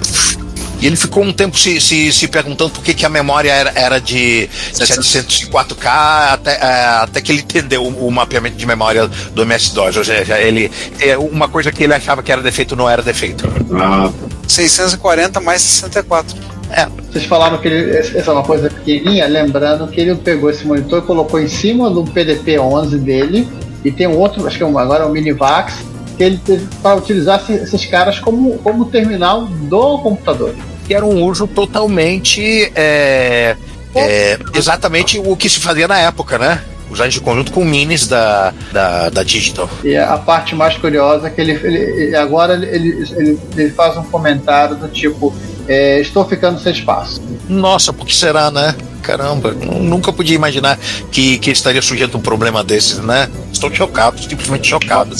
E 0.83 0.87
ele 0.87 0.97
ficou 0.97 1.23
um 1.23 1.31
tempo 1.31 1.57
se, 1.57 1.79
se, 1.79 2.11
se 2.11 2.27
perguntando 2.27 2.71
por 2.71 2.83
que, 2.83 2.93
que 2.93 3.05
a 3.05 3.09
memória 3.09 3.49
era, 3.53 3.71
era 3.73 3.99
de 4.01 4.49
704K 4.73 6.33
até, 6.33 6.51
é, 6.55 6.85
até 7.01 7.21
que 7.21 7.31
ele 7.31 7.41
entendeu 7.41 7.83
o, 7.83 8.07
o 8.07 8.11
mapeamento 8.11 8.57
de 8.57 8.65
memória 8.65 9.07
do 9.07 9.41
MS-DOS. 9.43 9.95
Ou 9.97 10.03
seja, 10.03 10.37
ele, 10.39 10.69
é, 10.99 11.17
uma 11.17 11.47
coisa 11.47 11.71
que 11.71 11.83
ele 11.85 11.93
achava 11.93 12.21
que 12.21 12.31
era 12.31 12.41
defeito 12.41 12.75
não 12.75 12.89
era 12.89 13.01
defeito. 13.01 13.47
Ah, 13.79 14.11
640 14.47 15.39
mais 15.39 15.61
64. 15.61 16.35
É, 16.69 16.87
Vocês 17.11 17.25
falaram 17.25 17.57
que 17.59 17.67
ele, 17.67 17.97
essa 17.97 18.31
é 18.31 18.33
uma 18.33 18.43
coisa 18.43 18.69
pequenininha, 18.69 19.25
lembrando 19.27 19.87
que 19.87 20.01
ele 20.01 20.15
pegou 20.15 20.49
esse 20.49 20.65
monitor 20.65 20.99
e 20.99 21.01
colocou 21.03 21.39
em 21.39 21.47
cima 21.47 21.89
do 21.89 22.03
PDP-11 22.03 22.97
dele, 22.97 23.47
e 23.85 23.91
tem 23.91 24.07
um 24.07 24.17
outro, 24.17 24.45
acho 24.47 24.57
que 24.57 24.63
é 24.63 24.65
um- 24.65 24.77
agora 24.77 25.03
é 25.03 25.07
um 25.07 25.11
Minivax, 25.11 25.75
que 26.17 26.23
ele 26.23 26.37
teve 26.43 26.67
para 26.81 26.95
utilizar 26.95 27.39
esse- 27.41 27.63
esses 27.63 27.85
caras 27.85 28.19
como, 28.19 28.57
como 28.59 28.85
terminal 28.85 29.45
do 29.45 29.99
computador. 29.99 30.53
Que 30.85 30.93
era 30.93 31.05
um 31.05 31.23
uso 31.23 31.47
totalmente. 31.47 32.71
é, 32.75 33.55
é, 33.95 34.39
exatamente 34.55 35.19
o 35.19 35.35
que 35.35 35.49
se 35.49 35.59
fazia 35.59 35.87
na 35.87 35.99
época, 35.99 36.37
né? 36.37 36.61
Usar 36.89 37.07
de 37.07 37.19
conjunto 37.19 37.51
com 37.51 37.63
minis 37.63 38.07
da, 38.07 38.53
da, 38.71 39.09
da 39.09 39.23
Digital. 39.23 39.67
E 39.83 39.95
a 39.95 40.17
parte 40.17 40.53
mais 40.55 40.75
curiosa 40.77 41.27
é 41.27 41.29
que 41.29 41.41
ele, 41.41 41.51
ele- 41.53 42.15
agora 42.15 42.53
ele, 42.53 42.65
ele, 42.67 43.09
ele- 43.15 43.39
ele 43.57 43.71
faz 43.71 43.97
um 43.97 44.03
comentário 44.03 44.75
do 44.75 44.87
tipo: 44.87 45.33
é, 45.67 45.99
Estou 45.99 46.27
ficando 46.27 46.59
sem 46.59 46.71
espaço. 46.71 47.21
Nossa, 47.49 47.91
por 47.93 48.05
que 48.05 48.15
será, 48.15 48.49
né? 48.51 48.75
caramba, 49.03 49.51
nunca 49.51 50.13
podia 50.13 50.33
imaginar 50.33 50.79
que, 51.11 51.37
que 51.37 51.51
estaria 51.51 51.81
sujeito 51.81 52.15
a 52.15 52.17
um 52.17 52.21
problema 52.23 52.63
desses, 52.63 52.99
né? 52.99 53.27
Estou 53.51 53.69
chocado, 53.73 54.17
simplesmente 54.21 54.65
chocado. 54.69 55.13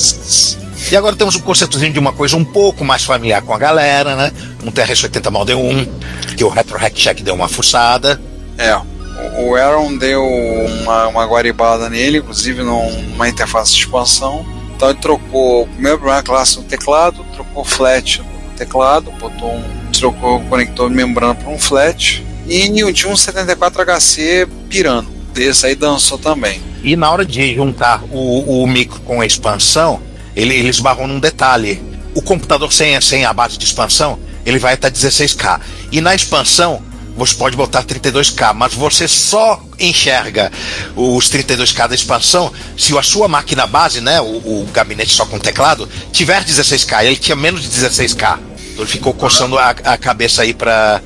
E 0.91 0.95
agora 0.95 1.15
temos 1.15 1.36
um 1.36 1.39
conceitozinho 1.39 1.93
de 1.93 1.99
uma 1.99 2.13
coisa 2.13 2.36
um 2.36 2.43
pouco 2.43 2.84
mais 2.86 3.03
familiar 3.03 3.41
com 3.41 3.53
a 3.53 3.57
galera, 3.57 4.15
né? 4.15 4.31
Um 4.63 4.71
TRS-80 4.71 5.31
mal 5.31 5.45
deu 5.45 5.59
um, 5.59 5.86
que 6.38 6.43
o 6.43 6.49
Retro 6.49 6.77
Hack 6.77 6.93
Check 6.93 7.21
deu 7.21 7.34
uma 7.34 7.47
fuçada. 7.47 8.21
É, 8.57 8.79
o 9.39 9.55
Aaron 9.55 9.97
deu 9.97 10.23
uma, 10.23 11.07
uma 11.07 11.25
guaribada 11.25 11.89
nele, 11.89 12.19
inclusive 12.19 12.63
numa 12.63 13.27
interface 13.27 13.73
de 13.73 13.79
expansão. 13.79 14.45
Então 14.75 14.89
ele 14.89 14.99
trocou 14.99 15.63
o 15.63 15.67
primeiro 15.67 15.97
problema 15.97 16.21
classe 16.21 16.57
no 16.57 16.63
teclado, 16.63 17.25
trocou 17.34 17.63
flat 17.63 18.19
no 18.19 18.57
teclado, 18.57 19.11
botou 19.13 19.51
um, 19.51 19.63
trocou 19.91 20.38
o 20.38 20.45
conector 20.45 20.89
de 20.89 20.95
membrana 20.95 21.34
para 21.34 21.49
um 21.49 21.57
flat 21.57 22.23
e 22.47 22.69
tinha 22.93 23.11
um 23.11 23.15
74HC 23.15 24.47
pirando. 24.69 25.09
Desse 25.34 25.65
aí 25.65 25.75
dançou 25.75 26.17
também. 26.17 26.61
E 26.84 26.95
na 26.95 27.09
hora 27.09 27.25
de 27.25 27.55
juntar 27.55 28.03
o, 28.11 28.61
o 28.61 28.67
micro 28.67 28.99
com 29.01 29.21
a 29.21 29.25
expansão, 29.25 29.99
ele, 30.36 30.53
ele 30.55 30.69
esbarrou 30.69 31.07
num 31.07 31.19
detalhe. 31.19 31.81
O 32.15 32.21
computador 32.21 32.71
sem, 32.71 32.99
sem 33.01 33.25
a 33.25 33.34
base 33.34 33.57
de 33.57 33.65
expansão, 33.65 34.19
ele 34.45 34.59
vai 34.59 34.73
até 34.73 34.89
16K. 34.89 35.59
E 35.91 36.01
na 36.01 36.13
expansão, 36.13 36.81
você 37.15 37.36
pode 37.36 37.55
botar 37.55 37.84
32K, 37.84 38.53
mas 38.53 38.73
você 38.73 39.07
só 39.07 39.61
enxerga 39.79 40.51
os 40.95 41.29
32K 41.29 41.88
da 41.88 41.95
expansão 41.95 42.51
se 42.77 42.97
a 42.97 43.03
sua 43.03 43.27
máquina 43.27 43.67
base, 43.67 44.01
né, 44.01 44.19
o, 44.19 44.25
o 44.25 44.67
gabinete 44.73 45.13
só 45.13 45.25
com 45.25 45.38
teclado, 45.39 45.88
tiver 46.11 46.43
16K. 46.43 47.05
Ele 47.05 47.15
tinha 47.15 47.36
menos 47.36 47.61
de 47.61 47.69
16K. 47.69 48.39
Então 48.73 48.84
ele 48.84 48.91
ficou 48.91 49.13
coçando 49.13 49.57
a, 49.57 49.69
a 49.69 49.97
cabeça 49.97 50.41
aí 50.41 50.53
para 50.53 51.01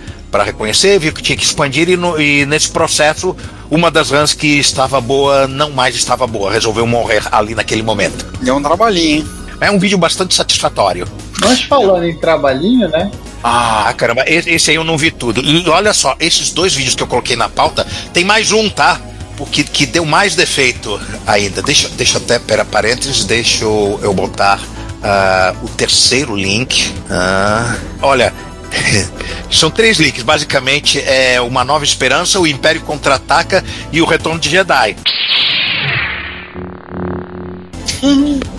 reconhecer, 0.46 1.00
viu 1.00 1.12
que 1.12 1.22
tinha 1.22 1.38
que 1.38 1.44
expandir 1.44 1.90
e, 1.90 1.98
no, 1.98 2.20
e, 2.20 2.46
nesse 2.46 2.70
processo 2.70 3.36
uma 3.70 3.92
das 3.92 4.12
runs 4.12 4.34
que 4.34 4.60
estava 4.60 5.00
boa 5.02 5.48
não 5.48 5.72
mais 5.72 5.96
estava 5.96 6.26
boa, 6.26 6.52
resolveu 6.52 6.88
morrer 6.88 7.24
ali 7.32 7.54
naquele 7.54 7.84
momento. 7.84 8.26
É 8.46 8.54
um 8.54 8.62
trabalhinho, 8.62 9.18
hein? 9.18 9.28
É 9.60 9.72
um 9.72 9.80
vídeo 9.80 9.98
bastante 9.98 10.36
satisfatório. 10.36 11.08
Mas 11.42 11.64
falando 11.64 12.06
em 12.06 12.16
trabalhinho, 12.16 12.88
né? 12.90 13.12
Ah, 13.44 13.94
caramba, 13.96 14.24
esse 14.28 14.72
aí 14.72 14.76
eu 14.76 14.84
não 14.84 14.98
vi 14.98 15.12
tudo. 15.12 15.42
E 15.42 15.68
olha 15.70 15.94
só, 15.94 16.16
esses 16.20 16.52
dois 16.52 16.74
vídeos 16.74 16.96
que 16.96 17.04
eu 17.04 17.08
coloquei 17.08 17.36
na 17.36 17.50
pauta, 17.50 17.86
tem 18.14 18.24
mais 18.24 18.52
um, 18.52 18.70
tá? 18.70 19.00
Porque 19.36 19.64
que 19.64 19.86
deu 19.86 20.06
mais 20.06 20.36
defeito 20.36 21.00
ainda. 21.26 21.62
Deixa, 21.62 21.90
deixa 21.90 22.18
até, 22.18 22.40
pera, 22.40 22.66
parênteses, 22.66 23.24
deixa 23.26 23.64
eu, 23.64 24.00
eu 24.02 24.14
botar 24.14 24.60
uh, 24.60 25.66
o 25.66 25.70
terceiro 25.70 26.36
link. 26.36 26.90
Uh, 27.10 27.80
olha, 28.02 28.34
são 29.52 29.70
três 29.70 29.98
links, 29.98 30.24
basicamente 30.24 31.00
é 31.00 31.40
Uma 31.42 31.64
Nova 31.64 31.84
Esperança, 31.84 32.40
O 32.40 32.48
Império 32.48 32.82
Contra-Ataca 32.82 33.64
e 33.92 34.02
O 34.02 34.06
Retorno 34.06 34.40
de 34.40 34.50
Jedi. 34.50 34.96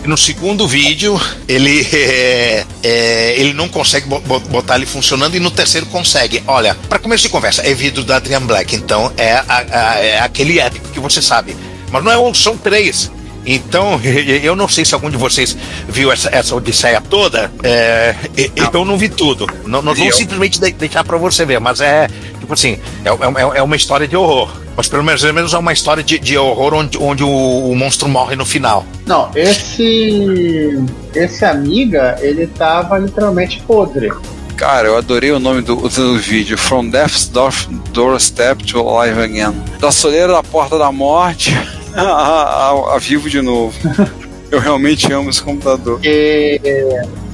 No 0.05 0.17
segundo 0.17 0.67
vídeo, 0.67 1.21
ele 1.47 1.87
é, 1.93 2.67
é, 2.83 3.35
ele 3.37 3.53
não 3.53 3.69
consegue 3.69 4.07
botar 4.07 4.77
ele 4.77 4.87
funcionando 4.87 5.37
e 5.37 5.41
no 5.41 5.51
terceiro 5.51 5.87
consegue. 5.87 6.43
Olha, 6.47 6.75
para 6.89 6.99
começo 6.99 7.25
de 7.25 7.29
conversa, 7.29 7.63
é 7.63 7.73
vídeo 7.75 8.03
da 8.03 8.17
Adrian 8.17 8.43
Black, 8.43 8.75
então 8.75 9.13
é, 9.17 9.35
a, 9.35 9.45
a, 9.49 9.99
é 9.99 10.21
aquele 10.21 10.59
épico 10.59 10.89
que 10.89 10.99
você 10.99 11.23
sabe. 11.23 11.57
Mas 11.91 12.03
não 12.03 12.11
é 12.11 12.19
um, 12.19 12.35
são 12.35 12.57
três. 12.57 13.11
Então, 13.49 13.99
eu 14.43 14.55
não 14.55 14.69
sei 14.69 14.85
se 14.85 14.95
algum 14.95 15.09
de 15.09 15.17
vocês 15.17 15.57
viu 15.89 16.13
essa, 16.13 16.29
essa 16.31 16.55
odisseia 16.55 17.01
toda. 17.01 17.51
É, 17.63 18.15
não. 18.57 18.81
Eu 18.81 18.85
não 18.85 18.99
vi 18.99 19.09
tudo. 19.09 19.47
Não, 19.65 19.81
nós 19.81 19.99
vamos 19.99 20.17
simplesmente 20.17 20.61
deixar 20.61 21.03
para 21.03 21.17
você 21.17 21.47
ver, 21.47 21.59
mas 21.59 21.81
é 21.81 22.09
tipo 22.39 22.53
assim, 22.53 22.79
é, 23.05 23.09
é, 23.09 23.59
é, 23.59 23.63
uma 23.63 23.77
história 23.77 24.07
de 24.07 24.17
horror. 24.17 24.51
Mas 24.77 24.87
pelo 24.89 25.03
menos, 25.03 25.21
pelo 25.21 25.35
menos 25.35 25.55
é 25.55 25.59
uma 25.59 25.73
história 25.73 26.03
de, 26.03 26.19
de 26.19 26.39
horror 26.39 26.75
onde, 26.75 26.99
onde 26.99 27.25
o, 27.25 27.71
o, 27.71 27.75
monstro 27.75 28.09
morre 28.09 28.37
no 28.37 28.47
final. 28.47 28.87
Não, 29.07 29.31
esse. 29.35 30.79
Esse 31.15 31.45
amiga, 31.45 32.17
ele 32.21 32.47
tava 32.47 32.99
literalmente 32.99 33.61
podre. 33.67 34.11
Cara, 34.57 34.89
eu 34.89 34.97
adorei 34.97 35.31
o 35.31 35.39
nome 35.39 35.63
do, 35.63 35.77
do 35.77 36.19
vídeo. 36.19 36.57
From 36.59 36.91
Death's 36.91 37.31
Doorstep 37.93 38.65
to 38.65 38.81
Alive 38.81 39.21
Again. 39.21 39.55
Da 39.81 39.91
soleira 39.91 40.33
da 40.33 40.43
porta 40.43 40.79
da 40.79 40.91
morte 40.93 41.51
a, 41.97 42.03
a, 42.03 42.95
a 42.97 42.99
vivo 42.99 43.29
de 43.29 43.41
novo. 43.41 43.77
Eu 44.51 44.61
realmente 44.61 45.13
amo 45.13 45.29
esse 45.29 45.43
computador. 45.43 45.95
Porque, 45.95 46.61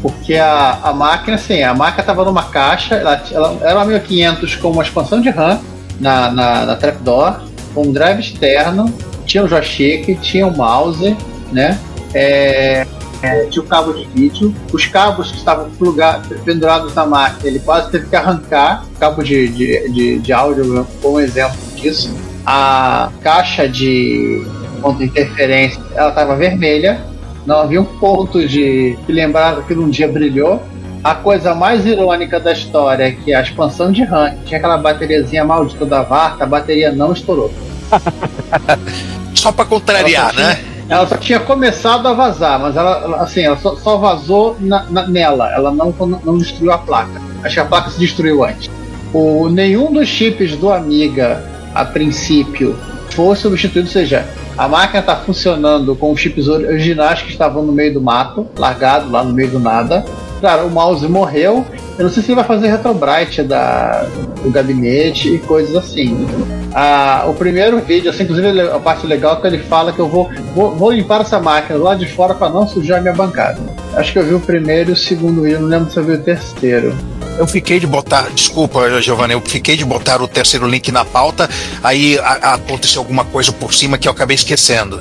porque 0.03 0.35
a, 0.35 0.81
a 0.83 0.93
máquina, 0.93 1.37
assim, 1.37 1.63
a 1.63 1.73
máquina 1.73 2.01
estava 2.01 2.25
numa 2.25 2.45
caixa, 2.45 2.97
ela, 2.97 3.23
ela 3.31 3.59
era 3.63 3.79
uma 3.79 3.85
1500 3.85 4.57
com 4.57 4.71
uma 4.71 4.83
expansão 4.83 5.21
de 5.21 5.31
RAM 5.31 5.61
na, 6.01 6.31
na, 6.31 6.67
na 6.67 6.77
trapdoor, 6.77 7.41
com 7.73 7.83
um 7.83 7.93
drive 7.93 8.19
externo, 8.19 8.93
tinha 9.25 9.45
um 9.45 9.49
joystick, 9.49 10.19
tinha 10.21 10.47
um 10.47 10.57
mouse, 10.57 11.17
né? 11.53 11.79
É, 12.13 12.85
é, 13.23 13.47
tinha 13.47 13.63
o 13.63 13.67
cabo 13.67 13.93
de 13.93 14.05
vídeo, 14.07 14.55
os 14.73 14.85
cabos 14.87 15.31
que 15.31 15.39
estavam 15.39 15.71
plugados, 15.71 16.29
pendurados 16.41 16.95
na 16.95 17.07
máquina, 17.07 17.49
ele 17.49 17.61
quase 17.61 17.91
teve 17.91 18.09
que 18.09 18.17
arrancar 18.17 18.85
cabo 18.99 19.23
de, 19.23 19.49
de, 19.49 19.89
de, 19.91 20.19
de 20.19 20.33
áudio, 20.33 20.87
como 21.01 21.17
um 21.17 21.21
exemplo 21.21 21.57
disso 21.77 22.13
a 22.47 23.11
caixa 23.23 23.69
de 23.69 24.45
contra 24.83 25.05
interferência 25.05 25.81
ela 25.95 26.11
estava 26.11 26.37
vermelha, 26.37 27.01
não 27.47 27.61
havia 27.61 27.81
um 27.81 27.85
ponto 27.85 28.47
de 28.47 28.99
que 29.07 29.13
lembrava 29.13 29.63
que 29.63 29.75
num 29.75 29.89
dia 29.89 30.09
brilhou. 30.09 30.63
A 31.03 31.15
coisa 31.15 31.55
mais 31.55 31.85
irônica 31.85 32.41
da 32.41 32.53
história 32.53 33.05
é 33.05 33.13
que 33.13 33.35
a 33.35 33.43
expansão 33.43 33.93
de 33.93 34.03
RAM 34.05 34.35
tinha 34.47 34.59
aquela 34.59 34.79
bateriazinha 34.79 35.45
maldita 35.45 35.85
da 35.85 36.03
Varta, 36.03 36.45
a 36.45 36.47
bateria 36.47 36.93
não 36.93 37.13
estourou. 37.13 37.53
só 39.35 39.53
para 39.53 39.67
contrariar, 39.67 40.33
ela 40.35 40.49
né? 40.49 40.55
Tinha, 40.55 40.97
ela 40.97 41.07
só 41.07 41.17
tinha 41.19 41.41
começado 41.41 42.09
a 42.09 42.15
vazar, 42.15 42.59
mas 42.59 42.77
ela, 42.77 43.23
assim, 43.23 43.43
ela 43.43 43.59
só, 43.59 43.77
só 43.77 43.99
vazou 43.99 44.57
na, 44.59 44.85
na, 44.85 45.07
nela, 45.07 45.53
ela 45.53 45.71
não, 45.71 45.95
não 46.25 46.39
destruiu 46.39 46.73
a 46.73 46.79
placa. 46.79 47.21
Acho 47.43 47.55
que 47.55 47.61
a 47.61 47.67
placa 47.67 47.91
se 47.91 47.99
destruiu 47.99 48.43
antes. 48.43 48.71
O, 49.13 49.51
nenhum 49.51 49.93
dos 49.93 50.09
chips 50.09 50.57
do 50.57 50.73
Amiga 50.73 51.54
a 51.75 51.85
princípio 51.85 52.77
for 53.11 53.37
substituído, 53.37 53.87
ou 53.87 53.93
seja, 53.93 54.27
a 54.57 54.69
máquina 54.69 55.01
está 55.01 55.17
funcionando 55.17 55.95
com 55.97 56.13
os 56.13 56.21
chips 56.21 56.49
originais 56.49 57.23
que 57.23 57.31
estavam 57.31 57.63
no 57.63 57.73
meio 57.73 57.95
do 57.95 58.01
mato, 58.01 58.47
largado 58.57 59.11
lá 59.11 59.23
no 59.25 59.33
meio 59.33 59.51
do 59.51 59.59
nada. 59.59 60.05
Claro, 60.41 60.67
o 60.67 60.71
mouse 60.71 61.07
morreu. 61.09 61.65
Eu 61.97 62.05
não 62.05 62.13
sei 62.13 62.23
se 62.23 62.31
ele 62.31 62.37
vai 62.37 62.45
fazer 62.45 62.69
retrobrite 62.69 63.43
da, 63.43 64.05
do 64.43 64.51
gabinete 64.51 65.33
e 65.35 65.39
coisas 65.39 65.75
assim. 65.75 66.27
Ah, 66.75 67.25
o 67.29 67.35
primeiro 67.35 67.79
vídeo, 67.79 68.11
assim, 68.11 68.25
inclusive 68.25 68.61
a 68.61 68.79
parte 68.81 69.07
legal 69.07 69.37
é 69.37 69.41
que 69.41 69.47
ele 69.47 69.59
fala 69.59 69.93
que 69.93 70.01
eu 70.01 70.09
vou, 70.09 70.29
vou, 70.55 70.75
vou 70.75 70.93
limpar 70.93 71.21
essa 71.21 71.41
máquina 71.41 71.79
lá 71.79 71.95
de 71.95 72.07
fora 72.07 72.35
para 72.35 72.51
não 72.51 72.67
sujar 72.67 73.01
minha 73.01 73.15
bancada. 73.15 73.61
Acho 73.95 74.13
que 74.13 74.19
eu 74.19 74.25
vi 74.25 74.35
o 74.35 74.41
primeiro 74.41 74.91
e 74.91 74.93
o 74.93 74.97
segundo 74.97 75.43
vídeo, 75.43 75.61
não 75.61 75.69
lembro 75.69 75.91
se 75.91 75.97
eu 75.97 76.05
vi 76.05 76.13
o 76.13 76.21
terceiro. 76.21 76.95
Eu 77.39 77.47
fiquei 77.47 77.81
de 77.81 77.87
botar, 77.87 78.31
desculpa, 78.31 79.01
Giovanni, 79.01 79.35
eu 79.35 79.41
fiquei 79.41 79.77
de 79.77 79.85
botar 79.85 80.23
o 80.23 80.29
terceiro 80.29 80.69
link 80.69 80.93
na 80.93 81.05
pauta, 81.05 81.49
aí 81.83 82.19
a, 82.19 82.55
aconteceu 82.55 83.01
alguma 83.01 83.25
coisa 83.25 83.51
por 83.53 83.75
cima 83.75 83.99
que 83.99 84.07
eu 84.07 84.13
acabei 84.13 84.37
esquecendo. 84.37 85.01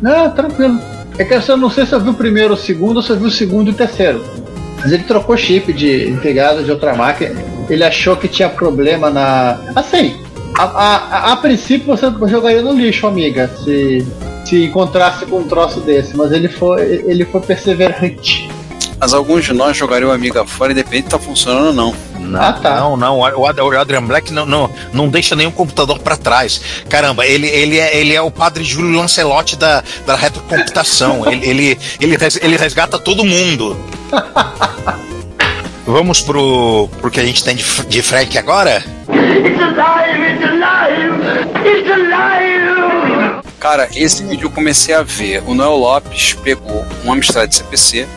Não, 0.00 0.30
tranquilo. 0.30 0.80
É 1.18 1.24
que 1.24 1.34
eu 1.34 1.56
não 1.56 1.70
sei 1.70 1.86
se 1.86 1.92
eu 1.92 2.00
vi 2.00 2.10
o 2.10 2.14
primeiro 2.14 2.50
ou 2.50 2.58
o 2.58 2.60
segundo, 2.60 2.96
ou 2.96 3.02
se 3.02 3.10
eu 3.10 3.18
vi 3.18 3.26
o 3.26 3.30
segundo 3.30 3.68
e 3.68 3.70
o 3.70 3.74
terceiro. 3.74 4.24
Mas 4.78 4.92
ele 4.92 5.04
trocou 5.04 5.36
chip 5.36 5.72
de 5.72 6.08
integrado 6.08 6.64
de 6.64 6.70
outra 6.70 6.94
máquina. 6.94 7.40
Ele 7.68 7.84
achou 7.84 8.16
que 8.16 8.28
tinha 8.28 8.48
problema 8.48 9.10
na. 9.10 9.60
Assim, 9.76 10.20
a, 10.58 10.64
a, 10.64 11.32
a, 11.32 11.36
princípio 11.36 11.86
você 11.86 12.10
jogaria 12.28 12.62
no 12.62 12.72
lixo, 12.72 13.06
amiga, 13.06 13.48
se, 13.64 14.06
se 14.44 14.64
encontrasse 14.64 15.24
com 15.26 15.38
um 15.38 15.48
troço 15.48 15.80
desse, 15.80 16.16
mas 16.16 16.32
ele 16.32 16.48
foi, 16.48 17.04
ele 17.06 17.24
foi 17.24 17.40
perseverante. 17.40 18.48
Mas 19.04 19.12
alguns 19.12 19.44
de 19.44 19.52
nós 19.52 19.76
jogariam 19.76 20.10
a 20.10 20.14
amiga 20.14 20.46
fora, 20.46 20.72
independente 20.72 21.04
se 21.04 21.10
tá 21.10 21.18
funcionando 21.18 21.66
ou 21.66 21.72
não. 21.74 21.94
Não, 22.18 22.40
ah, 22.40 22.54
tá. 22.54 22.80
não, 22.80 22.96
não. 22.96 23.18
O 23.18 23.46
Adrian 23.46 24.02
Black 24.02 24.32
não, 24.32 24.46
não, 24.46 24.70
não 24.94 25.10
deixa 25.10 25.36
nenhum 25.36 25.50
computador 25.50 25.98
para 25.98 26.16
trás. 26.16 26.58
Caramba, 26.88 27.26
ele, 27.26 27.46
ele, 27.46 27.78
é, 27.78 27.98
ele 27.98 28.14
é 28.14 28.22
o 28.22 28.30
padre 28.30 28.64
Júlio 28.64 28.98
Lancelotti 28.98 29.56
da, 29.56 29.84
da 30.06 30.16
retrocomputação. 30.16 31.22
ele, 31.30 31.46
ele, 31.46 31.78
ele, 32.00 32.16
ele 32.40 32.56
resgata 32.56 32.98
todo 32.98 33.26
mundo. 33.26 33.78
Vamos 35.84 36.22
pro, 36.22 36.88
pro 36.98 37.10
que 37.10 37.20
a 37.20 37.26
gente 37.26 37.44
tem 37.44 37.56
de, 37.56 37.62
de 37.62 38.00
Frank 38.00 38.38
agora? 38.38 38.82
It's 39.10 39.60
alive, 39.60 40.32
it's 40.32 40.42
alive, 40.42 41.12
it's 41.62 41.90
alive! 41.90 43.42
Cara, 43.60 43.86
esse 43.94 44.24
vídeo 44.24 44.46
eu 44.46 44.50
comecei 44.50 44.94
a 44.94 45.02
ver. 45.02 45.42
O 45.46 45.52
Noel 45.52 45.76
Lopes 45.76 46.32
pegou 46.42 46.86
um 47.04 47.12
Amstrad 47.12 47.52
CPC 47.52 48.08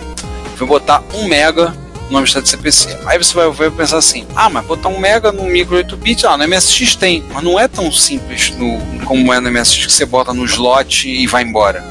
foi 0.58 0.68
botar 0.68 1.03
1 1.14 1.28
mega 1.28 1.74
no 2.10 2.18
Amstrad 2.18 2.45
CPC. 2.45 2.97
Aí 3.05 3.18
você 3.18 3.34
vai, 3.34 3.49
vai 3.49 3.70
pensar 3.70 3.97
assim: 3.97 4.26
ah, 4.36 4.49
mas 4.49 4.66
botar 4.66 4.89
1 4.89 4.99
mega 4.99 5.32
no 5.32 5.43
micro 5.43 5.76
8 5.76 5.95
bits, 5.97 6.26
ah, 6.26 6.38
no 6.38 6.47
MSX 6.47 6.95
tem, 6.95 7.24
mas 7.32 7.43
não 7.43 7.60
é 7.60 7.68
tão 7.68 7.91
simples 7.91 8.51
no, 8.51 8.80
como 9.05 9.34
é 9.34 9.39
no 9.39 9.51
MSX 9.51 9.86
que 9.86 9.91
você 9.91 10.05
bota 10.05 10.34
no 10.34 10.45
slot 10.45 11.08
e 11.08 11.28
vai 11.28 11.43
embora. 11.43 11.84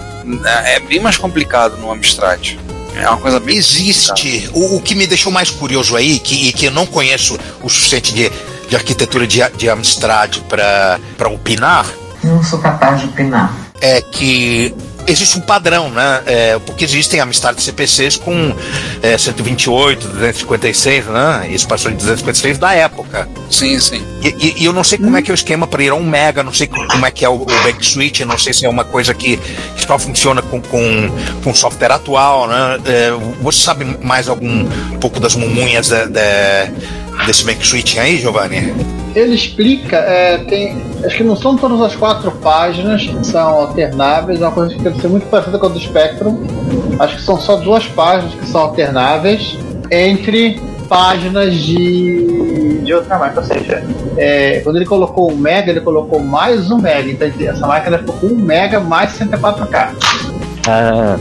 É, 0.64 0.76
é 0.76 0.80
bem 0.80 1.00
mais 1.00 1.16
complicado 1.16 1.76
no 1.76 1.90
Amstrad. 1.90 2.56
É 2.94 3.08
uma 3.08 3.18
coisa 3.18 3.38
bem 3.38 3.56
Existe. 3.56 4.50
O, 4.54 4.76
o, 4.76 4.80
que 4.80 4.94
me 4.94 5.06
deixou 5.06 5.30
mais 5.30 5.50
curioso 5.50 5.94
aí, 5.96 6.18
que, 6.18 6.50
que 6.52 6.66
eu 6.66 6.70
não 6.70 6.86
conheço 6.86 7.38
o 7.62 7.68
suficiente 7.68 8.14
de, 8.14 8.32
de 8.68 8.74
arquitetura 8.74 9.26
de, 9.26 9.46
de 9.50 9.68
Amstrad 9.68 10.38
para 10.48 11.28
opinar. 11.28 11.86
Não 12.24 12.42
sou 12.42 12.58
capaz 12.58 13.00
de 13.00 13.06
opinar. 13.06 13.54
É 13.80 14.00
que 14.00 14.74
existe 15.06 15.38
um 15.38 15.40
padrão, 15.40 15.90
né? 15.90 16.22
É, 16.26 16.58
porque 16.58 16.84
existem 16.84 17.20
Amstrad 17.20 17.58
CPCs 17.58 18.16
com 18.16 18.54
é, 19.02 19.16
128, 19.16 20.08
256, 20.08 21.06
né? 21.06 21.46
Isso 21.50 21.66
passou 21.66 21.90
de 21.90 21.96
256 21.98 22.58
da 22.58 22.72
época. 22.72 23.28
Sim, 23.50 23.78
sim. 23.78 24.02
E, 24.22 24.54
e, 24.58 24.64
eu 24.64 24.72
não 24.72 24.82
sei 24.82 24.98
como 24.98 25.16
é 25.16 25.22
que 25.22 25.30
é 25.30 25.34
o 25.34 25.36
esquema 25.36 25.66
para 25.66 25.82
ir 25.82 25.90
a 25.90 25.94
um 25.94 26.02
Mega, 26.04 26.42
não 26.42 26.52
sei 26.52 26.66
como 26.66 27.06
é 27.06 27.10
que 27.10 27.24
é 27.24 27.28
o, 27.28 27.42
o 27.42 27.44
backswitch, 27.44 28.20
não 28.20 28.38
sei 28.38 28.52
se 28.52 28.66
é 28.66 28.68
uma 28.68 28.84
coisa 28.84 29.14
que 29.14 29.38
só 29.76 29.98
funciona 29.98 30.42
com, 30.42 30.60
com, 30.60 31.10
com 31.42 31.54
software 31.54 31.92
atual, 31.92 32.48
né? 32.48 32.78
É, 32.86 33.10
você 33.40 33.60
sabe 33.60 33.84
mais 34.02 34.28
algum 34.28 34.66
um 34.92 34.98
pouco 34.98 35.20
das 35.20 35.34
mumunhas 35.34 35.88
de, 35.88 36.06
de, 36.06 36.70
desse 37.24 37.44
backswitch 37.44 37.98
aí, 37.98 38.18
Giovanni? 38.18 38.74
Ele 39.14 39.34
explica, 39.34 39.96
é, 39.96 40.38
tem, 40.38 40.76
acho 41.02 41.16
que 41.16 41.24
não 41.24 41.36
são 41.36 41.56
todas 41.56 41.80
as 41.80 41.96
quatro 41.96 42.30
páginas 42.30 43.02
que 43.02 43.26
são 43.26 43.48
alternáveis, 43.48 44.42
é 44.42 44.44
uma 44.44 44.52
coisa 44.52 44.74
que 44.74 44.82
deve 44.82 45.00
ser 45.00 45.08
muito 45.08 45.26
parecida 45.28 45.58
com 45.58 45.66
a 45.66 45.68
do 45.70 45.80
Spectrum. 45.80 46.46
Acho 46.98 47.16
que 47.16 47.22
são 47.22 47.40
só 47.40 47.56
duas 47.56 47.86
páginas 47.86 48.34
que 48.34 48.46
são 48.46 48.60
alternáveis 48.60 49.56
entre 49.90 50.60
páginas 50.86 51.54
de, 51.54 52.80
de 52.82 52.94
outra 52.94 53.18
máquina. 53.18 53.40
Ou 53.40 53.46
seja, 53.46 53.82
é, 54.16 54.60
quando 54.60 54.76
ele 54.76 54.86
colocou 54.86 55.32
um 55.32 55.36
Mega, 55.36 55.70
ele 55.70 55.80
colocou 55.80 56.20
mais 56.20 56.70
um 56.70 56.78
Mega. 56.78 57.10
Então 57.10 57.30
essa 57.48 57.66
máquina 57.66 57.98
ficou 57.98 58.14
com 58.16 58.26
um 58.26 58.36
Mega 58.36 58.80
mais 58.80 59.18
64K. 59.18 59.90
Ah. 60.68 61.16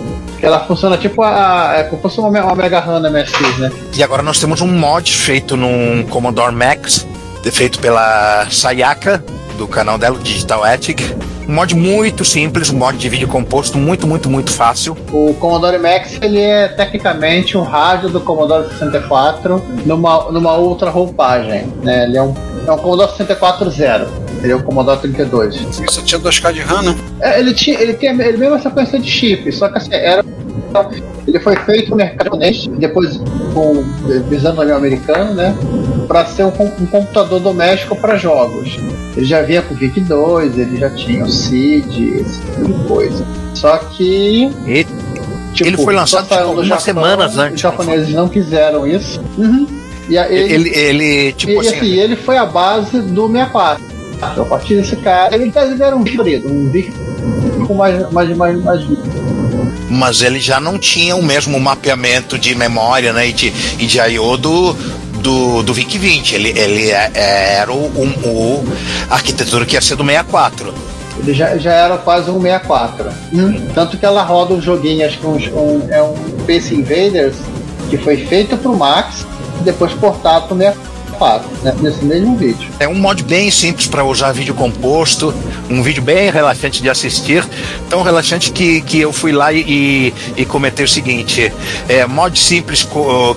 Ela 0.46 0.60
funciona 0.60 0.96
tipo 0.96 1.24
a. 1.24 1.74
É 1.78 1.84
como 1.84 1.98
se 1.98 2.02
fosse 2.04 2.20
uma, 2.20 2.30
uma 2.30 2.56
Mega 2.56 2.80
RAM 2.80 3.00
na 3.00 3.10
MSX, 3.10 3.58
né? 3.58 3.72
E 3.96 4.04
agora 4.04 4.22
nós 4.22 4.40
temos 4.40 4.62
um 4.62 4.68
mod 4.68 5.12
feito 5.12 5.58
num 5.58 6.04
Commodore 6.04 6.54
Max, 6.54 7.08
feito 7.52 7.80
pela 7.80 8.46
Sayaka, 8.52 9.24
do 9.58 9.68
canal 9.68 9.98
dela, 9.98 10.20
Digital 10.20 10.66
Ethic. 10.68 11.04
Um 11.48 11.54
mod 11.54 11.76
muito 11.76 12.24
simples, 12.24 12.70
um 12.70 12.78
mod 12.78 12.98
de 12.98 13.10
vídeo 13.10 13.28
composto 13.28 13.78
muito, 13.78 14.08
muito, 14.08 14.30
muito 14.30 14.52
fácil. 14.52 14.98
O 15.12 15.34
Commodore 15.36 15.80
Max 15.80 16.18
ele 16.22 16.40
é 16.40 16.68
tecnicamente 16.68 17.58
um 17.58 17.64
rádio 17.64 18.10
do 18.10 18.20
Commodore 18.20 18.68
64 18.70 19.62
numa, 19.86 20.32
numa 20.32 20.54
outra 20.54 20.90
roupagem. 20.90 21.68
Né? 21.84 22.04
Ele 22.04 22.18
é 22.18 22.22
um, 22.22 22.34
é 22.68 22.72
um 22.72 22.78
Commodore 22.78 23.12
64 23.12 23.70
zero. 23.70 24.08
Ele 24.42 24.52
é 24.52 24.56
o 24.56 24.64
Commodore 24.64 25.00
32. 25.00 25.56
Isso 25.56 26.04
tinha 26.04 26.20
2K 26.20 26.54
de 26.54 26.62
RAM, 26.62 26.82
né? 26.84 26.96
É, 27.22 27.40
ele 27.40 27.54
tinha, 27.54 27.80
ele 27.80 27.94
tem 27.94 28.10
ele 28.10 28.38
mesma 28.38 28.60
sequência 28.60 29.00
de 29.00 29.10
chip, 29.10 29.52
só 29.52 29.70
que 29.70 29.78
assim, 29.78 29.94
era 29.94 30.24
ele 31.28 31.40
foi 31.40 31.56
feito 31.56 31.92
no 31.92 31.98
mercado 31.98 32.26
japonês, 32.26 32.68
depois 32.78 33.18
com, 33.54 33.84
visando 34.30 34.62
o 34.62 34.76
americano, 34.76 35.34
né? 35.34 35.56
Para 36.08 36.26
ser 36.26 36.44
um, 36.44 36.50
um, 36.50 36.86
computador 36.86 37.40
doméstico 37.40 37.96
para 37.96 38.16
jogos. 38.18 38.78
Ele 39.16 39.26
já 39.26 39.42
vinha 39.42 39.62
com 39.62 39.74
o 39.74 39.78
VIC 39.78 40.02
2, 40.02 40.58
ele 40.58 40.78
já 40.78 40.90
tinha 40.92 41.24
o 41.24 41.30
CID, 41.30 42.20
esse 42.20 42.42
tipo 42.42 42.66
de 42.66 42.88
coisa. 42.88 43.26
Só 43.54 43.78
que. 43.78 44.52
E, 44.66 44.86
tipo, 45.54 45.70
ele 45.70 45.78
foi 45.78 45.96
lançado 45.96 46.28
tipo, 46.28 46.36
algumas 46.36 46.68
Japão, 46.68 46.84
semanas 46.84 47.38
antes. 47.38 47.56
Os 47.56 47.62
japoneses 47.62 48.14
não 48.14 48.30
quiseram 48.30 48.86
isso. 48.86 49.22
Uhum. 49.38 49.68
E 50.08 50.18
a, 50.18 50.32
ele, 50.32 50.70
ele, 50.70 50.70
ele, 50.70 51.34
tipo 51.34 51.54
e, 51.54 51.68
assim, 51.68 51.78
assim, 51.78 52.00
ele 52.00 52.16
foi 52.16 52.38
a 52.38 52.46
base 52.46 53.02
do 53.02 53.28
64. 53.28 53.96
A 54.22 54.46
partir 54.46 54.76
desse 54.76 54.96
cara, 54.98 55.36
ele, 55.36 55.52
ele 55.54 55.84
era 55.84 55.96
um 55.96 56.06
híbrido, 56.06 56.48
um 56.50 56.70
VIC 56.70 56.92
com 57.68 57.74
mais, 57.74 58.12
mais, 58.12 58.38
mais, 58.38 58.64
mais 58.64 58.86
mas 59.90 60.22
ele 60.22 60.40
já 60.40 60.60
não 60.60 60.78
tinha 60.78 61.16
o 61.16 61.24
mesmo 61.24 61.60
mapeamento 61.60 62.38
de 62.38 62.56
memória 62.56 63.14
né, 63.14 63.28
e, 63.28 63.34
de, 63.34 63.54
e 63.80 63.86
de 63.86 64.00
I.O. 64.00 64.38
do, 64.38 64.74
do, 65.22 65.64
do 65.64 65.74
VIC-20. 65.74 66.34
Ele, 66.34 66.50
ele 66.50 66.92
é, 66.92 67.12
é, 67.14 67.54
era 67.56 67.72
o, 67.72 67.86
o, 67.86 68.66
a 69.10 69.16
arquitetura 69.16 69.66
que 69.66 69.76
ia 69.76 69.82
ser 69.82 69.96
do 69.96 70.06
64. 70.06 70.74
Ele 71.18 71.34
já, 71.34 71.58
já 71.58 71.72
era 71.72 71.98
quase 71.98 72.30
um 72.30 72.42
64. 72.42 73.10
Hum. 73.34 73.68
Tanto 73.74 73.98
que 73.98 74.06
ela 74.06 74.24
roda 74.24 74.54
um 74.54 74.62
joguinho, 74.62 75.06
acho 75.06 75.18
que 75.20 75.26
um, 75.26 75.36
um, 75.36 75.88
é 75.90 76.02
um 76.02 76.16
Space 76.42 76.74
Invaders, 76.74 77.36
que 77.90 77.98
foi 77.98 78.18
feito 78.26 78.58
para 78.58 78.72
o 78.72 78.78
Max, 78.78 79.26
depois 79.64 79.94
portado 79.94 80.48
pro 80.48 80.58
64 80.58 80.95
fato, 81.18 81.48
né, 81.64 81.74
nesse 81.80 82.04
mesmo 82.04 82.36
vídeo. 82.36 82.70
É 82.80 82.88
um 82.88 82.96
mod 82.96 83.24
bem 83.24 83.50
simples 83.52 83.88
para 83.88 84.04
usar 84.04 84.32
vídeo 84.32 84.54
composto, 84.54 85.34
um 85.70 85.82
vídeo 85.82 86.02
bem 86.02 86.30
relaxante 86.30 86.82
de 86.82 86.90
assistir, 86.90 87.46
tão 87.90 88.02
relaxante 88.02 88.52
que, 88.52 88.82
que 88.82 89.00
eu 89.00 89.12
fui 89.12 89.32
lá 89.32 89.52
e, 89.52 90.14
e 90.36 90.46
comentei 90.46 90.86
o 90.86 90.88
seguinte: 90.88 91.52
é, 91.88 92.06
mods 92.06 92.42
simples 92.42 92.88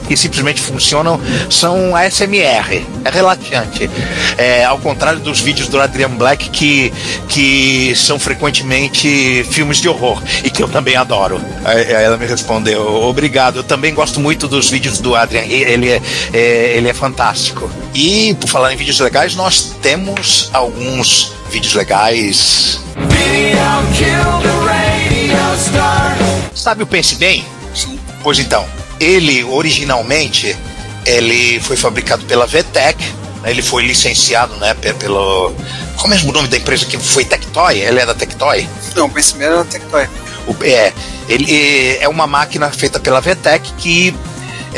que 0.07 0.16
simplesmente 0.16 0.61
funcionam 0.61 1.20
são 1.51 1.95
ASMR, 1.95 2.85
é 3.05 3.11
relaxante. 3.11 3.91
É, 4.37 4.64
ao 4.64 4.79
contrário 4.79 5.20
dos 5.20 5.41
vídeos 5.41 5.68
do 5.68 5.81
Adrian 5.81 6.11
Black 6.11 6.51
que, 6.51 6.93
que 7.29 7.93
são 7.97 8.18
frequentemente 8.18 9.45
filmes 9.51 9.79
de 9.79 9.89
horror 9.89 10.22
e 10.45 10.51
que 10.51 10.62
eu 10.62 10.68
também 10.68 10.97
adoro. 10.97 11.41
Aí 11.64 11.91
ela 11.91 12.16
me 12.16 12.26
respondeu: 12.26 12.83
obrigado, 13.03 13.61
eu 13.61 13.64
também 13.64 13.95
gosto 13.95 14.20
muito 14.20 14.47
dos 14.49 14.70
vídeos 14.70 14.99
do 14.99 15.14
Adrian, 15.14 15.43
ele 15.43 15.91
é, 15.91 16.03
é 16.33 16.76
ele 16.76 16.89
é 16.89 16.95
fantástico. 16.95 17.67
E 17.94 18.34
por 18.34 18.48
falar 18.48 18.72
em 18.72 18.76
vídeos 18.76 19.00
legais, 19.00 19.34
nós 19.34 19.74
temos 19.82 20.50
alguns 20.52 21.32
vídeos 21.50 21.74
legais. 21.74 22.80
Sabe 26.54 26.82
o 26.82 26.86
Pense 26.86 27.16
Bem? 27.16 27.44
Sim. 27.74 27.98
Pois 28.22 28.38
então, 28.38 28.66
ele 29.00 29.44
originalmente 29.44 30.56
ele 31.06 31.58
foi 31.60 31.76
fabricado 31.76 32.24
pela 32.26 32.46
VTech, 32.46 33.02
né, 33.42 33.50
ele 33.50 33.62
foi 33.62 33.86
licenciado, 33.86 34.54
né, 34.56 34.74
pelo 34.74 35.54
qual 35.98 36.06
é 36.06 36.10
mesmo 36.10 36.30
o 36.30 36.32
nome 36.32 36.48
da 36.48 36.56
empresa 36.56 36.86
que 36.86 36.96
foi 36.96 37.24
Tectoy? 37.24 37.80
Ele 37.80 37.98
é 37.98 38.06
da 38.06 38.14
Tectoy? 38.14 38.68
Não, 38.94 39.06
o 39.06 39.10
Pense 39.10 39.34
Bem 39.34 39.48
era 39.48 39.56
da 39.58 39.64
Tectoy. 39.64 40.08
O, 40.46 40.56
é, 40.62 40.92
ele 41.28 41.98
é 42.00 42.08
uma 42.08 42.26
máquina 42.26 42.70
feita 42.70 43.00
pela 43.00 43.20
VTech 43.20 43.72
que 43.76 44.14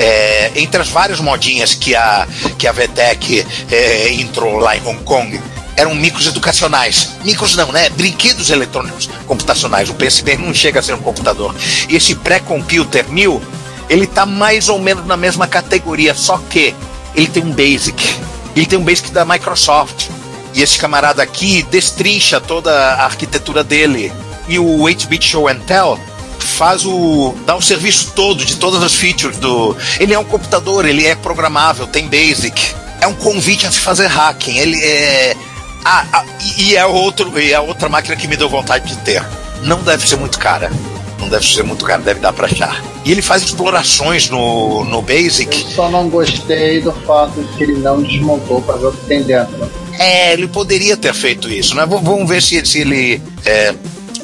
é, 0.00 0.50
entre 0.54 0.80
as 0.80 0.88
várias 0.88 1.20
modinhas 1.20 1.74
que 1.74 1.94
a, 1.94 2.26
que 2.58 2.66
a 2.66 2.72
VTech 2.72 3.46
é, 3.70 4.12
entrou 4.14 4.56
lá 4.56 4.74
em 4.74 4.80
Hong 4.80 5.04
Kong, 5.04 5.38
eram 5.76 5.94
micros 5.94 6.26
educacionais. 6.26 7.16
Micros 7.22 7.54
não, 7.54 7.70
né? 7.70 7.90
Brinquedos 7.90 8.48
eletrônicos 8.48 9.10
computacionais. 9.26 9.90
O 9.90 9.94
PSP 9.94 10.36
não 10.40 10.54
chega 10.54 10.80
a 10.80 10.82
ser 10.82 10.94
um 10.94 11.02
computador. 11.02 11.54
E 11.86 11.96
esse 11.96 12.14
pré-computer 12.14 13.06
1000, 13.10 13.42
ele 13.90 14.06
tá 14.06 14.24
mais 14.24 14.70
ou 14.70 14.78
menos 14.78 15.06
na 15.06 15.18
mesma 15.18 15.46
categoria, 15.46 16.14
só 16.14 16.38
que 16.48 16.74
ele 17.14 17.28
tem 17.28 17.42
um 17.42 17.52
BASIC. 17.52 18.16
Ele 18.56 18.66
tem 18.66 18.78
um 18.78 18.84
BASIC 18.84 19.10
da 19.10 19.26
Microsoft. 19.26 20.08
E 20.54 20.62
esse 20.62 20.78
camarada 20.78 21.22
aqui 21.22 21.62
destrincha 21.64 22.40
toda 22.40 22.72
a 22.72 23.04
arquitetura 23.04 23.62
dele. 23.62 24.10
E 24.48 24.58
o 24.58 24.78
8-bit 24.78 25.28
Show 25.28 25.46
and 25.46 25.60
Tell 25.60 25.98
faz 26.44 26.84
o. 26.84 27.34
dá 27.46 27.56
o 27.56 27.62
serviço 27.62 28.12
todo 28.14 28.44
de 28.44 28.56
todas 28.56 28.82
as 28.82 28.94
features 28.94 29.36
do. 29.38 29.76
Ele 29.98 30.14
é 30.14 30.18
um 30.18 30.24
computador, 30.24 30.84
ele 30.86 31.06
é 31.06 31.14
programável, 31.14 31.86
tem 31.86 32.08
basic. 32.08 32.74
É 33.00 33.06
um 33.06 33.14
convite 33.14 33.66
a 33.66 33.70
se 33.70 33.80
fazer 33.80 34.06
hacking. 34.06 34.58
Ele 34.58 34.82
é. 34.82 35.36
Ah, 35.84 36.04
ah, 36.12 36.24
e 36.58 36.76
é 36.76 36.84
outro, 36.84 37.40
e 37.40 37.52
é 37.52 37.60
outra 37.60 37.88
máquina 37.88 38.14
que 38.14 38.28
me 38.28 38.36
deu 38.36 38.48
vontade 38.48 38.88
de 38.88 38.96
ter. 38.98 39.24
Não 39.62 39.82
deve 39.82 40.06
ser 40.06 40.16
muito 40.16 40.38
cara. 40.38 40.70
Não 41.18 41.28
deve 41.28 41.46
ser 41.46 41.62
muito 41.62 41.84
caro, 41.84 42.02
deve 42.02 42.20
dar 42.20 42.32
pra 42.32 42.46
achar. 42.46 42.82
E 43.04 43.12
ele 43.12 43.20
faz 43.20 43.42
explorações 43.42 44.30
no, 44.30 44.84
no 44.84 45.02
Basic. 45.02 45.54
Eu 45.62 45.70
só 45.70 45.90
não 45.90 46.08
gostei 46.08 46.80
do 46.80 46.92
fato 46.92 47.42
de 47.42 47.56
que 47.56 47.64
ele 47.64 47.74
não 47.74 48.02
desmontou 48.02 48.62
para 48.62 48.76
ver 48.78 48.86
o 48.86 48.92
que 48.92 49.06
tem 49.06 49.22
dentro. 49.22 49.70
É, 49.98 50.32
ele 50.32 50.48
poderia 50.48 50.96
ter 50.96 51.12
feito 51.12 51.48
isso, 51.50 51.74
né? 51.74 51.84
V 51.84 51.98
vamos 52.02 52.28
ver 52.28 52.42
se, 52.42 52.64
se 52.64 52.80
ele. 52.80 53.22
É... 53.44 53.74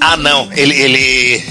Ah, 0.00 0.16
não, 0.16 0.48
ele, 0.52 0.74
ele 0.74 1.44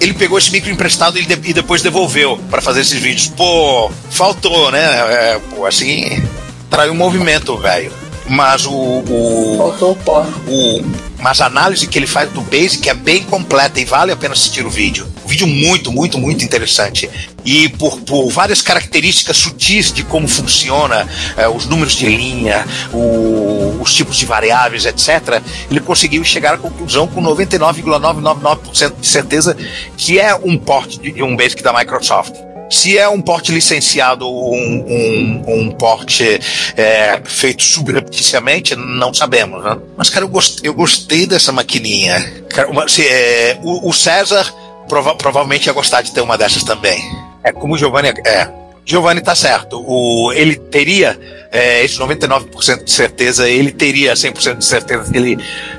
ele 0.00 0.14
pegou 0.14 0.38
esse 0.38 0.50
micro 0.50 0.70
emprestado 0.70 1.18
e, 1.18 1.24
de, 1.24 1.50
e 1.50 1.52
depois 1.52 1.82
devolveu 1.82 2.38
para 2.50 2.60
fazer 2.60 2.80
esses 2.80 3.00
vídeos. 3.00 3.28
Pô, 3.28 3.90
faltou, 4.10 4.70
né? 4.70 4.80
É, 4.80 5.40
pô, 5.54 5.66
assim, 5.66 6.22
traiu 6.68 6.92
o 6.92 6.96
movimento, 6.96 7.56
velho. 7.56 7.92
Mas 8.28 8.64
o. 8.64 8.72
o 8.72 9.56
faltou 9.58 9.98
o, 10.46 10.80
o 10.80 10.84
Mas 11.18 11.40
a 11.40 11.46
análise 11.46 11.86
que 11.86 11.98
ele 11.98 12.06
faz 12.06 12.30
do 12.30 12.40
Basic 12.42 12.88
é 12.88 12.94
bem 12.94 13.24
completa 13.24 13.80
e 13.80 13.84
vale 13.84 14.12
a 14.12 14.16
pena 14.16 14.34
assistir 14.34 14.64
o 14.64 14.70
vídeo. 14.70 15.06
Vídeo 15.30 15.46
muito, 15.46 15.92
muito, 15.92 16.18
muito 16.18 16.44
interessante. 16.44 17.08
E 17.44 17.68
por, 17.68 18.00
por 18.00 18.28
várias 18.30 18.60
características 18.60 19.36
sutis 19.36 19.92
de 19.92 20.02
como 20.02 20.26
funciona 20.26 21.08
é, 21.36 21.46
os 21.46 21.66
números 21.66 21.92
de 21.92 22.06
linha, 22.06 22.66
o, 22.92 23.78
os 23.80 23.94
tipos 23.94 24.16
de 24.16 24.26
variáveis, 24.26 24.86
etc., 24.86 25.40
ele 25.70 25.78
conseguiu 25.78 26.24
chegar 26.24 26.54
à 26.54 26.58
conclusão 26.58 27.06
com 27.06 27.22
99,999% 27.22 28.94
de 29.00 29.06
certeza 29.06 29.56
que 29.96 30.18
é 30.18 30.34
um 30.34 30.58
port 30.58 30.98
de 30.98 31.22
um 31.22 31.36
Basic 31.36 31.62
da 31.62 31.72
Microsoft. 31.72 32.34
Se 32.68 32.98
é 32.98 33.08
um 33.08 33.20
porte 33.20 33.52
licenciado 33.52 34.26
ou 34.26 34.54
um, 34.54 34.84
um, 34.88 35.44
um 35.46 35.70
porte 35.70 36.40
é, 36.76 37.20
feito 37.24 37.62
subrepticiamente, 37.62 38.74
não 38.74 39.14
sabemos, 39.14 39.62
né? 39.62 39.76
Mas, 39.96 40.10
cara, 40.10 40.24
eu 40.24 40.28
gostei, 40.28 40.68
eu 40.68 40.74
gostei 40.74 41.26
dessa 41.26 41.52
maquininha. 41.52 42.20
Cara, 42.48 42.68
uma, 42.68 42.88
se, 42.88 43.06
é, 43.06 43.58
o, 43.62 43.88
o, 43.88 43.92
César 43.92 44.52
prova 44.90 45.14
provavelmente 45.14 45.68
ia 45.68 45.72
gostar 45.72 46.02
de 46.02 46.10
ter 46.10 46.20
uma 46.20 46.36
dessas 46.36 46.64
também. 46.64 47.00
É 47.44 47.52
como 47.52 47.74
o 47.74 47.78
Giovanni. 47.78 48.08
É, 48.26 48.50
Giovanni 48.84 49.20
tá 49.20 49.36
certo. 49.36 49.82
O, 49.86 50.32
ele 50.32 50.56
teria 50.56 51.18
é, 51.52 51.84
esse 51.84 51.96
99% 51.98 52.82
de 52.84 52.90
certeza, 52.90 53.48
ele 53.48 53.70
teria 53.70 54.14
100% 54.14 54.58
de 54.58 54.64
certeza 54.64 55.04
se 55.04 55.16
ele 55.16 55.38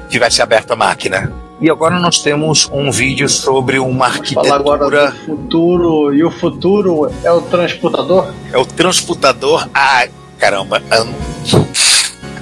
tivesse 0.09 0.41
aberto 0.41 0.71
a 0.71 0.75
máquina. 0.77 1.31
E 1.59 1.69
agora 1.69 1.99
nós 1.99 2.19
temos 2.19 2.67
um 2.71 2.89
vídeo 2.89 3.29
sobre 3.29 3.77
uma 3.77 4.09
Falar 4.09 4.55
agora 4.55 4.85
arquitetura. 4.85 5.11
do 5.11 5.25
futuro, 5.25 6.15
e 6.15 6.23
o 6.23 6.31
futuro 6.31 7.11
é 7.23 7.31
o 7.31 7.41
transputador? 7.41 8.33
É 8.51 8.57
o 8.57 8.65
transputador. 8.65 9.69
Ah, 9.73 10.07
caramba. 10.39 10.81
ahn, 10.89 11.13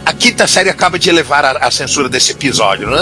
A 0.10 0.14
quinta 0.14 0.48
série 0.48 0.72
acaba 0.72 0.98
de 0.98 1.08
elevar 1.08 1.46
a, 1.46 1.52
a 1.68 1.70
censura 1.70 2.10
desse 2.10 2.32
episódio. 2.32 2.90
né? 2.90 2.98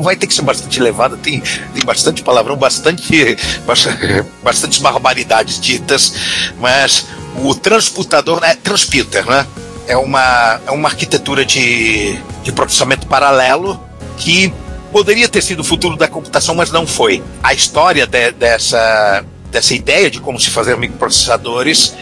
Vai 0.00 0.16
ter 0.16 0.26
que 0.26 0.32
ser 0.32 0.40
bastante 0.40 0.80
elevada, 0.80 1.14
tem, 1.18 1.38
tem 1.40 1.84
bastante 1.84 2.22
palavrão, 2.22 2.56
bastante, 2.56 3.36
bastante, 4.42 4.80
barbaridades 4.80 5.60
ditas, 5.60 6.14
mas 6.58 7.08
o 7.42 7.54
transputador 7.54 8.42
é 8.42 8.54
transputer, 8.54 9.26
né? 9.26 9.46
É 9.86 9.98
uma, 9.98 10.58
é 10.66 10.70
uma 10.70 10.88
arquitetura 10.88 11.44
de, 11.44 12.18
de 12.42 12.52
processamento 12.52 13.06
paralelo 13.06 13.78
que 14.16 14.50
poderia 14.90 15.28
ter 15.28 15.42
sido 15.42 15.60
o 15.60 15.64
futuro 15.64 15.94
da 15.94 16.08
computação, 16.08 16.54
mas 16.54 16.70
não 16.72 16.86
foi. 16.86 17.22
A 17.42 17.52
história 17.52 18.06
de- 18.06 18.32
dessa, 18.32 19.22
dessa 19.56 19.74
ideia 19.74 20.10
de 20.10 20.20
como 20.20 20.38
se 20.38 20.50
fazer 20.50 20.76
microprocessadores. 20.76 21.94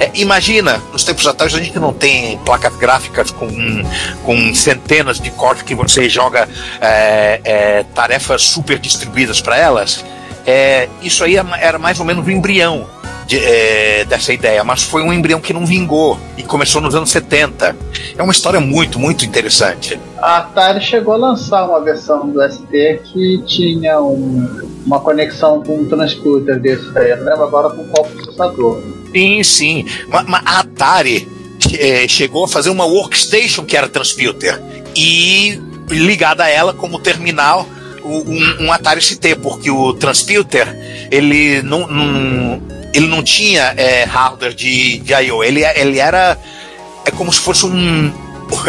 é, 0.00 0.10
imagina, 0.14 0.82
nos 0.92 1.04
tempos 1.04 1.26
atuais 1.26 1.54
a 1.54 1.58
gente 1.60 1.78
não 1.78 1.92
tem 1.92 2.38
placas 2.38 2.74
gráficas 2.76 3.30
com, 3.30 3.50
com 4.24 4.54
centenas 4.54 5.20
de 5.20 5.30
cores 5.32 5.60
que 5.60 5.74
você 5.74 6.08
joga 6.08 6.48
é, 6.80 7.40
é, 7.44 7.84
tarefas 7.94 8.42
super 8.44 8.78
distribuídas 8.78 9.42
para 9.42 9.58
elas. 9.58 10.02
É, 10.46 10.88
isso 11.02 11.22
aí 11.22 11.36
era- 11.36 11.58
era 11.60 11.78
mais 11.78 12.00
ou 12.00 12.06
menos 12.06 12.26
o 12.26 12.30
embrião 12.30 12.88
de- 13.32 13.38
é, 13.42 14.04
dessa 14.04 14.30
ideia, 14.32 14.62
mas 14.62 14.82
foi 14.82 15.02
um 15.02 15.10
embrião 15.12 15.40
que 15.40 15.52
não 15.54 15.64
vingou 15.64 16.18
e 16.36 16.42
começou 16.42 16.82
nos 16.82 16.94
anos 16.94 17.10
70. 17.10 17.74
É 18.16 18.22
uma 18.22 18.32
história 18.32 18.60
muito, 18.60 18.98
muito 18.98 19.24
interessante. 19.24 19.98
A 20.18 20.38
Atari 20.38 20.80
chegou 20.84 21.14
a 21.14 21.16
lançar 21.16 21.64
uma 21.66 21.80
versão 21.80 22.28
do 22.28 22.42
ST 22.42 23.00
que 23.10 23.42
tinha 23.46 23.98
um- 24.00 24.68
uma 24.84 25.00
conexão 25.00 25.62
com 25.62 25.78
um 25.80 25.88
transputer 25.88 26.60
desse 26.60 26.86
aí. 26.98 27.10
Eu 27.10 27.16
não 27.18 27.24
lembro 27.24 27.44
agora 27.44 27.70
com 27.70 27.84
qual 27.88 28.04
processador. 28.04 28.82
Sim, 29.14 29.42
sim. 29.42 29.86
Ma- 30.08 30.22
ma- 30.24 30.42
a 30.44 30.60
Atari 30.60 31.26
eh, 31.78 32.06
chegou 32.08 32.44
a 32.44 32.48
fazer 32.48 32.68
uma 32.70 32.84
workstation 32.84 33.64
que 33.64 33.76
era 33.76 33.88
transputer 33.88 34.60
e 34.96 35.58
ligada 35.88 36.44
a 36.44 36.48
ela 36.48 36.72
como 36.74 36.98
terminal 36.98 37.66
um, 38.04 38.64
um 38.66 38.72
Atari 38.72 39.00
ST, 39.00 39.36
porque 39.36 39.70
o 39.70 39.92
transputer 39.94 40.66
ele 41.10 41.62
não, 41.62 41.86
não- 41.86 42.60
ele 42.92 43.06
não 43.06 43.22
tinha 43.22 43.74
eh, 43.76 44.04
hardware 44.04 44.54
de, 44.54 44.98
de 44.98 45.12
I/O, 45.12 45.42
ele, 45.42 45.64
ele 45.64 45.98
era 45.98 46.38
é 47.04 47.10
como 47.10 47.32
se 47.32 47.40
fosse 47.40 47.64
um 47.66 48.12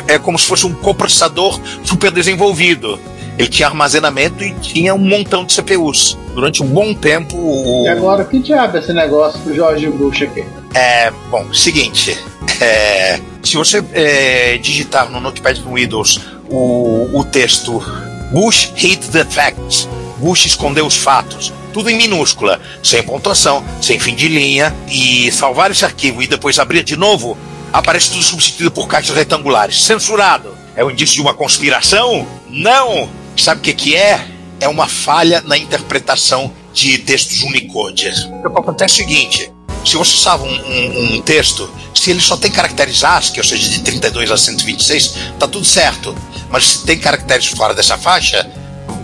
é 0.08 0.18
como 0.18 0.40
se 0.40 0.46
fosse 0.46 0.66
um 0.66 0.74
coprocessador 0.74 1.60
super 1.84 2.10
desenvolvido. 2.12 3.00
Ele 3.38 3.48
tinha 3.50 3.68
armazenamento 3.68 4.44
e 4.44 4.54
tinha 4.60 4.94
um 4.94 5.00
montão 5.00 5.44
de 5.44 5.54
CPUs. 5.54 6.18
Durante 6.36 6.62
um 6.62 6.68
bom 6.68 6.94
tempo, 6.94 7.36
o, 7.36 7.84
E 7.84 7.90
agora, 7.90 8.24
que 8.24 8.40
diabo 8.40 8.78
é 8.78 8.80
esse 8.80 8.94
negócio 8.94 9.40
do 9.40 9.54
Jorge 9.56 9.88
Bush 9.90 10.22
aqui? 10.22 10.44
é, 10.76 11.12
bom, 11.30 11.52
seguinte. 11.54 12.18
é, 12.62 13.20
se 13.44 13.58
você 13.58 13.84
é, 13.94 14.58
digitar 14.58 15.10
no 15.12 15.20
Notepad 15.20 15.60
do 15.60 15.74
Windows 15.74 16.20
o, 16.50 17.10
o 17.14 17.24
texto 17.26 17.84
Bush 18.32 18.72
hid 18.76 19.00
the 19.12 19.26
facts, 19.26 19.88
Bush 20.18 20.46
escondeu 20.46 20.86
os 20.86 20.96
fatos, 20.98 21.52
tudo 21.74 21.90
em 21.90 21.98
minúscula, 21.98 22.62
sem 22.84 23.02
pontuação, 23.04 23.64
sem 23.82 24.00
fim 24.00 24.16
de 24.16 24.28
linha, 24.28 24.74
e 24.88 25.32
salvar 25.32 25.72
esse 25.72 25.84
arquivo 25.84 26.22
e 26.22 26.28
depois 26.28 26.60
abrir 26.60 26.84
de 26.84 26.96
novo, 26.96 27.38
aparece 27.74 28.12
tudo 28.12 28.24
substituído 28.24 28.72
por 28.72 28.88
caixas 28.88 29.16
retangulares. 29.16 29.84
Censurado. 29.84 30.56
É 30.76 30.84
um 30.86 30.92
indício 30.92 31.16
de 31.16 31.22
uma 31.22 31.34
conspiração? 31.34 32.26
Não! 32.50 33.10
Sabe 33.38 33.60
o 33.62 33.64
que, 33.64 33.74
que 33.74 33.96
é? 33.96 34.26
É 34.60 34.68
uma 34.68 34.88
falha 34.88 35.42
na 35.42 35.58
interpretação 35.58 36.54
de 36.74 36.98
textos 37.00 37.42
Unicode. 37.42 38.10
O 38.46 38.52
que 38.52 38.60
acontece 38.60 39.02
é 39.02 39.04
o 39.04 39.08
seguinte: 39.08 39.52
se 39.86 39.96
você 39.98 40.16
salva 40.18 40.46
um, 40.46 40.50
um- 40.50 41.14
um 41.16 41.22
texto, 41.22 41.70
se 41.94 42.10
ele 42.12 42.22
só 42.22 42.38
tem 42.38 42.50
caracteres 42.52 43.04
ASCII, 43.04 43.40
ou 43.40 43.44
seja, 43.44 43.68
de 43.70 43.80
32 43.82 44.32
a 44.32 44.38
126, 44.38 45.16
tá 45.40 45.48
tudo 45.48 45.66
certo. 45.66 46.16
Mas 46.50 46.64
se 46.66 46.86
tem 46.86 46.98
caracteres 46.98 47.48
fora 47.48 47.74
dessa 47.74 47.98
faixa, 47.98 48.50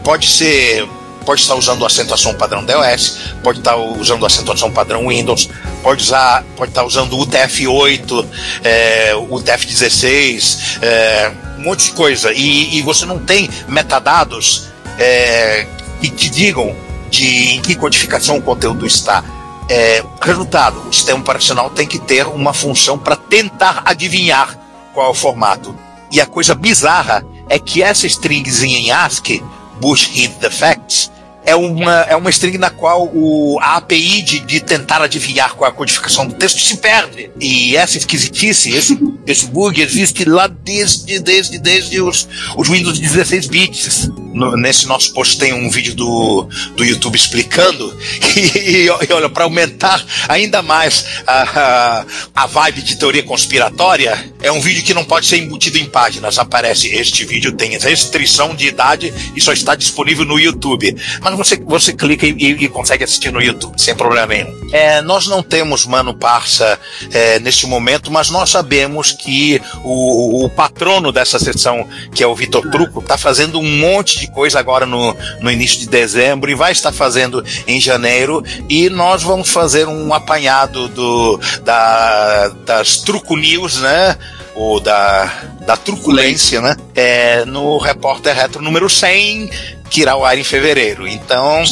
pode 0.03 0.28
ser. 0.30 0.88
Pode 1.26 1.41
estar 1.41 1.55
usando 1.55 1.86
acentuação 1.86 2.34
padrão 2.34 2.63
DOS, 2.63 3.34
pode 3.43 3.59
estar 3.59 3.76
usando 3.76 4.26
acentuação 4.26 4.72
padrão 4.72 5.07
Windows, 5.07 5.49
pode, 5.84 6.03
usar, 6.03 6.43
pode 6.55 6.72
estar 6.72 6.84
usando 6.84 7.13
o 7.13 7.26
UTF-8, 7.26 8.26
é, 8.63 9.15
o 9.15 9.28
UTF-16, 9.36 10.80
é, 10.82 11.32
um 11.57 11.63
monte 11.63 11.86
de 11.86 11.91
coisa. 11.91 12.32
E, 12.34 12.78
e 12.78 12.82
você 12.82 13.05
não 13.05 13.20
tem 13.20 13.49
metadados 13.67 14.70
é, 14.97 15.67
que 16.01 16.09
te 16.09 16.30
digam 16.30 16.76
de 17.09 17.55
em 17.55 17.61
que 17.61 17.76
codificação 17.76 18.38
o 18.38 18.41
conteúdo 18.41 18.86
está. 18.86 19.24
É, 19.70 20.03
resultado, 20.22 20.82
o 20.89 20.93
sistema 20.93 21.20
operacional 21.20 21.70
tem 21.70 21.86
que 21.86 21.99
ter 21.99 22.26
uma 22.26 22.53
função 22.53 22.97
para 22.97 23.15
tentar 23.15 23.84
adivinhar 23.86 24.57
qual 24.93 25.07
é 25.07 25.09
o 25.11 25.13
formato. 25.13 25.76
E 26.11 26.20
a 26.20 26.26
coisa 26.26 26.55
bizarra 26.55 27.24
é 27.47 27.59
que 27.59 27.84
essa 27.84 28.07
stringzinha 28.07 28.80
em 28.80 28.91
ASCII, 28.91 29.43
Bush 29.80 30.07
Hid 30.09 30.41
the 30.41 30.49
Facts, 30.49 31.09
é 31.49 31.55
uma, 31.55 32.01
é 32.01 32.15
uma 32.15 32.29
string 32.29 32.57
na 32.59 32.69
qual 32.69 33.07
o, 33.07 33.57
a 33.59 33.77
API 33.77 34.21
de, 34.21 34.39
de 34.41 34.59
tentar 34.59 35.01
adivinhar 35.01 35.55
qual 35.55 35.67
é 35.67 35.73
a 35.73 35.75
codificação 35.75 36.27
do 36.27 36.35
texto 36.35 36.59
se 36.61 36.77
perde. 36.77 37.31
E 37.41 37.75
essa 37.75 37.97
esquisitice, 37.97 38.71
esse, 38.71 38.97
esse 39.25 39.47
bug 39.47 39.81
existe 39.81 40.25
lá 40.25 40.47
desde, 40.47 41.19
desde, 41.19 41.57
desde 41.57 42.01
os, 42.01 42.27
os 42.55 42.69
Windows 42.69 42.99
16 42.99 43.47
bits. 43.47 44.09
No- 44.31 44.55
nesse 44.55 44.85
nosso 44.87 45.11
post 45.11 45.39
tem 45.39 45.51
um 45.53 45.71
vídeo 45.71 45.95
do, 45.95 46.47
do 46.75 46.83
YouTube 46.85 47.15
explicando. 47.15 47.97
E, 48.39 48.85
e 48.85 48.89
olha, 48.89 49.27
para 49.29 49.43
aumentar 49.43 50.03
ainda 50.27 50.61
mais 50.61 51.03
a, 51.25 51.41
a, 51.43 52.05
a 52.35 52.45
vibe 52.45 52.81
de 52.81 52.95
teoria 52.95 53.23
conspiratória, 53.23 54.31
é 54.41 54.51
um 54.51 54.61
vídeo 54.61 54.83
que 54.83 54.93
não 54.93 55.03
pode 55.03 55.25
ser 55.25 55.37
embutido 55.37 55.77
em 55.77 55.85
páginas. 55.85 56.37
Aparece, 56.37 56.87
este 56.87 57.25
vídeo 57.25 57.51
tem 57.51 57.77
restrição 57.77 58.55
de 58.55 58.67
idade 58.67 59.13
e 59.35 59.41
só 59.41 59.51
está 59.51 59.75
disponível 59.75 60.23
no 60.25 60.39
YouTube. 60.39 60.95
Mas 61.21 61.38
você, 61.43 61.57
você 61.57 61.93
clica 61.93 62.25
e, 62.25 62.31
e- 62.31 62.69
consegue 62.69 63.03
assistir 63.03 63.31
no 63.31 63.41
YouTube, 63.41 63.79
sem 63.81 63.95
problema 63.95 64.27
nenhum. 64.27 64.69
É, 64.71 65.01
nós 65.01 65.27
não 65.27 65.41
temos 65.41 65.85
Mano 65.85 66.13
Parça 66.13 66.79
é, 67.11 67.39
neste 67.39 67.65
momento, 67.65 68.11
mas 68.11 68.29
nós 68.29 68.49
sabemos 68.49 69.11
que 69.11 69.61
o, 69.83 70.45
o 70.45 70.49
patrono 70.49 71.11
dessa 71.11 71.39
sessão, 71.39 71.87
que 72.13 72.23
é 72.23 72.27
o 72.27 72.35
Vitor 72.35 72.69
Truco, 72.69 72.99
está 72.99 73.17
fazendo 73.17 73.59
um 73.59 73.77
monte 73.79 74.19
de 74.19 74.31
coisa 74.31 74.59
agora 74.59 74.85
no, 74.85 75.15
no 75.41 75.51
início 75.51 75.79
de 75.79 75.87
dezembro 75.87 76.51
e 76.51 76.55
vai 76.55 76.71
estar 76.71 76.91
fazendo 76.91 77.43
em 77.65 77.79
janeiro. 77.79 78.43
E 78.69 78.89
nós 78.89 79.23
vamos 79.23 79.49
fazer 79.49 79.87
um 79.87 80.13
apanhado 80.13 80.87
do, 80.89 81.39
da, 81.63 82.49
das 82.65 82.97
Truco 82.97 83.35
News, 83.35 83.77
né? 83.77 84.17
Ou 84.55 84.79
da, 84.79 85.25
da 85.65 85.77
truculência, 85.77 86.59
né? 86.61 86.75
É, 86.95 87.45
no 87.45 87.77
Repórter 87.77 88.35
Retro 88.35 88.61
número 88.61 88.89
100, 88.89 89.49
que 89.89 90.01
irá 90.01 90.13
ao 90.13 90.25
ar 90.25 90.37
em 90.37 90.43
fevereiro. 90.43 91.07
Então, 91.07 91.63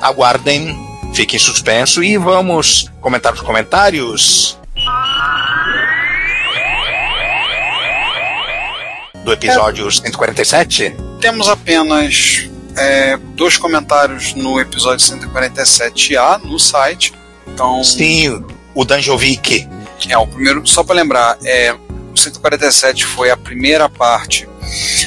aguardem, 0.00 0.76
fiquem 1.14 1.36
em 1.36 1.40
suspenso 1.40 2.02
e 2.02 2.16
vamos 2.16 2.90
comentar 3.00 3.32
os 3.32 3.40
comentários. 3.40 4.58
Do 9.24 9.32
episódio 9.32 9.90
147? 9.90 10.94
Temos 11.20 11.48
apenas 11.48 12.48
é, 12.76 13.16
dois 13.34 13.56
comentários 13.56 14.34
no 14.34 14.60
episódio 14.60 15.04
147A 15.04 16.42
no 16.42 16.58
site. 16.58 17.12
Então, 17.46 17.82
Sim, 17.82 18.44
o 18.74 18.84
Danjovic. 18.84 19.68
é 20.08 20.18
o 20.18 20.26
primeiro, 20.26 20.66
só 20.66 20.84
para 20.84 20.94
lembrar, 20.94 21.38
é, 21.44 21.74
147 22.20 23.04
foi 23.04 23.30
a 23.30 23.36
primeira 23.36 23.88
parte 23.88 24.48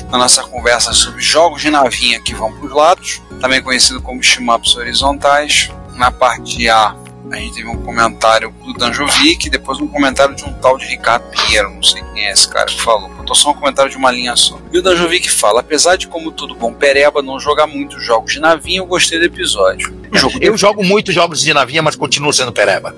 da 0.09 0.17
nossa 0.17 0.43
conversa 0.43 0.93
sobre 0.93 1.21
jogos 1.21 1.61
de 1.61 1.69
navinha 1.69 2.21
que 2.21 2.33
vão 2.33 2.51
para 2.51 2.65
os 2.65 2.71
lados, 2.71 3.21
também 3.41 3.61
conhecido 3.61 4.01
como 4.01 4.23
shmups 4.23 4.75
horizontais. 4.75 5.69
Na 5.95 6.11
parte 6.11 6.69
A, 6.69 6.95
a 7.31 7.35
gente 7.35 7.55
teve 7.55 7.67
um 7.67 7.77
comentário 7.83 8.53
do 8.63 8.73
Danjovic, 8.73 9.47
e 9.47 9.49
depois 9.49 9.79
um 9.79 9.87
comentário 9.87 10.35
de 10.35 10.43
um 10.43 10.53
tal 10.53 10.77
de 10.77 10.85
Ricardo 10.85 11.29
Pinheiro, 11.29 11.69
não 11.69 11.83
sei 11.83 12.01
quem 12.13 12.25
é 12.25 12.31
esse 12.31 12.47
cara 12.47 12.65
que 12.65 12.81
falou. 12.81 13.09
Botou 13.09 13.35
só 13.35 13.51
um 13.51 13.53
comentário 13.53 13.91
de 13.91 13.97
uma 13.97 14.09
linha 14.09 14.35
só. 14.35 14.59
E 14.71 14.77
o 14.77 14.81
Danjovic 14.81 15.29
fala: 15.29 15.59
apesar 15.59 15.95
de, 15.95 16.07
como 16.07 16.31
todo 16.31 16.55
bom 16.55 16.73
pereba, 16.73 17.21
não 17.21 17.39
jogar 17.39 17.67
muitos 17.67 18.03
jogos 18.03 18.33
de 18.33 18.39
navinha, 18.39 18.79
eu 18.79 18.85
gostei 18.85 19.19
do 19.19 19.25
episódio. 19.25 19.93
Eu 20.41 20.57
jogo 20.57 20.83
muitos 20.83 21.13
jogos 21.13 21.41
de 21.41 21.53
navinha, 21.53 21.81
mas 21.81 21.95
continuo 21.95 22.33
sendo 22.33 22.51
pereba. 22.51 22.95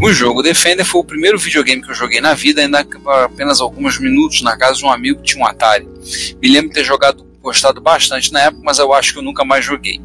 O 0.00 0.12
jogo 0.12 0.42
Defender 0.42 0.84
foi 0.84 1.00
o 1.00 1.04
primeiro 1.04 1.36
videogame 1.36 1.82
que 1.82 1.90
eu 1.90 1.94
joguei 1.94 2.20
na 2.20 2.32
vida, 2.32 2.60
ainda 2.62 2.86
apenas 3.24 3.60
alguns 3.60 3.98
minutos 3.98 4.42
na 4.42 4.56
casa 4.56 4.78
de 4.78 4.84
um 4.84 4.92
amigo 4.92 5.20
que 5.20 5.32
tinha 5.32 5.44
um 5.44 5.46
Atari. 5.46 5.88
Me 6.40 6.48
lembro 6.48 6.68
de 6.68 6.74
ter 6.74 6.84
jogado, 6.84 7.26
gostado 7.42 7.80
bastante 7.80 8.32
na 8.32 8.42
época, 8.42 8.62
mas 8.64 8.78
eu 8.78 8.94
acho 8.94 9.12
que 9.12 9.18
eu 9.18 9.22
nunca 9.22 9.44
mais 9.44 9.64
joguei. 9.64 10.00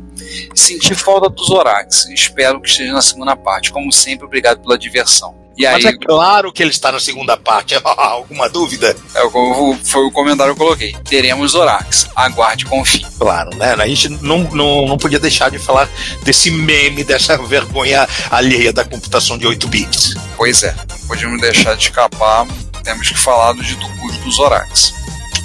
Senti 0.56 0.96
falta 0.96 1.30
dos 1.30 1.48
Zorax, 1.48 2.10
espero 2.10 2.60
que 2.60 2.70
esteja 2.70 2.92
na 2.92 3.04
segunda 3.04 3.36
parte. 3.36 3.72
Como 3.72 3.92
sempre, 3.92 4.26
obrigado 4.26 4.62
pela 4.62 4.80
diversão. 4.80 5.43
E 5.58 5.64
Mas 5.66 5.86
aí, 5.86 5.92
é 5.94 5.98
claro 5.98 6.52
que 6.52 6.64
ele 6.64 6.72
está 6.72 6.92
na 6.92 7.00
segunda 7.00 7.38
parte. 7.38 7.76
Alguma 7.86 8.50
dúvida? 8.50 8.96
é, 9.14 9.24
o- 9.24 9.78
foi 9.84 10.04
o 10.06 10.12
comentário 10.12 10.56
que 10.56 10.62
eu 10.62 10.66
coloquei. 10.66 10.94
Teremos 11.08 11.52
Zorax. 11.52 12.08
Aguarde 12.16 12.66
e 12.66 12.68
confie. 12.68 13.06
Claro, 13.20 13.56
né? 13.56 13.74
A 13.78 13.88
gente 13.88 14.10
não, 14.10 14.40
não, 14.52 14.88
não 14.88 14.98
podia 14.98 15.20
deixar 15.20 15.52
de 15.52 15.60
falar 15.60 15.88
desse 16.24 16.50
meme, 16.50 17.04
dessa 17.04 17.38
vergonha 17.38 18.08
alheia 18.32 18.74
da 18.74 18.84
computação 18.84 19.38
de 19.38 19.46
8 19.46 19.68
bits. 19.68 20.16
Pois 20.36 20.64
é, 20.64 20.76
não 20.90 20.98
podíamos 21.08 21.40
deixar 21.40 21.76
de 21.76 21.84
escapar, 21.84 22.48
temos 22.84 23.10
que 23.10 23.18
falar 23.18 23.54
do 23.54 23.64
dito 23.64 23.88
cujo 24.00 24.18
dos 24.22 24.36
Zorax. 24.38 24.94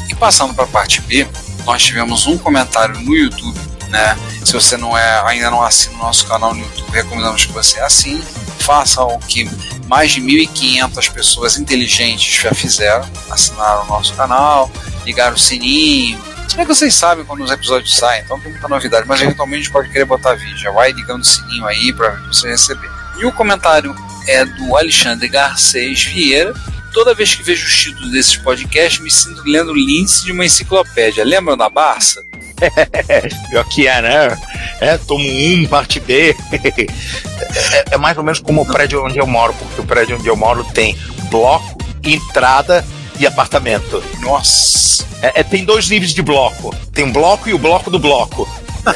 E 0.08 0.14
passando 0.14 0.54
para 0.54 0.64
a 0.64 0.68
parte 0.68 1.00
B, 1.02 1.26
nós 1.66 1.82
tivemos 1.84 2.26
um 2.26 2.38
comentário 2.38 2.98
no 2.98 3.14
YouTube, 3.14 3.58
né? 3.88 4.16
Se 4.44 4.54
você 4.54 4.76
não 4.78 4.96
é, 4.96 5.22
ainda 5.26 5.50
não 5.50 5.62
assina 5.62 5.94
o 5.96 5.98
nosso 5.98 6.26
canal 6.26 6.54
no 6.54 6.60
YouTube, 6.60 6.90
recomendamos 6.92 7.44
que 7.44 7.52
você 7.52 7.78
assine. 7.80 8.22
Faça 8.58 9.02
o 9.02 9.18
que 9.18 9.48
mais 9.86 10.12
de 10.12 10.20
1.500 10.20 11.12
pessoas 11.12 11.58
inteligentes 11.58 12.42
já 12.42 12.52
fizeram, 12.52 13.08
assinaram 13.30 13.84
o 13.84 13.86
nosso 13.86 14.14
canal, 14.14 14.70
ligaram 15.04 15.36
o 15.36 15.38
sininho. 15.38 16.22
Se 16.48 16.56
bem 16.56 16.66
que 16.66 16.74
vocês 16.74 16.94
sabem 16.94 17.24
quando 17.24 17.42
os 17.42 17.50
episódios 17.50 17.96
saem, 17.96 18.22
então 18.22 18.40
tem 18.40 18.50
muita 18.50 18.68
novidade, 18.68 19.06
mas 19.06 19.20
eventualmente 19.20 19.70
pode 19.70 19.90
querer 19.90 20.04
botar 20.04 20.34
vídeo. 20.34 20.56
Já 20.58 20.70
vai 20.70 20.92
ligando 20.92 21.22
o 21.22 21.26
sininho 21.26 21.66
aí 21.66 21.92
para 21.92 22.10
você 22.26 22.48
receber. 22.48 22.90
E 23.18 23.24
o 23.26 23.32
comentário 23.32 23.94
é 24.26 24.44
do 24.44 24.76
Alexandre 24.76 25.28
Garcês 25.28 26.04
Vieira. 26.04 26.54
Toda 26.92 27.14
vez 27.14 27.34
que 27.34 27.42
vejo 27.42 27.66
os 27.66 27.76
títulos 27.76 28.10
desses 28.10 28.36
podcasts, 28.36 29.00
me 29.00 29.10
sinto 29.10 29.42
lendo 29.44 29.74
lince 29.74 30.24
de 30.24 30.32
uma 30.32 30.44
enciclopédia. 30.44 31.24
Lembram 31.24 31.56
da 31.56 31.68
Barça? 31.68 32.24
Pior 33.50 33.64
que 33.68 33.86
é, 33.86 34.02
né? 34.02 34.38
É, 34.80 34.98
tomo 34.98 35.24
um, 35.24 35.66
parte 35.66 36.00
B. 36.00 36.36
é, 36.52 37.94
é 37.94 37.96
mais 37.96 38.16
ou 38.16 38.24
menos 38.24 38.40
como 38.40 38.62
o 38.62 38.66
prédio 38.66 39.04
onde 39.04 39.18
eu 39.18 39.26
moro, 39.26 39.54
porque 39.54 39.80
o 39.80 39.84
prédio 39.84 40.16
onde 40.16 40.28
eu 40.28 40.36
moro 40.36 40.64
tem 40.64 40.96
bloco, 41.30 41.78
entrada 42.02 42.84
e 43.18 43.26
apartamento. 43.26 44.02
Nossa! 44.20 45.06
É, 45.20 45.40
é, 45.40 45.42
tem 45.42 45.64
dois 45.64 45.88
níveis 45.88 46.14
de 46.14 46.22
bloco. 46.22 46.74
Tem 46.92 47.04
um 47.04 47.12
bloco 47.12 47.48
e 47.48 47.54
o 47.54 47.58
bloco 47.58 47.90
do 47.90 47.98
bloco. 47.98 48.48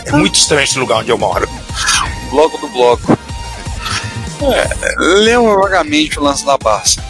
É 0.06 0.12
muito 0.12 0.36
estranho 0.36 0.64
esse 0.64 0.78
lugar 0.78 0.98
onde 0.98 1.10
eu 1.10 1.18
moro. 1.18 1.48
Bloco 2.30 2.58
do 2.58 2.68
bloco. 2.68 3.18
É, 4.42 4.94
lembra 4.98 5.54
vagamente 5.54 6.18
o 6.18 6.22
lance 6.22 6.44
da 6.44 6.56
Barça. 6.56 7.02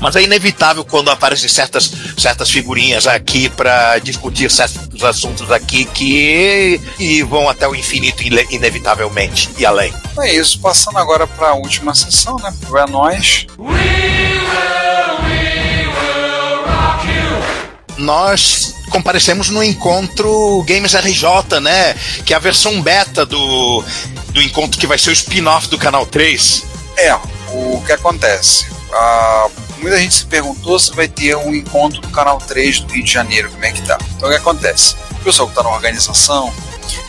Mas 0.00 0.16
é 0.16 0.22
inevitável 0.22 0.84
quando 0.84 1.10
aparecem 1.10 1.48
certas, 1.48 1.90
certas 2.18 2.50
figurinhas 2.50 3.06
aqui 3.06 3.48
para 3.48 3.98
discutir 3.98 4.50
certos 4.50 5.02
assuntos 5.04 5.50
aqui 5.50 5.84
que 5.86 6.80
e 6.98 7.22
vão 7.22 7.48
até 7.48 7.66
o 7.68 7.74
infinito 7.74 8.22
ine- 8.22 8.46
inevitavelmente 8.50 9.50
e 9.58 9.64
além. 9.66 9.92
É 10.20 10.34
isso, 10.34 10.58
passando 10.60 10.98
agora 10.98 11.26
para 11.26 11.48
a 11.48 11.54
última 11.54 11.94
sessão, 11.94 12.36
né? 12.36 12.52
Pro 12.66 12.78
É 12.78 12.86
Nós. 12.86 13.46
Nós 17.98 18.74
comparecemos 18.90 19.48
no 19.48 19.62
encontro 19.62 20.62
Games 20.68 20.94
RJ, 20.94 21.60
né? 21.60 21.94
Que 22.24 22.34
é 22.34 22.36
a 22.36 22.40
versão 22.40 22.80
beta 22.82 23.24
do, 23.24 23.82
do 24.30 24.42
encontro 24.42 24.78
que 24.78 24.86
vai 24.86 24.98
ser 24.98 25.10
o 25.10 25.12
spin-off 25.12 25.68
do 25.68 25.78
Canal 25.78 26.04
3. 26.06 26.64
É, 26.98 27.14
o 27.52 27.82
que 27.86 27.92
acontece? 27.92 28.66
Ah, 28.92 29.48
muita 29.78 29.98
gente 29.98 30.14
se 30.14 30.26
perguntou 30.26 30.78
se 30.78 30.94
vai 30.94 31.08
ter 31.08 31.36
um 31.36 31.54
encontro 31.54 32.00
do 32.00 32.08
Canal 32.08 32.38
3 32.38 32.80
do 32.80 32.92
Rio 32.92 33.04
de 33.04 33.12
Janeiro, 33.12 33.50
como 33.50 33.64
é 33.64 33.72
que 33.72 33.82
tá. 33.82 33.98
Então 34.16 34.28
o 34.28 34.32
que 34.32 34.38
acontece? 34.38 34.96
O 35.12 35.24
pessoal 35.24 35.48
que 35.48 35.52
está 35.52 35.62
na 35.62 35.74
organização 35.74 36.52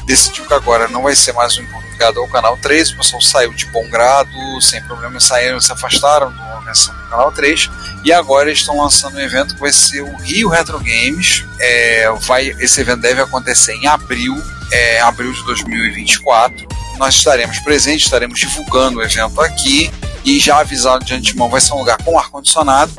decidiu 0.06 0.46
que 0.46 0.54
agora 0.54 0.88
não 0.88 1.04
vai 1.04 1.16
ser 1.16 1.34
mais 1.34 1.58
um 1.58 1.62
encontro 1.62 1.88
ligado 1.92 2.20
ao 2.20 2.28
Canal 2.28 2.58
3, 2.58 2.92
o 2.92 2.98
pessoal 2.98 3.22
saiu 3.22 3.54
de 3.54 3.66
bom 3.68 3.88
grado, 3.90 4.30
sem 4.62 4.82
problema, 4.84 5.20
saíram, 5.20 5.60
se 5.60 5.72
afastaram 5.72 6.32
da 6.32 6.58
organização 6.58 6.96
do 6.96 7.10
Canal 7.10 7.32
3, 7.32 7.70
e 8.06 8.14
agora 8.14 8.50
eles 8.50 8.60
estão 8.60 8.78
lançando 8.78 9.16
um 9.16 9.20
evento 9.20 9.56
que 9.56 9.60
vai 9.60 9.74
ser 9.74 10.02
o 10.02 10.16
Rio 10.18 10.48
Retro 10.50 10.78
Games. 10.78 11.44
É, 11.60 12.10
vai, 12.22 12.50
esse 12.60 12.80
evento 12.80 13.02
deve 13.02 13.22
acontecer 13.22 13.74
em 13.74 13.88
abril, 13.88 14.36
é, 14.72 15.02
abril 15.02 15.34
de 15.34 15.44
2024. 15.44 16.68
Nós 16.98 17.16
estaremos 17.16 17.60
presentes, 17.60 18.06
estaremos 18.06 18.40
divulgando 18.40 19.00
o 19.00 19.04
evento 19.04 19.42
aqui 19.42 19.92
e 20.28 20.42
já 20.42 20.60
avisado 20.60 21.06
de 21.06 21.14
antemão, 21.14 21.50
vai 21.50 21.62
ser 21.62 21.74
um 21.74 21.78
lugar 21.78 21.98
com 22.04 22.20
ar-condicionado. 22.20 22.92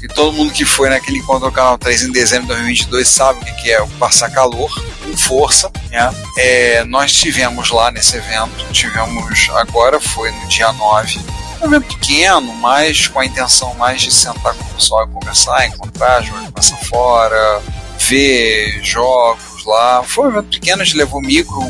E 0.00 0.06
todo 0.14 0.32
mundo 0.32 0.52
que 0.52 0.64
foi 0.64 0.88
naquele 0.88 1.18
encontro 1.18 1.48
do 1.48 1.52
Canal 1.52 1.76
3 1.76 2.04
em 2.04 2.12
dezembro 2.12 2.46
de 2.46 2.54
2022 2.54 3.08
sabe 3.08 3.40
o 3.40 3.56
que 3.56 3.72
é 3.72 3.84
passar 3.98 4.30
calor 4.30 4.72
com 5.02 5.16
força. 5.16 5.72
Né? 5.90 6.14
É, 6.38 6.84
nós 6.84 7.12
tivemos 7.12 7.70
lá 7.70 7.90
nesse 7.90 8.16
evento, 8.16 8.64
tivemos 8.70 9.48
agora, 9.56 9.98
foi 9.98 10.30
no 10.30 10.46
dia 10.46 10.72
9, 10.72 11.20
um 11.62 11.66
evento 11.66 11.96
pequeno, 11.96 12.54
mas 12.54 13.08
com 13.08 13.18
a 13.18 13.26
intenção 13.26 13.74
mais 13.74 14.02
de 14.02 14.12
sentar 14.12 14.54
com 14.54 14.62
o 14.62 14.74
pessoal 14.74 15.04
e 15.04 15.12
conversar, 15.12 15.66
encontrar, 15.66 16.22
jogar 16.22 16.44
conversa 16.44 16.76
fora, 16.76 17.60
ver 17.98 18.80
jogos 18.84 19.64
lá. 19.66 20.02
Foi 20.04 20.26
um 20.26 20.30
evento 20.30 20.48
pequeno, 20.48 20.82
a 20.82 20.84
gente 20.84 20.96
levou 20.96 21.20
micro, 21.20 21.60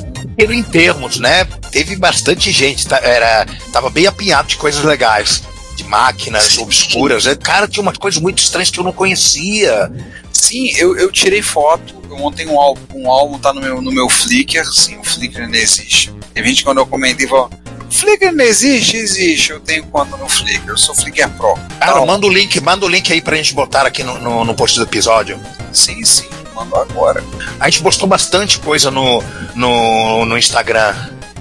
Pequeno 0.41 0.55
em 0.55 0.63
termos, 0.63 1.19
né? 1.19 1.45
Teve 1.71 1.97
bastante 1.97 2.51
gente, 2.51 2.87
tá, 2.87 2.99
era, 3.03 3.47
tava 3.73 3.91
bem 3.91 4.07
apinhado 4.07 4.49
de 4.49 4.57
coisas 4.57 4.83
legais. 4.83 5.43
De 5.77 5.85
máquinas 5.85 6.57
obscuras. 6.59 7.27
É, 7.27 7.37
Cara, 7.37 7.69
tinha 7.69 7.83
umas 7.83 7.99
coisas 7.99 8.21
muito 8.21 8.43
estranhas 8.43 8.71
que 8.71 8.81
eu 8.81 8.85
não 8.85 8.93
conhecia. 8.93 9.91
Sim, 10.33 10.71
eu, 10.77 10.97
eu 10.97 11.13
tirei 11.13 11.43
foto, 11.43 11.95
eu 12.09 12.17
montei 12.17 12.47
um 12.47 12.59
álbum, 12.59 12.81
um 12.95 13.11
álbum 13.11 13.39
tá 13.39 13.53
no 13.53 13.61
meu, 13.61 13.83
no 13.83 13.93
meu 13.93 14.09
Flickr, 14.09 14.65
sim, 14.65 14.99
o 14.99 15.05
Flickr 15.05 15.43
ainda 15.43 15.59
existe. 15.59 16.13
Tem 16.33 16.45
gente 16.45 16.65
quando 16.65 16.79
eu 16.79 16.87
comentei, 16.87 17.27
falou, 17.27 17.51
Flickr 17.91 18.33
não 18.33 18.45
existe? 18.45 18.97
Existe, 18.97 19.51
eu 19.51 19.61
tenho 19.61 19.85
conta 19.87 20.17
no 20.17 20.29
Flickr, 20.29 20.71
eu 20.71 20.79
sou 20.79 20.95
Flickr 20.95 21.29
Pro. 21.37 21.55
Cara, 21.79 21.93
Então, 21.93 22.07
manda 22.07 22.27
o 22.27 22.31
link, 22.31 22.59
manda 22.61 22.87
o 22.87 22.89
link 22.89 23.13
aí 23.13 23.21
pra 23.21 23.37
gente 23.37 23.53
botar 23.55 23.87
aqui 23.87 24.03
no, 24.03 24.19
no, 24.19 24.45
no 24.45 24.55
post 24.55 24.79
do 24.79 24.85
episódio. 24.85 25.39
Sim, 25.73 26.05
sim, 26.05 26.27
agora. 26.63 27.23
A 27.59 27.69
gente 27.69 27.83
postou 27.83 28.09
bastante 28.09 28.59
coisa 28.59 28.91
no, 28.91 29.23
no, 29.55 30.25
no 30.25 30.39
Instagram. 30.39 30.95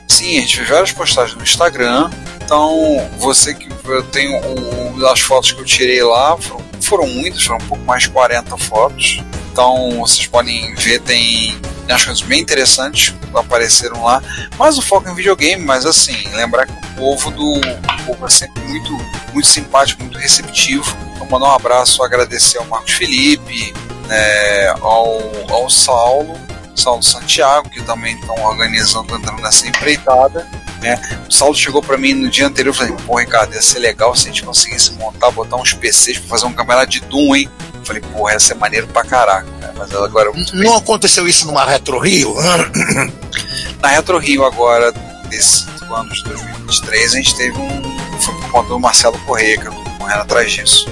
Sim, 0.08 0.38
a 0.38 0.42
gente 0.42 0.58
fez 0.58 0.70
várias 0.70 0.92
postagens 0.92 1.38
no 1.38 1.44
Instagram. 1.44 2.10
Então, 2.44 3.08
você 3.18 3.54
que 3.54 3.70
eu 3.86 4.04
tenho 4.04 4.40
o, 4.40 5.08
as 5.08 5.20
fotos 5.20 5.52
que 5.52 5.62
eu 5.62 5.66
tirei 5.66 6.02
lá, 6.02 6.36
foram, 6.38 6.66
foram 6.82 7.08
muitas, 7.08 7.44
foram 7.44 7.64
um 7.64 7.68
pouco 7.68 7.84
mais 7.86 8.04
de 8.04 8.10
40 8.10 8.58
fotos. 8.58 9.22
Então, 9.60 10.00
vocês 10.00 10.26
podem 10.26 10.74
ver, 10.76 11.02
tem, 11.02 11.60
umas 11.84 12.06
coisas 12.06 12.22
bem 12.22 12.40
interessantes 12.40 13.14
apareceram 13.36 14.02
lá. 14.06 14.24
Mas 14.58 14.78
o 14.78 14.82
foco 14.82 15.10
é 15.10 15.12
em 15.12 15.16
videogame, 15.16 15.62
mas 15.66 15.86
assim, 15.86 16.16
lembrar 16.34 16.66
que 16.66 16.72
o 16.72 16.96
povo 16.96 17.30
do 17.30 17.56
o 17.56 18.06
povo 18.06 18.26
é 18.26 18.30
sempre 18.30 18.64
muito, 18.64 18.98
muito 19.34 19.48
simpático, 19.50 20.02
muito 20.02 20.18
receptivo. 20.18 20.96
Então, 21.14 21.28
mandar 21.30 21.48
um 21.48 21.56
abraço, 21.56 22.02
agradecer 22.02 22.58
ao 22.58 22.68
Marcos 22.68 22.94
Felipe, 22.94 23.74
né, 24.08 24.70
ao, 24.80 25.20
ao 25.50 25.70
Saulo, 25.70 26.40
Saulo 26.74 27.04
Santiago, 27.04 27.70
que 27.70 27.82
também 27.82 28.16
estão 28.16 28.42
organizando, 28.42 29.14
entrando 29.14 29.42
nessa 29.42 29.68
empreitada. 29.68 30.48
Né? 30.82 30.98
O 31.28 31.34
Saulo 31.34 31.54
chegou 31.54 31.82
para 31.82 31.98
mim 31.98 32.14
no 32.14 32.30
dia 32.30 32.48
anterior 32.48 32.74
e 32.74 32.78
falei: 32.78 32.96
Pô, 33.06 33.18
Ricardo, 33.18 33.54
ia 33.54 33.62
ser 33.62 33.80
legal 33.80 34.16
se 34.16 34.24
a 34.24 34.32
gente 34.32 34.42
conseguisse 34.42 34.94
montar, 34.94 35.32
botar 35.32 35.58
uns 35.58 35.74
PCs 35.74 36.20
para 36.20 36.30
fazer 36.30 36.46
um 36.46 36.54
campeonato 36.54 36.92
de 36.92 37.02
Doom, 37.02 37.36
hein? 37.36 37.50
Falei: 37.90 38.04
Porra, 38.14 38.34
ia 38.34 38.40
ser 38.40 38.54
maneiro 38.54 38.86
pra 38.88 39.04
caraca. 39.04 39.48
Mas 39.76 39.92
agora. 39.96 40.32
Não 40.54 40.78
aconteceu 40.78 41.28
isso 41.28 41.48
numa 41.48 41.66
Retro 41.66 41.98
Rio? 42.00 42.36
na 43.82 43.88
Retro 43.90 44.18
Rio, 44.18 44.46
agora, 44.46 44.92
desse 45.30 45.66
ano 45.92 46.10
de 46.14 46.24
2023, 46.26 47.14
a 47.14 47.16
gente 47.18 47.36
teve 47.36 47.58
um. 47.58 48.00
Foi 48.22 48.34
por 48.36 48.52
conta 48.52 48.70
do 48.70 48.80
Marcelo 48.80 49.18
Correia, 49.20 49.58
que 49.60 49.68
eu 49.68 49.72
tô 49.72 49.82
correndo 49.98 50.20
atrás 50.22 50.52
disso. 50.52 50.88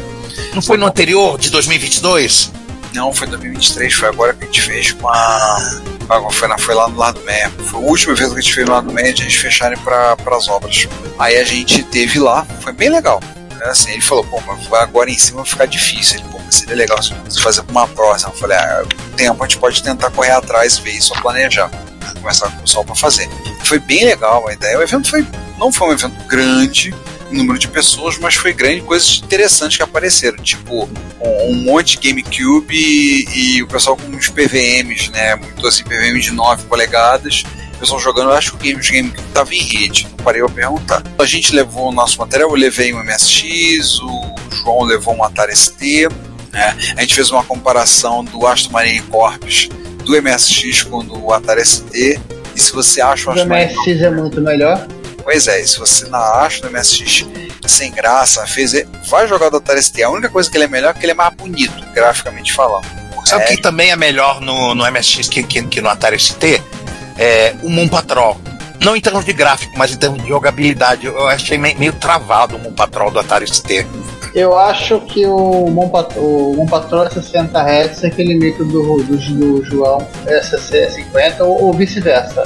Não 0.54 0.62
foi 0.62 0.78
no 0.78 0.86
anterior, 0.86 1.38
de 1.38 1.50
2022? 1.50 2.52
Não, 2.94 3.14
foi 3.14 3.28
2023, 3.28 3.94
foi 3.94 4.08
agora 4.10 4.34
que 4.34 4.44
a 4.44 4.48
gente 4.48 4.62
fez 4.62 4.92
com 4.94 5.08
a. 5.10 5.16
a- 6.10 6.32
Foi, 6.32 6.48
na, 6.48 6.58
foi 6.58 6.74
lá 6.74 6.88
no 6.88 6.98
Lado 6.98 7.20
Meia. 7.26 7.52
Foi 7.70 7.80
o 7.80 7.84
último 7.84 8.14
evento 8.14 8.32
que 8.34 8.40
a 8.40 8.42
gente 8.42 8.54
fez 8.56 8.66
no 8.66 8.74
Lado 8.74 8.92
Meia 8.92 9.14
de 9.14 9.22
a 9.22 9.26
gente 9.26 9.38
fecharem 9.38 9.78
para 9.80 10.16
as 10.36 10.48
obras. 10.48 10.88
Aí 11.20 11.38
a 11.38 11.44
gente 11.44 11.84
teve 11.84 12.18
lá, 12.20 12.46
foi 12.62 12.72
bem 12.74 12.90
legal. 12.90 13.22
É 13.62 13.70
Assim, 13.70 13.92
ele 13.92 14.02
falou, 14.02 14.24
pô, 14.24 14.42
mas 14.48 14.72
agora 14.82 15.10
em 15.12 15.18
cima 15.18 15.38
vai 15.42 15.46
ficar 15.50 15.66
difícil. 15.66 16.20
Ele, 16.20 16.28
seria 16.50 16.76
legal 16.76 17.02
se 17.02 17.42
fazer 17.42 17.64
uma 17.70 17.88
próxima. 17.88 18.32
Eu 18.32 18.38
falei, 18.38 18.58
ah, 18.58 18.84
tempo 19.16 19.44
a 19.44 19.48
gente 19.48 19.60
pode 19.60 19.82
tentar 19.82 20.12
correr 20.12 20.32
atrás, 20.32 20.78
ver 20.78 20.92
isso, 20.92 21.14
planejar. 21.22 21.70
Começar 22.22 22.50
com 22.50 22.58
o 22.58 22.62
pessoal 22.62 22.86
pra 22.86 22.96
fazer. 22.96 23.30
Foi 23.64 23.80
bem 23.80 24.06
legal 24.06 24.48
a 24.48 24.54
ideia. 24.54 24.78
O 24.78 24.82
evento 24.82 25.10
foi, 25.10 25.26
não 25.58 25.72
foi 25.72 25.90
um 25.90 25.92
evento 25.94 26.28
grande, 26.28 26.94
em 27.32 27.38
número 27.38 27.60
de 27.60 27.68
pessoas, 27.68 28.18
mas 28.18 28.36
foi 28.36 28.54
grande, 28.54 28.82
coisas 28.82 29.22
interessantes 29.24 29.78
que 29.78 29.84
apareceram, 29.84 30.38
tipo 30.38 30.90
um, 31.20 31.56
monte 31.56 31.98
de 31.98 32.10
GameCube 32.10 32.74
e, 32.74 33.58
e 33.58 33.64
o 33.64 33.68
pessoal 33.68 33.98
com 33.98 34.08
uns 34.10 34.30
PVMs, 34.30 35.12
né? 35.12 35.36
Muito 35.36 35.66
assim, 35.68 35.84
PVM 35.84 36.20
de 36.20 36.32
9 36.32 36.64
polegadas. 36.66 37.44
O 37.76 37.80
pessoal 37.80 38.00
jogando, 38.00 38.32
eu 38.32 38.36
acho 38.36 38.58
que 38.58 38.74
o 38.74 38.78
game, 38.80 38.82
GameCube 38.82 39.28
estava 39.28 39.54
em 39.54 39.62
rede, 39.62 40.08
não 40.10 40.24
parei 40.24 40.42
a 40.42 40.50
perguntar. 40.50 41.04
A 41.20 41.26
gente 41.26 41.54
levou 41.54 41.90
o 41.90 41.92
nosso 41.92 42.18
material, 42.18 42.50
eu 42.50 42.56
levei 42.56 42.94
um 42.94 43.04
MSX, 43.04 44.00
o 44.02 44.36
João 44.52 44.84
levou 44.84 45.16
um 45.16 45.24
Atari 45.24 45.56
ST, 45.56 46.08
né? 46.52 46.76
A 46.96 47.02
gente 47.02 47.16
fez 47.16 47.32
uma 47.32 47.44
comparação 47.44 48.24
do 48.24 48.46
Aston 48.46 48.72
Marine 48.72 49.02
Corps 49.04 49.70
do 50.04 50.22
MSX 50.22 50.84
com 50.84 51.00
o 51.00 51.04
do 51.04 51.34
Atari 51.34 51.66
ST 51.66 52.20
E 52.56 52.60
se 52.60 52.72
você 52.72 53.02
acha 53.02 53.30
o 53.30 53.34
MSX 53.34 54.02
é 54.02 54.10
muito 54.10 54.40
melhor. 54.42 54.88
Pois 55.24 55.48
é, 55.48 55.62
e 55.62 55.68
se 55.68 55.78
você 55.78 56.08
não 56.08 56.20
acha 56.20 56.66
o 56.66 56.72
MSX 56.72 57.26
sem 57.68 57.92
graça, 57.92 58.48
fez, 58.48 58.72
vai 59.10 59.28
jogar 59.28 59.50
do 59.50 59.58
Atari 59.58 59.84
ST. 59.84 60.02
A 60.02 60.10
única 60.10 60.30
coisa 60.30 60.50
que 60.50 60.56
ele 60.56 60.64
é 60.64 60.68
melhor 60.70 60.92
é 60.92 60.94
que 60.94 61.04
ele 61.04 61.12
é 61.12 61.16
mais 61.16 61.36
bonito, 61.36 61.86
graficamente 61.94 62.54
falando. 62.54 62.86
Sabe 63.26 63.44
o 63.44 63.46
é... 63.46 63.56
que 63.56 63.62
também 63.62 63.92
é 63.92 63.96
melhor 63.98 64.40
no, 64.40 64.74
no 64.74 64.90
MSX 64.90 65.28
que, 65.28 65.44
que, 65.44 65.62
que 65.64 65.82
no 65.82 65.90
Atari 65.90 66.18
ST? 66.18 66.62
É 67.18 67.54
o 67.62 67.70
Moon 67.70 67.90
Patrol. 67.90 68.40
Não 68.80 68.96
em 68.96 69.02
termos 69.02 69.26
de 69.26 69.34
gráfico, 69.34 69.74
mas 69.78 69.92
em 69.92 69.98
termos 69.98 70.22
de 70.22 70.30
jogabilidade. 70.30 71.08
Eu 71.08 71.28
achei 71.28 71.58
meio, 71.58 71.78
meio 71.78 71.94
travado 71.94 72.56
o 72.56 72.60
Moon 72.60 72.74
Patrol 72.74 73.12
do 73.12 73.20
Atari 73.20 73.46
ST. 73.48 73.86
Eu 74.38 74.56
acho 74.56 75.02
que 75.02 75.26
o 75.26 75.68
Moon 75.72 75.90
Patrol, 75.90 76.52
o 76.52 76.58
Moon 76.58 76.68
Patrol 76.68 77.06
é 77.06 77.10
60 77.10 77.60
Hz, 77.60 78.04
aquele 78.04 78.36
mito 78.36 78.64
do, 78.66 79.02
do, 79.02 79.18
do 79.18 79.66
João 79.66 80.08
é 80.28 80.40
50 80.44 81.44
ou, 81.44 81.64
ou 81.64 81.74
vice-versa. 81.74 82.44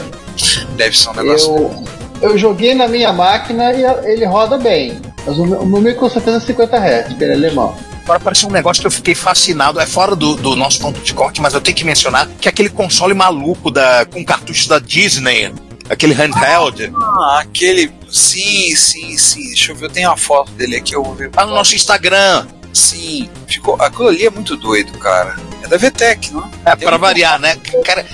Deve 0.77 0.97
ser 0.97 1.09
um 1.09 1.13
negócio. 1.15 1.53
Eu, 1.53 2.29
eu 2.29 2.37
joguei 2.37 2.73
na 2.73 2.87
minha 2.87 3.11
máquina 3.11 3.73
e 3.73 3.83
ele 4.09 4.23
roda 4.23 4.57
bem. 4.57 5.01
Mas 5.25 5.37
o 5.37 5.45
meu, 5.45 5.61
o 5.63 5.81
meu 5.81 5.93
com 5.95 6.09
certeza 6.09 6.37
é 6.37 6.39
50 6.39 6.77
Hz, 6.77 7.07
porque 7.09 7.25
ele 7.25 7.33
é 7.33 7.35
alemão. 7.35 7.75
Agora 8.05 8.21
parece 8.21 8.45
um 8.45 8.51
negócio 8.51 8.79
que 8.79 8.87
eu 8.87 8.91
fiquei 8.91 9.13
fascinado. 9.13 9.77
É 9.77 9.85
fora 9.85 10.15
do, 10.15 10.35
do 10.37 10.55
nosso 10.55 10.79
ponto 10.79 11.01
de 11.01 11.13
corte, 11.13 11.41
mas 11.41 11.53
eu 11.53 11.59
tenho 11.59 11.75
que 11.75 11.83
mencionar 11.83 12.25
que 12.39 12.47
é 12.47 12.51
aquele 12.51 12.69
console 12.69 13.13
maluco 13.13 13.69
da, 13.69 14.05
com 14.05 14.23
cartuchos 14.23 14.65
da 14.65 14.79
Disney. 14.79 15.51
Aquele 15.91 16.13
handheld. 16.13 16.93
Ah, 16.95 17.39
aquele. 17.41 17.91
Sim, 18.09 18.73
sim, 18.77 19.17
sim. 19.17 19.47
Deixa 19.47 19.73
eu 19.73 19.75
ver, 19.75 19.85
eu 19.85 19.89
tenho 19.89 20.09
uma 20.09 20.15
foto 20.15 20.49
dele 20.53 20.77
aqui, 20.77 20.95
eu 20.95 21.03
vou 21.03 21.13
ver. 21.13 21.29
Tá 21.31 21.45
no 21.45 21.53
nosso 21.53 21.75
Instagram. 21.75 22.47
Sim, 22.73 23.29
ficou. 23.45 23.75
Aquilo 23.75 24.07
ali 24.07 24.25
é 24.25 24.29
muito 24.29 24.55
doido, 24.55 24.97
cara. 24.97 25.35
É 25.61 25.67
da 25.67 25.75
VTEC, 25.75 26.31
não 26.31 26.45
é? 26.65 26.71
É, 26.71 26.75
pra 26.77 26.95
variar, 26.95 27.37
né? 27.39 27.57
Cara. 27.83 28.05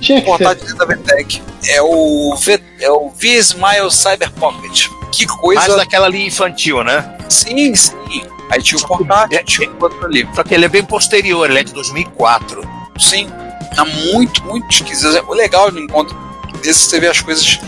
Tinha 0.00 0.22
que 0.22 0.36
ser. 0.36 0.74
da 0.74 0.84
VTEC. 0.84 1.42
É 1.66 1.82
o, 1.82 2.36
v, 2.36 2.62
é 2.78 2.90
o 2.90 3.10
V-Smile 3.10 3.90
Cyber 3.90 4.30
Pocket. 4.32 4.86
Que 5.10 5.26
coisa. 5.26 5.62
Mais 5.62 5.74
daquela 5.74 6.06
ali 6.06 6.26
infantil, 6.26 6.84
né? 6.84 7.16
Sim, 7.28 7.74
sim. 7.74 8.22
Aí 8.50 8.62
tinha 8.62 8.78
o 8.78 8.86
portátil, 8.86 9.36
é, 9.36 9.42
tinha 9.42 9.68
o 9.68 9.82
outro 9.82 10.06
ali. 10.06 10.28
Só 10.32 10.44
que 10.44 10.54
ele 10.54 10.66
é 10.66 10.68
bem 10.68 10.84
posterior, 10.84 11.50
ele 11.50 11.58
é 11.58 11.64
de 11.64 11.72
2004. 11.72 12.62
Sim, 13.00 13.28
tá 13.74 13.84
muito, 13.84 14.44
muito 14.44 14.70
esquisito. 14.70 15.24
O 15.26 15.34
legal 15.34 15.72
do 15.72 15.80
encontro 15.80 16.25
desse 16.66 16.80
você 16.80 17.00
vê 17.00 17.08
as 17.08 17.20
coisas. 17.20 17.58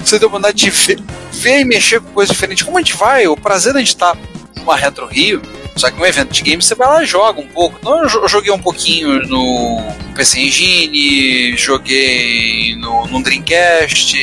Você 0.00 0.18
tem 0.18 0.28
vontade 0.28 0.56
de 0.56 0.70
ver, 0.70 1.00
ver 1.32 1.60
e 1.60 1.64
mexer 1.64 2.00
com 2.00 2.12
coisas 2.12 2.34
diferentes. 2.34 2.64
Como 2.64 2.78
a 2.78 2.80
gente 2.80 2.96
vai? 2.96 3.26
O 3.26 3.36
prazer 3.36 3.74
de 3.74 3.82
estar 3.82 4.16
numa 4.56 4.76
Retro 4.76 5.06
Rio. 5.06 5.42
Só 5.76 5.90
que 5.90 6.00
um 6.00 6.06
evento 6.06 6.32
de 6.32 6.42
games 6.42 6.66
você 6.66 6.74
vai 6.74 6.88
lá 6.88 7.02
e 7.02 7.06
joga 7.06 7.40
um 7.40 7.46
pouco. 7.46 7.78
Então 7.80 8.02
eu 8.02 8.28
joguei 8.28 8.50
um 8.50 8.58
pouquinho 8.58 9.26
no 9.26 9.80
PC 10.14 10.40
Engine, 10.40 11.56
joguei 11.56 12.74
no, 12.76 13.06
no 13.06 13.22
Dreamcast, 13.22 14.16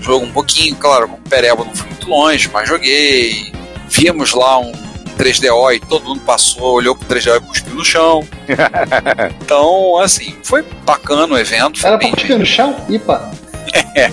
jogo 0.00 0.26
um 0.26 0.32
pouquinho, 0.32 0.76
claro, 0.76 1.08
com 1.08 1.16
Pereba 1.22 1.64
não 1.64 1.74
fui 1.74 1.88
muito 1.88 2.08
longe, 2.08 2.50
mas 2.52 2.68
joguei. 2.68 3.52
Vimos 3.88 4.32
lá 4.32 4.58
um 4.58 4.72
3DO 5.14 5.74
e 5.74 5.80
todo 5.80 6.04
mundo 6.04 6.20
passou, 6.20 6.74
olhou 6.74 6.96
pro 6.96 7.08
3DO 7.08 7.36
e 7.36 7.40
cuspiu 7.40 7.74
no 7.74 7.84
chão. 7.84 8.26
então, 9.40 9.98
assim, 9.98 10.36
foi 10.42 10.62
bacana 10.84 11.32
o 11.34 11.38
evento. 11.38 11.86
Era 11.86 11.98
pra 11.98 12.10
cuspir 12.10 12.38
no 12.38 12.46
chão? 12.46 12.76
Ipa! 12.88 13.30
É. 13.96 14.12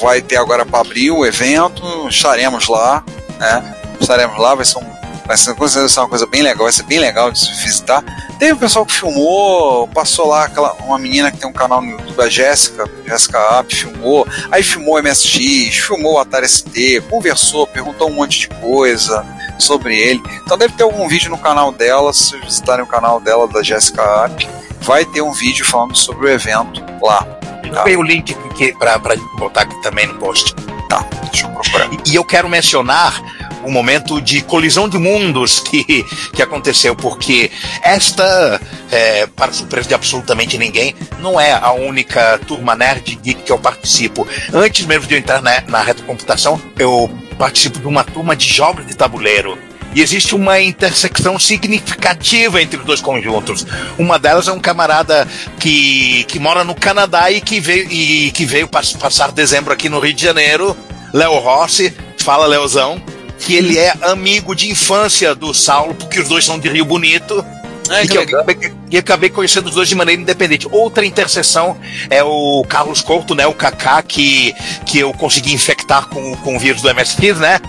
Vai 0.00 0.20
ter 0.20 0.36
agora 0.36 0.64
para 0.66 0.80
abrir 0.80 1.10
o 1.10 1.24
evento, 1.24 1.82
estaremos 2.08 2.68
lá, 2.68 3.04
né? 3.38 3.74
Estaremos 4.00 4.38
lá, 4.38 4.54
vai 4.54 4.64
ser 4.64 4.78
um 4.78 4.94
Vai 5.26 5.38
ser, 5.38 5.52
uma 5.52 6.08
coisa 6.08 6.26
bem 6.26 6.42
legal, 6.42 6.64
vai 6.64 6.72
ser 6.72 6.82
bem 6.82 6.98
legal 6.98 7.30
de 7.30 7.38
se 7.38 7.50
visitar. 7.62 8.04
Teve 8.44 8.52
um 8.52 8.58
pessoal 8.58 8.84
que 8.84 8.92
filmou, 8.92 9.88
passou 9.88 10.28
lá 10.28 10.44
aquela, 10.44 10.74
uma 10.80 10.98
menina 10.98 11.30
que 11.30 11.38
tem 11.38 11.48
um 11.48 11.52
canal 11.52 11.80
no 11.80 11.92
YouTube, 11.92 12.20
a 12.20 12.28
Jéssica, 12.28 12.84
Jéssica 13.06 13.38
App, 13.38 13.74
filmou, 13.74 14.28
aí 14.52 14.62
filmou 14.62 15.02
MSX, 15.02 15.78
filmou 15.78 16.16
o 16.16 16.18
Atari 16.18 16.46
ST, 16.46 17.00
conversou, 17.08 17.66
perguntou 17.66 18.10
um 18.10 18.12
monte 18.12 18.40
de 18.40 18.48
coisa 18.60 19.24
sobre 19.58 19.98
ele. 19.98 20.22
Então 20.44 20.58
deve 20.58 20.74
ter 20.74 20.82
algum 20.82 21.08
vídeo 21.08 21.30
no 21.30 21.38
canal 21.38 21.72
dela, 21.72 22.12
se 22.12 22.32
vocês 22.32 22.44
visitarem 22.44 22.84
o 22.84 22.86
canal 22.86 23.18
dela, 23.18 23.48
da 23.48 23.62
Jéssica 23.62 24.02
App, 24.26 24.46
vai 24.78 25.06
ter 25.06 25.22
um 25.22 25.32
vídeo 25.32 25.64
falando 25.64 25.96
sobre 25.96 26.26
o 26.26 26.28
evento 26.28 26.84
lá. 27.00 27.26
Tá. 27.72 27.84
o 27.84 28.02
link 28.02 28.36
para 28.78 28.98
botar 29.38 29.62
aqui 29.62 29.80
também 29.80 30.06
no 30.06 30.16
post. 30.16 30.54
Tá, 30.90 31.02
deixa 31.30 31.46
eu 31.46 31.50
procurar. 31.50 31.90
E, 31.90 32.10
e 32.10 32.14
eu 32.14 32.22
quero 32.22 32.46
mencionar 32.46 33.22
um 33.64 33.70
momento 33.70 34.20
de 34.20 34.42
colisão 34.42 34.88
de 34.88 34.98
mundos 34.98 35.60
que, 35.60 36.04
que 36.32 36.42
aconteceu, 36.42 36.94
porque 36.94 37.50
esta, 37.82 38.60
é, 38.90 39.26
para 39.26 39.52
surpresa 39.52 39.88
de 39.88 39.94
absolutamente 39.94 40.58
ninguém, 40.58 40.94
não 41.20 41.40
é 41.40 41.52
a 41.52 41.72
única 41.72 42.38
turma 42.46 42.74
nerd 42.74 43.18
geek 43.22 43.42
que 43.42 43.52
eu 43.52 43.58
participo. 43.58 44.26
Antes 44.52 44.86
mesmo 44.86 45.06
de 45.06 45.14
eu 45.14 45.18
entrar 45.18 45.42
na, 45.42 45.62
na 45.62 45.82
retrocomputação, 45.82 46.60
eu 46.78 47.10
participo 47.38 47.78
de 47.78 47.86
uma 47.86 48.04
turma 48.04 48.36
de 48.36 48.48
jogos 48.52 48.86
de 48.86 48.94
tabuleiro. 48.96 49.58
E 49.94 50.02
existe 50.02 50.34
uma 50.34 50.60
intersecção 50.60 51.38
significativa 51.38 52.60
entre 52.60 52.78
os 52.80 52.84
dois 52.84 53.00
conjuntos. 53.00 53.64
Uma 53.96 54.18
delas 54.18 54.48
é 54.48 54.52
um 54.52 54.58
camarada 54.58 55.26
que, 55.60 56.24
que 56.24 56.40
mora 56.40 56.64
no 56.64 56.74
Canadá 56.74 57.30
e 57.30 57.40
que 57.40 57.60
veio, 57.60 57.88
e 57.92 58.32
que 58.32 58.44
veio 58.44 58.66
passar 58.66 59.30
dezembro 59.30 59.72
aqui 59.72 59.88
no 59.88 60.00
Rio 60.00 60.12
de 60.12 60.22
Janeiro, 60.22 60.76
Léo 61.12 61.38
Rossi. 61.38 61.94
Fala, 62.18 62.46
Leozão 62.46 63.00
que 63.44 63.54
ele 63.54 63.78
é 63.78 63.94
amigo 64.00 64.54
de 64.54 64.70
infância 64.70 65.34
do 65.34 65.52
Saulo, 65.52 65.94
porque 65.94 66.18
os 66.18 66.28
dois 66.28 66.44
são 66.44 66.58
de 66.58 66.68
Rio 66.68 66.84
Bonito. 66.84 67.44
Ah, 67.90 68.02
e 68.02 68.08
que, 68.08 68.16
eu, 68.16 68.98
acabei 68.98 69.28
conhecendo 69.28 69.66
os 69.68 69.74
dois 69.74 69.86
de 69.86 69.94
maneira 69.94 70.20
independente. 70.20 70.66
Outra 70.70 71.04
interseção 71.04 71.76
é 72.08 72.24
o 72.24 72.64
Carlos 72.66 73.02
Couto, 73.02 73.34
né? 73.34 73.46
O 73.46 73.52
Kaká, 73.52 74.02
que, 74.02 74.54
que 74.86 74.98
eu 74.98 75.12
consegui 75.12 75.52
infectar 75.52 76.08
com, 76.08 76.34
com 76.36 76.56
o 76.56 76.58
vírus 76.58 76.80
do 76.80 76.88
MSX, 76.94 77.38
né? 77.38 77.60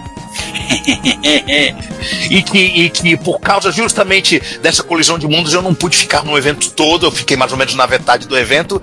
e, 2.30 2.41
que, 2.41 2.57
e 2.57 2.89
que 2.89 3.17
por 3.17 3.39
causa 3.39 3.71
justamente 3.71 4.39
dessa 4.61 4.84
colisão 4.84 5.19
de 5.19 5.28
mundos 5.28 5.53
eu 5.53 5.61
não 5.61 5.73
pude 5.73 5.97
ficar 5.97 6.23
no 6.23 6.38
evento 6.38 6.71
todo, 6.71 7.05
eu 7.05 7.11
fiquei 7.11 7.36
mais 7.36 7.51
ou 7.51 7.57
menos 7.57 7.76
na 7.76 7.86
metade 7.88 8.28
do 8.28 8.38
evento 8.38 8.82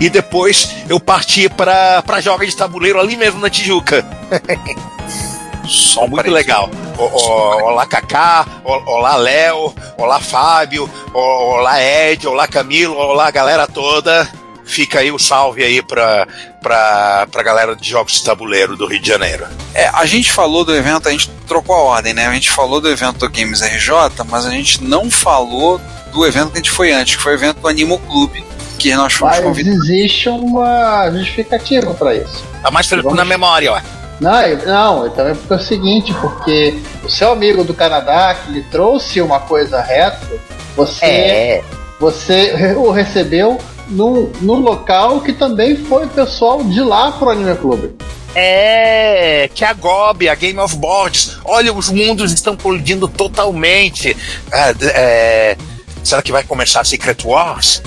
e 0.00 0.08
depois 0.08 0.68
eu 0.88 0.98
parti 1.00 1.48
para 1.48 2.20
jogos 2.20 2.48
de 2.48 2.56
tabuleiro 2.56 3.00
ali 3.00 3.16
mesmo 3.16 3.40
na 3.40 3.48
Tijuca. 3.48 4.04
Só 5.66 6.06
muito 6.06 6.30
legal. 6.30 6.70
olá, 6.98 7.86
Kaká. 7.86 8.46
Olá, 8.64 9.16
Léo. 9.16 9.74
Olá, 9.96 10.20
Fábio. 10.20 10.88
Olá, 11.12 11.82
Ed. 11.82 12.26
Olá, 12.26 12.46
Camilo. 12.46 12.96
Olá, 12.96 13.30
galera 13.30 13.66
toda. 13.66 14.28
Fica 14.64 15.00
aí 15.00 15.12
o 15.12 15.18
salve 15.18 15.62
aí 15.62 15.82
pra, 15.82 16.26
pra, 16.62 17.26
pra 17.30 17.42
galera 17.42 17.76
de 17.76 17.88
jogos 17.88 18.14
de 18.14 18.24
tabuleiro 18.24 18.76
do 18.76 18.86
Rio 18.86 19.00
de 19.00 19.08
Janeiro. 19.08 19.46
É, 19.74 19.88
a 19.88 20.06
gente 20.06 20.32
falou 20.32 20.64
do 20.64 20.74
evento, 20.74 21.06
a 21.06 21.12
gente 21.12 21.28
trocou 21.46 21.76
a 21.76 21.82
ordem, 21.82 22.14
né? 22.14 22.26
A 22.26 22.32
gente 22.32 22.50
falou 22.50 22.80
do 22.80 22.88
evento 22.88 23.18
do 23.18 23.28
Games 23.30 23.60
RJ, 23.60 23.92
mas 24.26 24.46
a 24.46 24.50
gente 24.50 24.82
não 24.82 25.10
falou 25.10 25.78
do 26.12 26.26
evento 26.26 26.50
que 26.50 26.54
a 26.54 26.60
gente 26.62 26.70
foi 26.70 26.92
antes, 26.92 27.16
que 27.16 27.22
foi 27.22 27.32
o 27.32 27.36
evento 27.36 27.60
do 27.60 27.68
Animo 27.68 27.98
Clube, 27.98 28.42
que 28.78 28.94
nós 28.94 29.12
fomos 29.12 29.34
mas 29.36 29.44
convidados. 29.44 29.84
existe 29.88 30.28
uma 30.30 31.10
justificativa 31.10 31.92
para 31.92 32.14
isso. 32.14 32.42
Tá 32.62 32.70
mais 32.70 32.86
fresco 32.86 33.14
na 33.14 33.24
memória, 33.24 33.70
ó. 33.70 34.03
Não, 34.24 35.02
não, 35.02 35.10
também 35.10 35.34
porque 35.34 35.52
é 35.52 35.56
o 35.56 35.60
seguinte, 35.60 36.14
porque 36.14 36.80
o 37.04 37.10
seu 37.10 37.30
amigo 37.30 37.62
do 37.62 37.74
Canadá 37.74 38.34
que 38.34 38.52
lhe 38.52 38.62
trouxe 38.62 39.20
uma 39.20 39.38
coisa 39.38 39.82
retro, 39.82 40.40
você, 40.74 41.04
é. 41.04 41.64
você 42.00 42.54
o 42.74 42.90
recebeu 42.90 43.58
num, 43.86 44.32
num 44.40 44.60
local 44.60 45.20
que 45.20 45.34
também 45.34 45.76
foi 45.76 46.06
pessoal 46.06 46.64
de 46.64 46.80
lá 46.80 47.12
pro 47.12 47.28
Anime 47.28 47.54
Club. 47.56 47.90
É, 48.34 49.48
que 49.54 49.62
a 49.62 49.74
GOB, 49.74 50.26
a 50.28 50.34
Game 50.34 50.58
of 50.58 50.74
Boards, 50.76 51.36
olha, 51.44 51.72
os 51.72 51.90
mundos 51.90 52.32
estão 52.32 52.56
colidindo 52.56 53.06
totalmente. 53.06 54.16
É, 54.50 54.74
é, 54.86 55.56
será 56.02 56.22
que 56.22 56.32
vai 56.32 56.42
começar 56.42 56.80
a 56.80 56.84
Secret 56.84 57.18
Wars? 57.26 57.82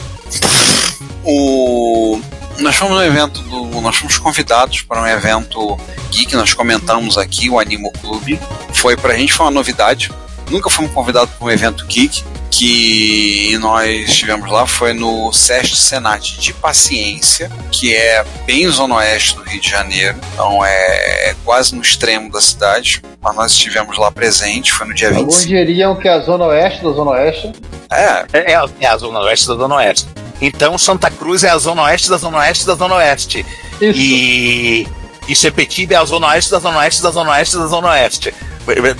O 1.25 2.21
nós 2.59 2.75
fomos 2.75 2.95
no 2.95 3.03
evento 3.03 3.41
do. 3.41 3.81
Nós 3.81 3.95
fomos 3.95 4.17
convidados 4.17 4.81
para 4.81 5.01
um 5.01 5.07
evento 5.07 5.77
geek, 6.09 6.35
nós 6.35 6.53
comentamos 6.53 7.17
aqui, 7.17 7.49
o 7.49 7.59
Animo 7.59 7.91
Clube. 7.93 8.39
Foi 8.73 8.97
pra 8.97 9.15
gente, 9.15 9.33
foi 9.33 9.45
uma 9.45 9.51
novidade. 9.51 10.11
Nunca 10.49 10.69
fomos 10.69 10.91
convidados 10.91 11.33
para 11.33 11.45
um 11.45 11.51
evento 11.51 11.85
geek 11.85 12.23
que 12.49 13.55
nós 13.59 14.15
tivemos 14.15 14.49
lá 14.49 14.65
foi 14.65 14.91
no 14.91 15.31
SEST 15.31 15.75
Senat 15.75 16.39
de 16.39 16.53
Paciência, 16.53 17.51
que 17.71 17.95
é 17.95 18.25
bem 18.47 18.67
zona 18.71 18.95
oeste 18.95 19.35
do 19.35 19.43
Rio 19.43 19.61
de 19.61 19.69
Janeiro, 19.69 20.17
então 20.33 20.65
é, 20.65 21.29
é 21.29 21.35
quase 21.45 21.75
no 21.75 21.83
extremo 21.83 22.31
da 22.31 22.41
cidade, 22.41 23.01
mas 23.21 23.35
nós 23.35 23.51
estivemos 23.51 23.95
lá 23.99 24.11
presente, 24.11 24.71
foi 24.71 24.87
no 24.87 24.93
dia 24.95 25.09
20. 25.09 25.19
Alguns 25.19 25.45
diriam 25.45 25.95
que 25.95 26.07
é 26.07 26.13
a 26.13 26.19
zona 26.19 26.45
oeste 26.45 26.83
da 26.83 26.91
zona 26.91 27.11
oeste. 27.11 27.51
É, 27.91 28.25
é, 28.33 28.65
é 28.81 28.87
a 28.87 28.97
zona 28.97 29.19
oeste 29.19 29.47
da 29.47 29.55
zona 29.55 29.75
oeste. 29.75 30.07
Então 30.41 30.77
Santa 30.77 31.09
Cruz 31.09 31.43
é 31.43 31.49
a 31.49 31.57
zona 31.57 31.83
oeste 31.83 32.09
da 32.09 32.17
zona 32.17 32.37
oeste 32.39 32.65
da 32.65 32.75
zona 32.75 32.95
oeste. 32.95 33.45
Isso. 33.81 33.99
E, 33.99 34.87
e 35.27 35.35
Sepetiba 35.35 35.93
é 35.95 35.97
a 35.97 36.05
zona 36.05 36.27
oeste 36.27 36.51
da 36.51 36.59
zona 36.59 36.79
oeste 36.79 37.01
da 37.01 37.11
zona 37.11 37.31
oeste 37.31 37.57
da 37.57 37.67
zona 37.67 37.89
oeste. 37.89 38.33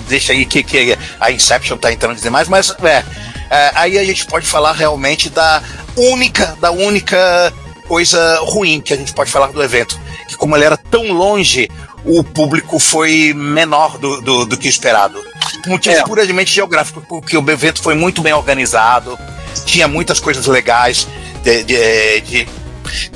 Deixa 0.07 0.31
aí 0.33 0.45
que, 0.45 0.63
que 0.63 0.97
a 1.19 1.31
Inception 1.31 1.77
tá 1.77 1.91
entrando 1.91 2.19
demais, 2.19 2.47
mas 2.47 2.73
é, 2.83 3.03
é, 3.49 3.71
aí 3.75 3.97
a 3.97 4.03
gente 4.03 4.25
pode 4.25 4.47
falar 4.47 4.71
realmente 4.71 5.29
da 5.29 5.61
única, 5.95 6.57
da 6.59 6.71
única 6.71 7.53
coisa 7.87 8.39
ruim 8.41 8.79
que 8.79 8.93
a 8.93 8.97
gente 8.97 9.13
pode 9.13 9.29
falar 9.29 9.47
do 9.47 9.61
evento. 9.61 9.99
Que 10.27 10.35
como 10.35 10.55
ele 10.55 10.65
era 10.65 10.77
tão 10.77 11.11
longe, 11.11 11.69
o 12.05 12.23
público 12.23 12.79
foi 12.79 13.33
menor 13.35 13.97
do, 13.97 14.21
do, 14.21 14.45
do 14.45 14.57
que 14.57 14.67
esperado. 14.67 15.21
Por 15.63 15.69
motivos 15.71 15.99
É. 15.99 16.03
puramente 16.03 16.53
geográficos, 16.53 17.03
porque 17.07 17.37
o 17.37 17.49
evento 17.49 17.81
foi 17.81 17.95
muito 17.95 18.21
bem 18.21 18.33
organizado, 18.33 19.17
tinha 19.65 19.87
muitas 19.87 20.19
coisas 20.19 20.45
legais 20.45 21.07
de, 21.43 21.63
de, 21.63 22.21
de- 22.21 22.47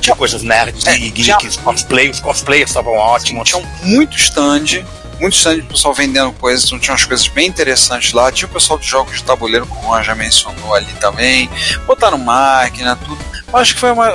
tinha 0.00 0.14
coisas 0.14 0.42
nerds 0.42 0.86
É, 0.86 0.96
e 0.96 1.10
tinha- 1.10 1.36
geeks, 1.38 1.56
cosplay, 1.56 2.10
os 2.10 2.20
cosplayers 2.20 2.70
estavam 2.70 2.94
ótimos. 2.94 3.48
Tinha 3.48 3.62
muito 3.82 4.16
stand, 4.16 4.84
muito 5.22 5.36
stand 5.36 5.60
de 5.60 5.62
pessoal 5.62 5.94
vendendo 5.94 6.32
coisas, 6.32 6.64
então 6.64 6.80
tinha 6.80 6.92
umas 6.92 7.04
coisas 7.04 7.28
bem 7.28 7.46
interessantes 7.46 8.12
lá. 8.12 8.30
Tinha 8.32 8.48
o 8.48 8.52
pessoal 8.52 8.76
de 8.76 8.86
jogos 8.86 9.18
de 9.18 9.22
tabuleiro, 9.22 9.64
como 9.66 9.80
o 9.80 9.86
Juan 9.86 10.02
já 10.02 10.14
mencionou 10.16 10.74
ali 10.74 10.92
também. 10.94 11.48
Botaram 11.86 12.18
máquina, 12.18 12.96
tudo. 12.96 13.18
Acho 13.52 13.74
que 13.74 13.80
foi 13.80 13.92
uma, 13.92 14.10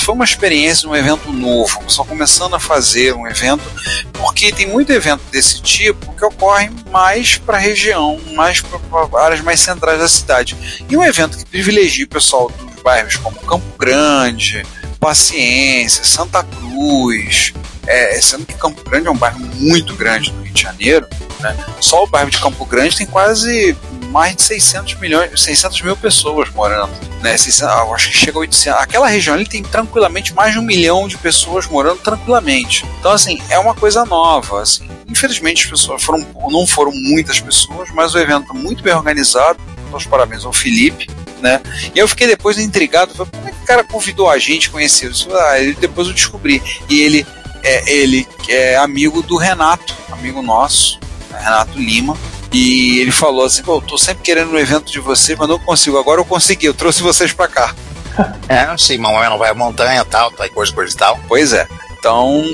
foi 0.00 0.14
uma 0.14 0.24
experiência, 0.24 0.88
um 0.88 0.94
evento 0.94 1.32
novo. 1.32 1.80
Pessoal 1.80 2.06
começando 2.06 2.54
a 2.54 2.60
fazer 2.60 3.14
um 3.14 3.26
evento, 3.26 3.64
porque 4.12 4.52
tem 4.52 4.68
muito 4.68 4.92
evento 4.92 5.22
desse 5.32 5.60
tipo 5.60 6.14
que 6.14 6.24
ocorre 6.24 6.70
mais 6.90 7.36
para 7.36 7.56
a 7.56 7.60
região, 7.60 8.20
mais 8.34 8.60
para 8.60 8.78
áreas 9.20 9.40
mais 9.40 9.58
centrais 9.58 9.98
da 9.98 10.08
cidade. 10.08 10.56
E 10.88 10.96
um 10.96 11.02
evento 11.02 11.36
que 11.36 11.44
privilegia 11.46 12.04
o 12.04 12.08
pessoal 12.08 12.48
dos 12.48 12.80
bairros 12.82 13.16
como 13.16 13.36
Campo 13.40 13.66
Grande, 13.76 14.64
Paciência, 15.04 16.02
Santa 16.02 16.42
Cruz, 16.42 17.52
é, 17.86 18.18
sendo 18.22 18.46
que 18.46 18.54
Campo 18.54 18.82
Grande 18.88 19.06
é 19.06 19.10
um 19.10 19.16
bairro 19.16 19.38
muito 19.38 19.94
grande 19.94 20.32
no 20.32 20.42
Rio 20.42 20.54
de 20.54 20.62
Janeiro, 20.62 21.06
né? 21.40 21.54
só 21.78 22.04
o 22.04 22.06
bairro 22.06 22.30
de 22.30 22.40
Campo 22.40 22.64
Grande 22.64 22.96
tem 22.96 23.06
quase 23.06 23.76
mais 24.08 24.34
de 24.34 24.42
600 24.42 24.94
milhões, 25.00 25.38
600 25.38 25.82
mil 25.82 25.94
pessoas 25.94 26.48
morando, 26.54 26.90
né? 27.20 27.36
600, 27.36 27.62
ah, 27.64 27.82
acho 27.94 28.08
que 28.08 28.16
chega 28.16 28.38
a 28.38 28.40
800. 28.40 28.80
Aquela 28.80 29.06
região 29.06 29.34
ali 29.34 29.46
tem 29.46 29.62
tranquilamente 29.62 30.32
mais 30.32 30.54
de 30.54 30.58
um 30.58 30.62
milhão 30.62 31.06
de 31.06 31.18
pessoas 31.18 31.66
morando 31.66 31.98
tranquilamente. 31.98 32.86
Então 32.98 33.12
assim 33.12 33.38
é 33.50 33.58
uma 33.58 33.74
coisa 33.74 34.06
nova, 34.06 34.62
assim. 34.62 34.88
Infelizmente 35.06 35.64
as 35.64 35.70
pessoas 35.70 36.02
foram, 36.02 36.26
não 36.48 36.66
foram 36.66 36.92
muitas 36.94 37.38
pessoas, 37.38 37.90
mas 37.90 38.14
o 38.14 38.18
evento 38.18 38.54
muito 38.54 38.82
bem 38.82 38.94
organizado. 38.94 39.58
Dou 39.90 39.98
os 39.98 40.06
parabéns 40.06 40.46
ao 40.46 40.52
Felipe, 40.52 41.08
né? 41.44 41.60
E 41.94 41.98
eu 41.98 42.08
fiquei 42.08 42.26
depois 42.26 42.58
intrigado, 42.58 43.14
falei, 43.14 43.30
como 43.32 43.48
é 43.48 43.50
que 43.52 43.62
o 43.62 43.66
cara 43.66 43.84
convidou 43.84 44.28
a 44.30 44.38
gente 44.38 44.68
a 44.68 44.72
conhecer 44.72 45.10
isso? 45.10 45.28
Ah, 45.36 45.60
ele, 45.60 45.74
depois 45.74 46.08
eu 46.08 46.14
descobri. 46.14 46.62
E 46.88 47.02
ele 47.02 47.26
é 47.62 47.92
ele 47.92 48.26
é 48.48 48.76
amigo 48.76 49.22
do 49.22 49.36
Renato, 49.36 49.94
amigo 50.10 50.40
nosso, 50.42 50.98
Renato 51.30 51.78
Lima. 51.78 52.16
E 52.52 52.98
ele 52.98 53.10
falou 53.12 53.44
assim: 53.44 53.62
Pô, 53.62 53.76
eu 53.76 53.82
tô 53.82 53.98
sempre 53.98 54.22
querendo 54.22 54.52
um 54.52 54.58
evento 54.58 54.90
de 54.90 55.00
vocês, 55.00 55.36
mas 55.38 55.48
não 55.48 55.58
consigo. 55.58 55.98
Agora 55.98 56.20
eu 56.20 56.24
consegui, 56.24 56.66
eu 56.66 56.74
trouxe 56.74 57.02
vocês 57.02 57.32
pra 57.32 57.46
cá. 57.46 57.74
É, 58.48 58.60
assim, 58.60 58.96
mamãe 58.96 59.28
não 59.28 59.38
vai 59.38 59.50
à 59.50 59.54
montanha 59.54 60.04
tal, 60.04 60.30
tal, 60.30 60.48
coisa, 60.50 60.72
coisa 60.72 60.94
e 60.94 60.96
tal. 60.96 61.18
Pois 61.26 61.52
é. 61.52 61.66
Então, 61.98 62.44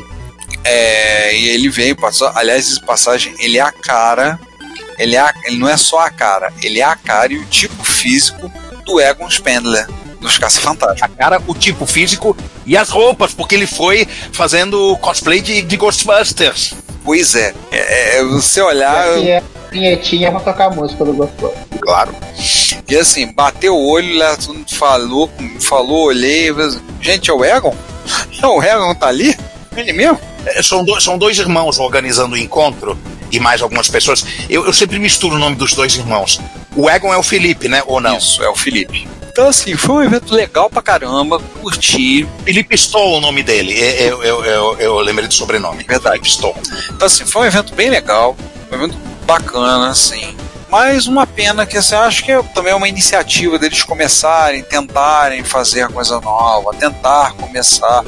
é, 0.64 1.36
e 1.36 1.48
ele 1.48 1.68
veio, 1.68 1.94
passou, 1.96 2.28
aliás, 2.34 2.70
essa 2.70 2.80
passagem, 2.80 3.34
ele 3.38 3.58
é 3.58 3.60
a 3.60 3.72
cara, 3.72 4.38
ele, 4.98 5.16
é 5.16 5.20
a- 5.20 5.34
ele 5.44 5.58
não 5.58 5.68
é 5.68 5.76
só 5.76 5.98
a 6.00 6.10
cara, 6.10 6.52
ele 6.62 6.80
é 6.80 6.84
a 6.84 6.96
cara 6.96 7.32
e 7.32 7.38
o 7.38 7.44
tipo 7.46 7.84
físico 7.84 8.50
do 8.90 9.00
Egon 9.00 9.30
Spengler, 9.30 9.86
dos 10.20 10.36
Caça-Fantasmas. 10.36 11.02
A 11.02 11.08
cara, 11.08 11.40
o 11.46 11.54
tipo 11.54 11.86
físico 11.86 12.36
e 12.66 12.76
as 12.76 12.88
roupas, 12.88 13.32
porque 13.32 13.54
ele 13.54 13.66
foi 13.66 14.06
fazendo 14.32 14.96
cosplay 14.98 15.40
de, 15.40 15.62
de 15.62 15.76
Ghostbusters. 15.76 16.74
Pois 17.04 17.34
é, 17.34 17.54
é, 17.70 18.18
é, 18.18 18.24
você 18.24 18.60
olhar, 18.60 19.06
E 19.18 19.20
aqui 19.20 19.30
é 19.30 19.38
a 19.38 19.70
vinhetinha 19.70 20.30
pra 20.30 20.40
tocar 20.40 20.70
música 20.70 21.04
do 21.04 21.12
Gostoso. 21.12 21.54
Claro. 21.80 22.14
e 22.88 22.96
assim, 22.96 23.32
bateu 23.32 23.74
o 23.74 23.88
olho, 23.88 24.18
lá, 24.18 24.36
todo 24.36 24.54
mundo 24.54 24.74
falou, 24.74 25.30
falou, 25.60 26.06
olhei, 26.06 26.48
gente, 27.00 27.30
é 27.30 27.32
o 27.32 27.44
Egon? 27.44 27.74
O 28.42 28.62
Egon 28.62 28.94
tá 28.94 29.06
ali? 29.06 29.36
Ele 29.76 29.92
mesmo? 29.92 30.18
É, 30.44 30.62
São, 30.62 30.84
dois, 30.84 31.04
são 31.04 31.16
dois 31.16 31.38
irmãos 31.38 31.78
organizando 31.78 32.34
o 32.34 32.38
encontro 32.38 32.98
e 33.30 33.40
mais 33.40 33.62
algumas 33.62 33.88
pessoas. 33.88 34.24
Eu, 34.48 34.66
eu 34.66 34.72
sempre 34.72 34.98
misturo 34.98 35.36
o 35.36 35.38
nome 35.38 35.56
dos 35.56 35.74
dois 35.74 35.94
irmãos. 35.96 36.40
O 36.74 36.88
Egon 36.88 37.12
é 37.12 37.16
o 37.16 37.22
Felipe, 37.22 37.68
né? 37.68 37.82
Ou 37.86 38.00
não? 38.00 38.16
Isso, 38.16 38.42
é 38.42 38.48
o 38.48 38.54
Felipe. 38.56 39.08
Então, 39.30 39.48
assim, 39.48 39.76
foi 39.76 39.96
um 39.96 40.02
evento 40.02 40.34
legal 40.34 40.68
pra 40.68 40.82
caramba, 40.82 41.40
curti. 41.60 42.26
Felipe 42.44 42.74
Stoll, 42.74 43.18
o 43.18 43.20
nome 43.20 43.42
dele. 43.42 43.80
É, 43.80 44.08
Eu, 44.08 44.22
eu, 44.22 44.44
eu, 44.44 44.76
eu 44.78 44.98
lembrei 45.00 45.28
do 45.28 45.34
sobrenome. 45.34 45.84
Verdade. 45.84 46.16
Felipe 46.16 46.28
Stoll. 46.28 46.56
Então, 46.90 47.06
assim, 47.06 47.24
foi 47.24 47.42
um 47.42 47.44
evento 47.46 47.74
bem 47.74 47.88
legal, 47.90 48.36
um 48.70 48.74
evento 48.74 48.98
bacana, 49.24 49.88
assim. 49.90 50.36
Mas 50.68 51.06
uma 51.06 51.26
pena 51.26 51.66
que, 51.66 51.76
assim, 51.76 51.94
acho 51.96 52.24
que 52.24 52.30
é 52.30 52.42
também 52.54 52.72
uma 52.74 52.88
iniciativa 52.88 53.58
deles 53.58 53.82
começarem, 53.82 54.62
tentarem 54.62 55.42
fazer 55.42 55.88
coisa 55.88 56.20
nova, 56.20 56.72
tentar 56.74 57.32
começar. 57.32 58.04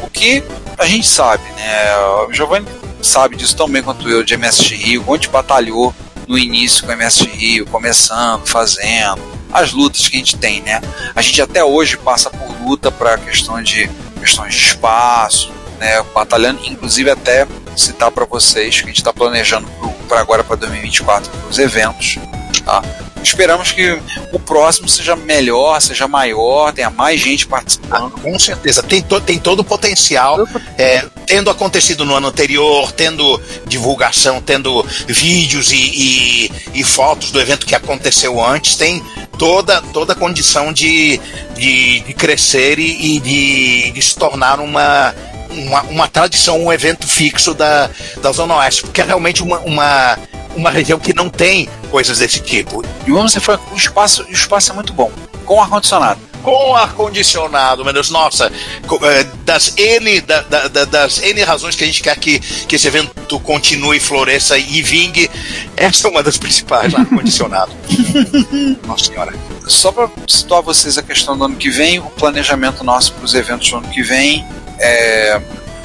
O 0.00 0.08
que 0.08 0.42
a 0.78 0.86
gente 0.86 1.06
sabe, 1.06 1.42
né? 1.56 1.96
O 2.28 2.32
Giovanni 2.32 2.66
sabe 3.04 3.36
disso 3.36 3.56
tão 3.56 3.68
bem 3.68 3.82
quanto 3.82 4.08
eu, 4.08 4.24
de 4.24 4.36
MSX 4.36 4.70
Rio, 4.70 5.04
gente 5.14 5.28
batalhou 5.28 5.94
no 6.26 6.38
início 6.38 6.84
com 6.84 6.92
o 6.92 6.96
MSX 6.96 7.32
Rio, 7.32 7.66
começando, 7.66 8.46
fazendo, 8.46 9.20
as 9.52 9.72
lutas 9.72 10.08
que 10.08 10.16
a 10.16 10.18
gente 10.18 10.36
tem, 10.36 10.62
né? 10.62 10.80
A 11.14 11.22
gente 11.22 11.40
até 11.40 11.62
hoje 11.62 11.96
passa 11.96 12.30
por 12.30 12.50
luta 12.62 12.90
para 12.90 13.18
questão 13.18 13.62
de 13.62 13.88
questões 14.18 14.54
de 14.54 14.60
espaço, 14.60 15.52
né? 15.78 16.02
Batalhando, 16.14 16.64
inclusive 16.64 17.10
até 17.10 17.46
citar 17.76 18.10
para 18.10 18.24
vocês 18.24 18.76
que 18.76 18.84
a 18.84 18.88
gente 18.88 18.96
está 18.96 19.12
planejando 19.12 19.68
para 20.08 20.20
agora 20.20 20.42
para 20.42 20.56
2024 20.56 21.30
os 21.48 21.58
eventos, 21.58 22.18
tá? 22.64 22.82
Esperamos 23.24 23.72
que 23.72 23.98
o 24.32 24.38
próximo 24.38 24.88
seja 24.88 25.16
melhor, 25.16 25.80
seja 25.80 26.06
maior, 26.06 26.72
tenha 26.72 26.90
mais 26.90 27.20
gente 27.20 27.46
participando. 27.46 28.12
Com 28.20 28.38
certeza. 28.38 28.82
Tem, 28.82 29.02
to, 29.02 29.20
tem 29.20 29.38
todo 29.38 29.60
o 29.60 29.64
potencial. 29.64 30.46
É, 30.76 31.04
tendo 31.26 31.50
acontecido 31.50 32.04
no 32.04 32.14
ano 32.14 32.28
anterior, 32.28 32.92
tendo 32.92 33.40
divulgação, 33.66 34.42
tendo 34.42 34.86
vídeos 35.08 35.72
e, 35.72 35.76
e, 35.76 36.52
e 36.74 36.84
fotos 36.84 37.30
do 37.30 37.40
evento 37.40 37.66
que 37.66 37.74
aconteceu 37.74 38.44
antes, 38.44 38.76
tem 38.76 39.02
toda, 39.38 39.80
toda 39.80 40.12
a 40.12 40.16
condição 40.16 40.72
de, 40.72 41.18
de, 41.56 42.00
de 42.00 42.14
crescer 42.14 42.78
e, 42.78 43.16
e 43.16 43.20
de, 43.20 43.90
de 43.92 44.02
se 44.02 44.14
tornar 44.16 44.60
uma, 44.60 45.14
uma, 45.50 45.82
uma 45.82 46.08
tradição, 46.08 46.62
um 46.62 46.72
evento 46.72 47.06
fixo 47.06 47.54
da, 47.54 47.88
da 48.20 48.32
Zona 48.32 48.56
Oeste, 48.56 48.82
porque 48.82 49.00
é 49.00 49.04
realmente 49.04 49.42
uma, 49.42 49.58
uma, 49.60 50.18
uma 50.56 50.70
região 50.70 50.98
que 50.98 51.14
não 51.14 51.28
tem 51.28 51.68
coisas 51.90 52.18
desse 52.18 52.40
tipo. 52.40 52.82
E 53.06 53.10
vamos 53.10 53.32
ser 53.32 53.40
francos, 53.40 53.66
o 53.72 53.76
espaço, 53.76 54.22
o 54.24 54.32
espaço 54.32 54.70
é 54.70 54.74
muito 54.74 54.92
bom, 54.92 55.10
com 55.44 55.60
ar-condicionado. 55.60 56.20
Com 56.42 56.76
ar-condicionado, 56.76 57.82
meu 57.84 57.92
Deus, 57.94 58.10
nossa, 58.10 58.52
eh, 58.52 59.26
das 59.46 59.72
N, 59.78 60.20
da- 60.20 60.42
da- 60.42 60.84
das 60.84 61.18
N 61.22 61.42
razões 61.42 61.74
que 61.74 61.82
a 61.84 61.86
gente 61.86 62.02
quer 62.02 62.16
que, 62.18 62.38
que 62.38 62.76
esse 62.76 62.86
evento 62.86 63.40
continue, 63.40 63.98
floresça 63.98 64.58
e 64.58 64.82
vingue, 64.82 65.30
essa 65.74 66.06
é 66.06 66.10
uma 66.10 66.22
das 66.22 66.36
principais, 66.36 66.94
ar-condicionado. 66.94 67.72
nossa 68.86 69.06
senhora. 69.06 69.32
Só 69.66 69.90
para 69.90 70.10
situar 70.28 70.60
vocês 70.62 70.98
a 70.98 71.02
questão 71.02 71.36
do 71.36 71.44
ano 71.44 71.56
que 71.56 71.70
vem, 71.70 71.98
o 71.98 72.10
planejamento 72.10 72.84
nosso 72.84 73.12
para 73.14 73.24
os 73.24 73.34
eventos 73.34 73.70
do 73.70 73.78
ano 73.78 73.88
que 73.88 74.02
vem 74.02 74.44
é 74.78 75.40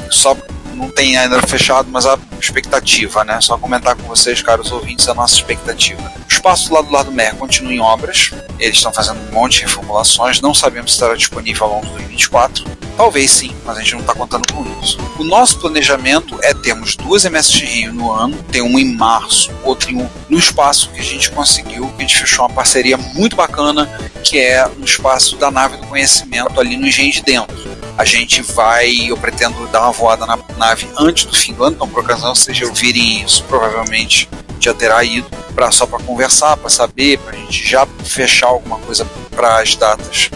só 0.09 0.35
não 0.79 0.89
tem 0.89 1.17
ainda 1.17 1.41
fechado, 1.41 1.89
mas 1.91 2.05
a 2.05 2.17
expectativa, 2.39 3.23
né? 3.25 3.39
Só 3.41 3.57
comentar 3.57 3.95
com 3.95 4.03
vocês, 4.03 4.41
caros 4.41 4.71
ouvintes, 4.71 5.07
a 5.09 5.13
nossa 5.13 5.35
expectativa. 5.35 6.01
O 6.01 6.31
espaço 6.31 6.69
do 6.69 6.75
lado 6.93 7.05
do 7.05 7.11
Mer 7.11 7.35
continua 7.35 7.73
em 7.73 7.79
obras, 7.79 8.31
eles 8.57 8.77
estão 8.77 8.93
fazendo 8.93 9.19
um 9.19 9.33
monte 9.33 9.57
de 9.57 9.61
reformulações, 9.63 10.39
não 10.39 10.53
sabemos 10.53 10.91
se 10.91 10.95
estará 10.95 11.15
disponível 11.15 11.65
ao 11.65 11.73
longo 11.73 11.85
de 11.87 11.91
2024. 11.93 12.63
Talvez 12.95 13.31
sim, 13.31 13.55
mas 13.65 13.77
a 13.77 13.81
gente 13.81 13.93
não 13.93 14.01
está 14.01 14.13
contando 14.13 14.51
com 14.51 14.65
isso. 14.83 14.97
O 15.17 15.23
nosso 15.23 15.59
planejamento 15.59 16.37
é 16.41 16.53
termos 16.53 16.95
duas 16.95 17.23
MSX 17.23 17.61
Rio 17.61 17.93
no 17.93 18.11
ano, 18.11 18.41
tem 18.51 18.61
uma 18.61 18.79
em 18.79 18.93
março, 18.93 19.51
outra 19.63 19.91
em 19.91 20.01
um, 20.01 20.09
no 20.29 20.37
espaço 20.37 20.89
que 20.89 20.99
a 20.99 21.03
gente 21.03 21.31
conseguiu, 21.31 21.87
que 21.87 21.97
a 21.97 22.01
gente 22.01 22.17
fechou 22.17 22.45
uma 22.45 22.53
parceria 22.53 22.97
muito 22.97 23.35
bacana, 23.35 23.89
que 24.21 24.37
é 24.37 24.67
no 24.77 24.83
espaço 24.83 25.37
da 25.37 25.49
nave 25.49 25.77
do 25.77 25.87
conhecimento 25.87 26.59
ali 26.59 26.75
no 26.75 26.87
Engenho 26.87 27.11
de 27.11 27.21
Dentro. 27.21 27.78
A 27.99 28.05
gente 28.05 28.41
vai, 28.41 29.09
eu 29.09 29.17
pretendo 29.17 29.67
dar 29.67 29.81
uma 29.81 29.91
voada 29.91 30.25
na 30.25 30.39
nave 30.57 30.89
antes 30.97 31.25
do 31.25 31.35
fim 31.35 31.51
do 31.51 31.65
ano, 31.65 31.75
então 31.75 31.85
por 31.85 32.01
ocasião 32.01 32.33
já 32.33 32.65
ouvirem 32.65 33.25
isso, 33.25 33.43
provavelmente 33.43 34.29
já 34.57 34.73
terá 34.73 35.03
ido 35.03 35.27
pra, 35.53 35.69
só 35.69 35.85
para 35.85 36.01
conversar, 36.01 36.55
para 36.55 36.69
saber, 36.69 37.19
para 37.19 37.35
a 37.35 37.35
gente 37.37 37.67
já 37.67 37.85
fechar 38.05 38.47
alguma 38.47 38.79
coisa 38.79 39.03
para 39.31 39.59
as 39.59 39.75
datas. 39.75 40.29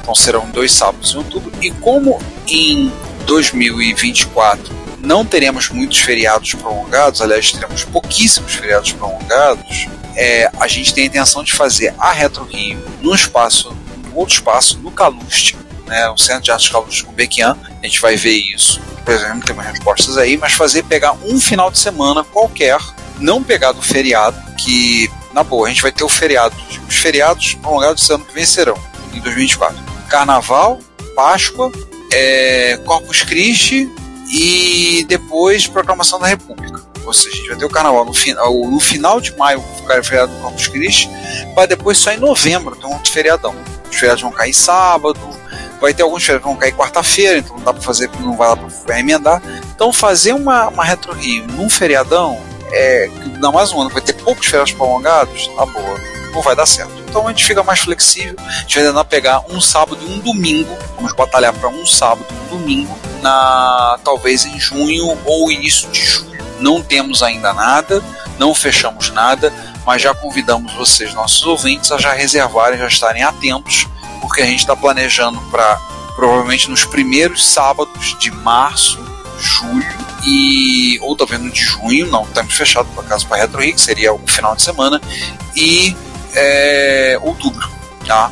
Então 0.00 0.14
serão 0.14 0.50
dois 0.50 0.72
sábados 0.72 1.12
em 1.12 1.18
outubro. 1.18 1.52
E 1.60 1.70
como 1.72 2.18
em 2.48 2.90
2024 3.26 4.74
não 5.00 5.22
teremos 5.22 5.68
muitos 5.68 5.98
feriados 5.98 6.54
prolongados, 6.54 7.20
aliás, 7.20 7.52
teremos 7.52 7.84
pouquíssimos 7.84 8.54
feriados 8.54 8.92
prolongados, 8.92 9.88
é, 10.16 10.50
a 10.58 10.66
gente 10.66 10.94
tem 10.94 11.04
a 11.04 11.06
intenção 11.08 11.44
de 11.44 11.52
fazer 11.52 11.94
a 11.98 12.12
Retro 12.12 12.44
Rio 12.44 12.82
num 13.02 13.14
espaço, 13.14 13.76
num 14.06 14.16
outro 14.16 14.36
espaço, 14.36 14.78
no 14.78 14.90
Caluste, 14.90 15.54
né, 15.90 16.08
o 16.08 16.16
Centro 16.16 16.42
de 16.42 16.50
Artes 16.50 17.02
com 17.02 17.12
Bequian. 17.12 17.56
A 17.82 17.86
gente 17.86 18.00
vai 18.00 18.16
ver 18.16 18.36
isso, 18.36 18.80
por 19.04 19.12
exemplo, 19.12 19.42
tem 19.42 19.54
umas 19.54 19.66
respostas 19.66 20.16
aí, 20.16 20.38
mas 20.38 20.52
fazer 20.52 20.84
pegar 20.84 21.12
um 21.24 21.38
final 21.38 21.70
de 21.70 21.78
semana 21.78 22.24
qualquer, 22.24 22.78
não 23.18 23.42
pegar 23.42 23.72
do 23.72 23.82
feriado, 23.82 24.40
que, 24.56 25.10
na 25.34 25.42
boa, 25.42 25.66
a 25.66 25.70
gente 25.70 25.82
vai 25.82 25.92
ter 25.92 26.04
o 26.04 26.08
feriado, 26.08 26.56
os 26.88 26.96
feriados 26.96 27.54
prolongados 27.54 28.00
desse 28.00 28.12
ano 28.12 28.24
que 28.24 28.32
vem 28.32 28.46
serão, 28.46 28.78
em 29.12 29.20
2024. 29.20 29.76
Carnaval, 30.08 30.80
Páscoa 31.14 31.70
é, 32.10 32.76
Corpus 32.84 33.22
Christi 33.22 33.88
e 34.28 35.04
depois 35.08 35.66
Proclamação 35.66 36.18
da 36.18 36.26
República. 36.26 36.80
Ou 37.04 37.12
seja, 37.12 37.30
a 37.30 37.38
gente 37.38 37.48
vai 37.48 37.58
ter 37.58 37.64
o 37.64 37.70
carnaval 37.70 38.04
no, 38.04 38.14
final, 38.14 38.52
no 38.52 38.80
final 38.80 39.20
de 39.20 39.36
maio, 39.36 39.60
o 39.60 40.02
feriado 40.04 40.32
do 40.32 40.40
Corpus 40.40 40.68
Christi, 40.68 41.08
para 41.54 41.66
depois 41.66 41.98
só 41.98 42.12
em 42.12 42.18
novembro 42.18 42.76
ter 42.76 42.86
um 42.86 42.98
feriadão. 43.04 43.54
Os 43.90 43.96
feriados 43.96 44.22
vão 44.22 44.30
cair 44.30 44.54
sábado, 44.54 45.18
vai 45.80 45.94
ter 45.94 46.02
alguns 46.02 46.24
que 46.24 46.38
vão 46.38 46.56
cair 46.56 46.72
quarta-feira, 46.72 47.38
então 47.38 47.56
não 47.56 47.64
dá 47.64 47.72
para 47.72 47.82
fazer, 47.82 48.10
não 48.20 48.36
vai 48.36 48.48
lá 48.48 48.56
para 48.56 49.00
emendar. 49.00 49.42
Então 49.74 49.92
fazer 49.92 50.32
uma, 50.34 50.68
uma 50.68 50.84
Retro 50.84 51.12
Rio 51.12 51.46
num 51.48 51.70
feriadão, 51.70 52.38
é, 52.70 53.10
não 53.38 53.52
mais 53.52 53.72
um 53.72 53.80
ano, 53.80 53.90
vai 53.90 54.02
ter 54.02 54.12
poucos 54.12 54.46
feriados 54.46 54.72
prolongados, 54.72 55.48
tá 55.48 55.66
boa, 55.66 56.00
não 56.32 56.42
vai 56.42 56.54
dar 56.54 56.66
certo. 56.66 56.92
Então 57.08 57.26
a 57.26 57.30
gente 57.30 57.44
fica 57.44 57.62
mais 57.62 57.80
flexível, 57.80 58.36
a 58.38 58.60
gente 58.60 58.78
vai 58.78 58.88
tentar 58.88 59.04
pegar 59.04 59.42
um 59.48 59.60
sábado 59.60 59.98
e 60.06 60.12
um 60.12 60.18
domingo, 60.18 60.76
vamos 60.96 61.12
batalhar 61.14 61.52
para 61.52 61.68
um 61.68 61.86
sábado 61.86 62.26
e 62.30 62.34
um 62.34 62.58
domingo, 62.58 62.96
na 63.22 63.98
talvez 64.04 64.44
em 64.44 64.58
junho 64.60 65.18
ou 65.24 65.50
início 65.50 65.88
de 65.90 66.04
julho. 66.04 66.30
Não 66.60 66.82
temos 66.82 67.22
ainda 67.22 67.54
nada, 67.54 68.02
não 68.38 68.54
fechamos 68.54 69.10
nada, 69.10 69.52
mas 69.86 70.02
já 70.02 70.14
convidamos 70.14 70.72
vocês, 70.74 71.14
nossos 71.14 71.42
ouvintes, 71.46 71.90
a 71.90 71.98
já 71.98 72.12
reservarem, 72.12 72.78
já 72.78 72.86
estarem 72.86 73.22
atentos, 73.22 73.88
porque 74.20 74.42
a 74.42 74.46
gente 74.46 74.60
está 74.60 74.76
planejando 74.76 75.40
para 75.50 75.76
provavelmente 76.14 76.68
nos 76.68 76.84
primeiros 76.84 77.44
sábados 77.44 78.16
de 78.18 78.30
março, 78.30 78.98
julho 79.38 80.10
e 80.24 80.98
ou 81.00 81.16
talvez 81.16 81.40
no 81.40 81.50
de 81.50 81.62
junho, 81.62 82.06
não 82.08 82.24
estamos 82.24 82.54
fechado 82.54 82.88
por 82.94 83.04
acaso 83.04 83.26
para 83.26 83.38
Retro 83.38 83.60
Rio, 83.60 83.74
que 83.74 83.80
seria 83.80 84.12
o 84.12 84.18
final 84.26 84.54
de 84.54 84.62
semana, 84.62 85.00
e 85.56 85.96
é, 86.34 87.18
outubro, 87.22 87.68
tá? 88.06 88.30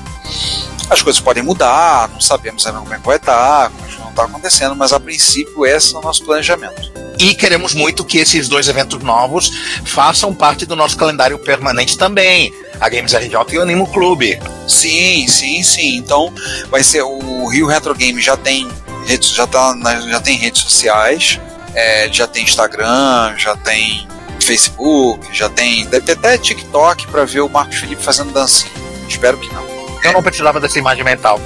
As 0.91 1.03
coisas 1.03 1.21
podem 1.21 1.43
mudar, 1.43 2.09
não 2.11 2.21
sabemos 2.21 2.67
ainda 2.67 2.79
como 2.81 2.95
é 2.95 2.99
que 2.99 3.07
vai 3.07 3.17
estar, 3.17 3.71
como 3.71 3.85
é 3.85 3.89
que 3.89 4.01
não 4.01 4.11
está 4.11 4.25
acontecendo, 4.25 4.77
mas 4.77 4.93
a 4.93 5.01
princípio 5.01 5.67
esse 5.67 5.95
é 5.95 5.99
o 5.99 6.03
nosso 6.03 6.25
planejamento. 6.25 6.93
E 7.19 7.35
queremos 7.35 7.75
muito 7.75 8.05
que 8.05 8.19
esses 8.19 8.49
dois 8.49 8.69
eventos 8.69 9.03
novos 9.03 9.51
façam 9.85 10.33
parte 10.33 10.65
do 10.65 10.77
nosso 10.77 10.97
calendário 10.97 11.39
permanente 11.39 11.99
também. 11.99 12.53
A 12.81 12.89
Games 12.89 13.13
RJ 13.13 13.35
e 13.53 13.59
o 13.59 13.63
Animo 13.63 13.87
Clube. 13.89 14.41
Sim, 14.67 15.27
sim, 15.29 15.63
sim. 15.63 15.97
Então 15.97 16.33
vai 16.71 16.83
ser 16.83 17.03
o 17.03 17.47
Rio 17.47 17.67
Retro 17.67 17.95
Game 17.95 18.21
já 18.21 18.37
tem 18.37 18.69
redes, 19.07 19.31
já, 19.31 19.47
tá, 19.47 19.75
já 20.09 20.21
tem 20.21 20.37
redes 20.37 20.63
sociais, 20.63 21.41
é, 21.75 22.09
já 22.13 22.27
tem 22.27 22.45
Instagram, 22.45 23.35
já 23.37 23.57
tem 23.57 24.07
Facebook, 24.41 25.27
já 25.33 25.49
tem. 25.49 25.87
Deve 25.87 26.07
ter 26.07 26.13
até 26.13 26.39
TikTok 26.39 27.07
para 27.09 27.25
ver 27.25 27.41
o 27.41 27.49
Marcos 27.49 27.79
Felipe 27.79 28.03
fazendo 28.03 28.33
dancinha. 28.33 28.73
Espero 29.09 29.39
que 29.39 29.53
não. 29.53 29.67
Eu 30.05 30.13
não 30.13 30.23
precisava 30.23 30.61
dessa 30.61 30.79
imagem 30.79 31.05
mental. 31.05 31.41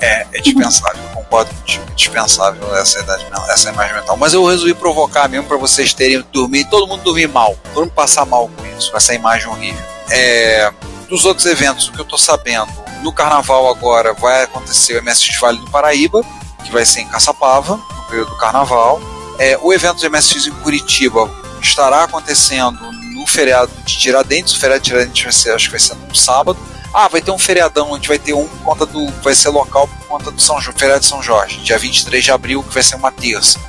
É, 0.00 0.26
é 0.32 0.40
dispensável, 0.40 1.02
concordo 1.12 1.52
contigo. 1.54 1.84
É 1.90 1.94
dispensável 1.94 2.76
essa, 2.76 3.00
idade, 3.00 3.26
essa 3.48 3.70
imagem 3.70 3.94
mental. 3.96 4.16
Mas 4.16 4.32
eu 4.32 4.44
resolvi 4.44 4.74
provocar 4.74 5.28
mesmo 5.28 5.46
para 5.46 5.56
vocês 5.56 5.92
terem 5.92 6.24
dormir, 6.32 6.64
todo 6.66 6.86
mundo 6.86 7.02
dormir 7.02 7.28
mal, 7.28 7.56
todo 7.74 7.84
mundo 7.84 7.92
passar 7.92 8.24
mal 8.24 8.48
com 8.48 8.78
isso, 8.78 8.90
com 8.90 8.96
essa 8.96 9.14
imagem 9.14 9.48
horrível. 9.48 9.97
É, 10.10 10.72
dos 11.08 11.24
outros 11.24 11.46
eventos, 11.46 11.88
o 11.88 11.92
que 11.92 12.00
eu 12.00 12.04
tô 12.04 12.18
sabendo, 12.18 12.70
no 13.02 13.12
carnaval 13.12 13.68
agora 13.68 14.12
vai 14.14 14.42
acontecer 14.42 14.98
o 14.98 15.02
MSX 15.02 15.38
Vale 15.40 15.58
do 15.58 15.70
Paraíba, 15.70 16.22
que 16.64 16.72
vai 16.72 16.84
ser 16.84 17.00
em 17.00 17.08
Caçapava, 17.08 17.76
no 17.76 18.02
período 18.08 18.30
do 18.30 18.36
carnaval. 18.36 19.00
É, 19.38 19.58
o 19.62 19.72
evento 19.72 20.00
do 20.00 20.10
MSX 20.10 20.46
em 20.46 20.52
Curitiba 20.52 21.30
estará 21.62 22.04
acontecendo 22.04 22.90
no 23.14 23.26
feriado 23.26 23.70
de 23.84 23.98
Tiradentes. 23.98 24.54
O 24.54 24.60
feriado 24.60 24.82
de 24.82 24.90
Tiradentes 24.90 25.22
vai 25.22 25.32
ser, 25.32 25.50
acho 25.52 25.66
que 25.66 25.70
vai 25.70 25.80
ser 25.80 25.94
no 25.94 26.14
sábado. 26.14 26.58
Ah, 26.92 27.06
vai 27.06 27.20
ter 27.20 27.30
um 27.30 27.38
feriadão, 27.38 27.92
a 27.92 27.96
gente 27.96 28.08
vai 28.08 28.18
ter 28.18 28.32
um 28.32 28.48
por 28.48 28.58
conta 28.60 28.86
do. 28.86 29.06
Vai 29.22 29.34
ser 29.34 29.50
local 29.50 29.86
por 29.86 30.06
conta 30.08 30.30
do 30.30 30.40
São 30.40 30.60
feriado 30.60 31.00
de 31.00 31.06
São 31.06 31.22
Jorge, 31.22 31.60
dia 31.60 31.78
23 31.78 32.24
de 32.24 32.32
abril, 32.32 32.62
que 32.62 32.72
vai 32.72 32.82
ser 32.82 32.96
uma 32.96 33.12
terça. 33.12 33.60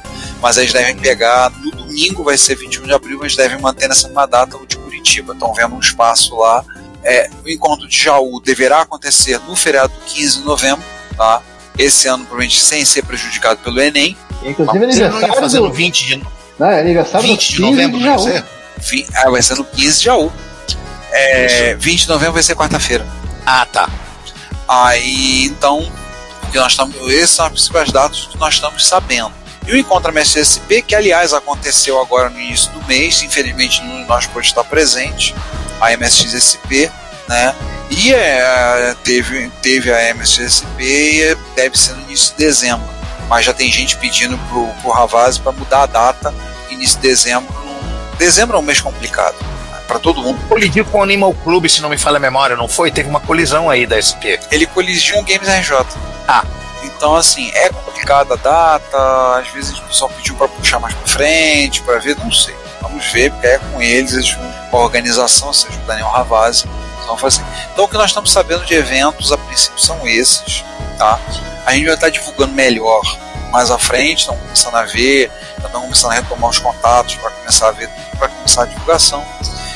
Mas 0.41 0.57
eles 0.57 0.71
devem 0.71 0.95
pegar, 0.95 1.49
no 1.49 1.71
domingo 1.71 2.23
vai 2.23 2.37
ser 2.37 2.55
21 2.55 2.83
de 2.83 2.93
abril, 2.93 3.19
eles 3.21 3.35
devem 3.35 3.59
manter 3.59 3.89
nessa 3.89 4.07
mesma 4.07 4.25
data 4.25 4.55
o 4.55 4.65
de 4.65 4.77
Curitiba. 4.99 5.33
Estão 5.33 5.53
vendo 5.53 5.75
um 5.75 5.79
espaço 5.79 6.35
lá. 6.37 6.63
É, 7.03 7.29
o 7.43 7.49
encontro 7.49 7.87
de 7.87 7.97
Jaú 7.97 8.39
deverá 8.41 8.81
acontecer 8.81 9.39
no 9.47 9.55
feriado 9.55 9.93
do 9.93 9.99
15 10.05 10.39
de 10.39 10.45
novembro, 10.45 10.83
tá? 11.15 11.41
Esse 11.77 12.07
ano, 12.07 12.25
provavelmente 12.25 12.59
sem 12.59 12.83
ser 12.83 13.03
prejudicado 13.03 13.59
pelo 13.61 13.79
Enem. 13.79 14.17
Inclusive, 14.43 14.83
aniversário 14.83 15.35
fazer 15.35 15.57
do... 15.59 15.67
no 15.67 15.73
20 15.73 16.05
de, 16.05 16.23
Não, 16.57 16.67
é 16.67 16.81
aniversário 16.81 17.27
20 17.27 17.39
do 17.39 17.49
de 17.49 17.55
15 17.55 17.61
novembro, 17.61 17.99
de 17.99 18.05
vai 18.05 18.19
ser? 18.19 18.45
Ah, 19.15 19.29
vai 19.29 19.41
ser 19.41 19.55
no 19.55 19.63
15 19.63 19.99
de 19.99 20.05
Jaú. 20.05 20.31
É, 21.11 21.75
20 21.75 22.01
de 22.01 22.09
novembro 22.09 22.33
vai 22.33 22.43
ser 22.43 22.55
quarta-feira. 22.55 23.05
Ah, 23.45 23.65
tá. 23.65 23.89
Aí, 24.67 25.45
então, 25.45 25.89
que 26.51 26.57
nós 26.57 26.73
estamos, 26.73 26.95
essas 27.13 27.29
são 27.31 27.45
as 27.45 27.51
principais 27.51 27.91
datas 27.91 28.25
que 28.25 28.37
nós 28.37 28.55
estamos 28.55 28.85
sabendo. 28.85 29.31
E 29.69 29.73
o 29.73 29.77
Encontro 29.77 30.11
MSSP, 30.11 30.81
que 30.81 30.95
aliás 30.95 31.31
aconteceu 31.31 32.01
agora 32.01 32.27
no 32.27 32.39
início 32.39 32.71
do 32.71 32.83
mês, 32.87 33.21
infelizmente 33.21 33.83
não 33.83 33.99
nós 34.07 34.25
pôde 34.25 34.47
estar 34.47 34.63
presente, 34.63 35.35
a 35.79 35.93
MSXSP, 35.93 36.91
né? 37.27 37.55
E 37.91 38.11
é, 38.11 38.95
teve, 39.03 39.47
teve 39.61 39.93
a 39.93 40.09
MSXSP 40.09 40.81
e 40.81 41.37
deve 41.55 41.77
ser 41.77 41.93
no 41.93 42.01
início 42.01 42.31
de 42.31 42.45
dezembro. 42.45 42.89
Mas 43.27 43.45
já 43.45 43.53
tem 43.53 43.71
gente 43.71 43.95
pedindo 43.97 44.39
pro, 44.49 44.65
pro 44.81 44.89
Ravazzi 44.89 45.39
para 45.39 45.51
mudar 45.51 45.83
a 45.83 45.85
data, 45.85 46.33
início 46.71 46.99
de 46.99 47.07
dezembro. 47.07 47.53
Dezembro 48.17 48.57
é 48.57 48.59
um 48.59 48.63
mês 48.63 48.81
complicado 48.81 49.35
para 49.87 49.99
todo 49.99 50.23
mundo. 50.23 50.39
Colidiu 50.47 50.83
com 50.85 50.97
o 50.97 51.03
Animal 51.03 51.31
Club, 51.43 51.67
se 51.67 51.79
não 51.79 51.89
me 51.89 51.97
falha 51.97 52.17
a 52.17 52.19
memória, 52.19 52.55
não 52.55 52.67
foi? 52.67 52.89
Teve 52.89 53.07
uma 53.07 53.19
colisão 53.19 53.69
aí 53.69 53.85
da 53.85 54.01
SP. 54.01 54.39
Ele 54.49 54.65
colidiu 54.65 55.19
um 55.19 55.23
Games 55.23 55.47
RJ. 55.47 56.08
Então, 56.99 57.15
assim, 57.15 57.49
é 57.53 57.69
complicada 57.69 58.33
a 58.33 58.35
data, 58.35 59.39
às 59.39 59.47
vezes 59.53 59.79
o 59.79 59.81
pessoal 59.83 60.11
pediu 60.17 60.35
para 60.35 60.49
puxar 60.49 60.81
mais 60.81 60.93
para 60.93 61.07
frente, 61.07 61.81
para 61.83 61.97
ver, 61.97 62.17
não 62.17 62.29
sei. 62.29 62.53
Vamos 62.81 63.05
ver, 63.13 63.31
porque 63.31 63.47
é 63.47 63.57
com 63.57 63.81
eles, 63.81 64.11
eles 64.11 64.33
com 64.69 64.77
a 64.77 64.81
organização, 64.81 65.53
seja, 65.53 65.79
o 65.79 65.87
Daniel 65.87 66.09
Ravazzi, 66.09 66.67
vão 67.07 67.15
fazer. 67.15 67.41
Então, 67.71 67.85
o 67.85 67.87
que 67.87 67.95
nós 67.95 68.07
estamos 68.07 68.29
sabendo 68.33 68.65
de 68.65 68.73
eventos, 68.73 69.31
a 69.31 69.37
princípio, 69.37 69.79
são 69.79 70.05
esses, 70.05 70.65
tá? 70.97 71.17
A 71.65 71.73
gente 71.73 71.85
vai 71.85 71.95
estar 71.95 72.09
divulgando 72.09 72.51
melhor 72.51 73.01
mais 73.49 73.71
à 73.71 73.79
frente, 73.79 74.19
estamos 74.19 74.41
começando 74.41 74.75
a 74.75 74.83
ver, 74.83 75.31
estamos 75.55 75.81
começando 75.81 76.11
a 76.11 76.15
retomar 76.15 76.49
os 76.49 76.59
contatos 76.59 77.15
para 77.15 77.31
começar 77.31 77.69
a 77.69 77.71
ver, 77.71 77.89
para 78.17 78.27
começar 78.27 78.63
a 78.63 78.65
divulgação. 78.65 79.25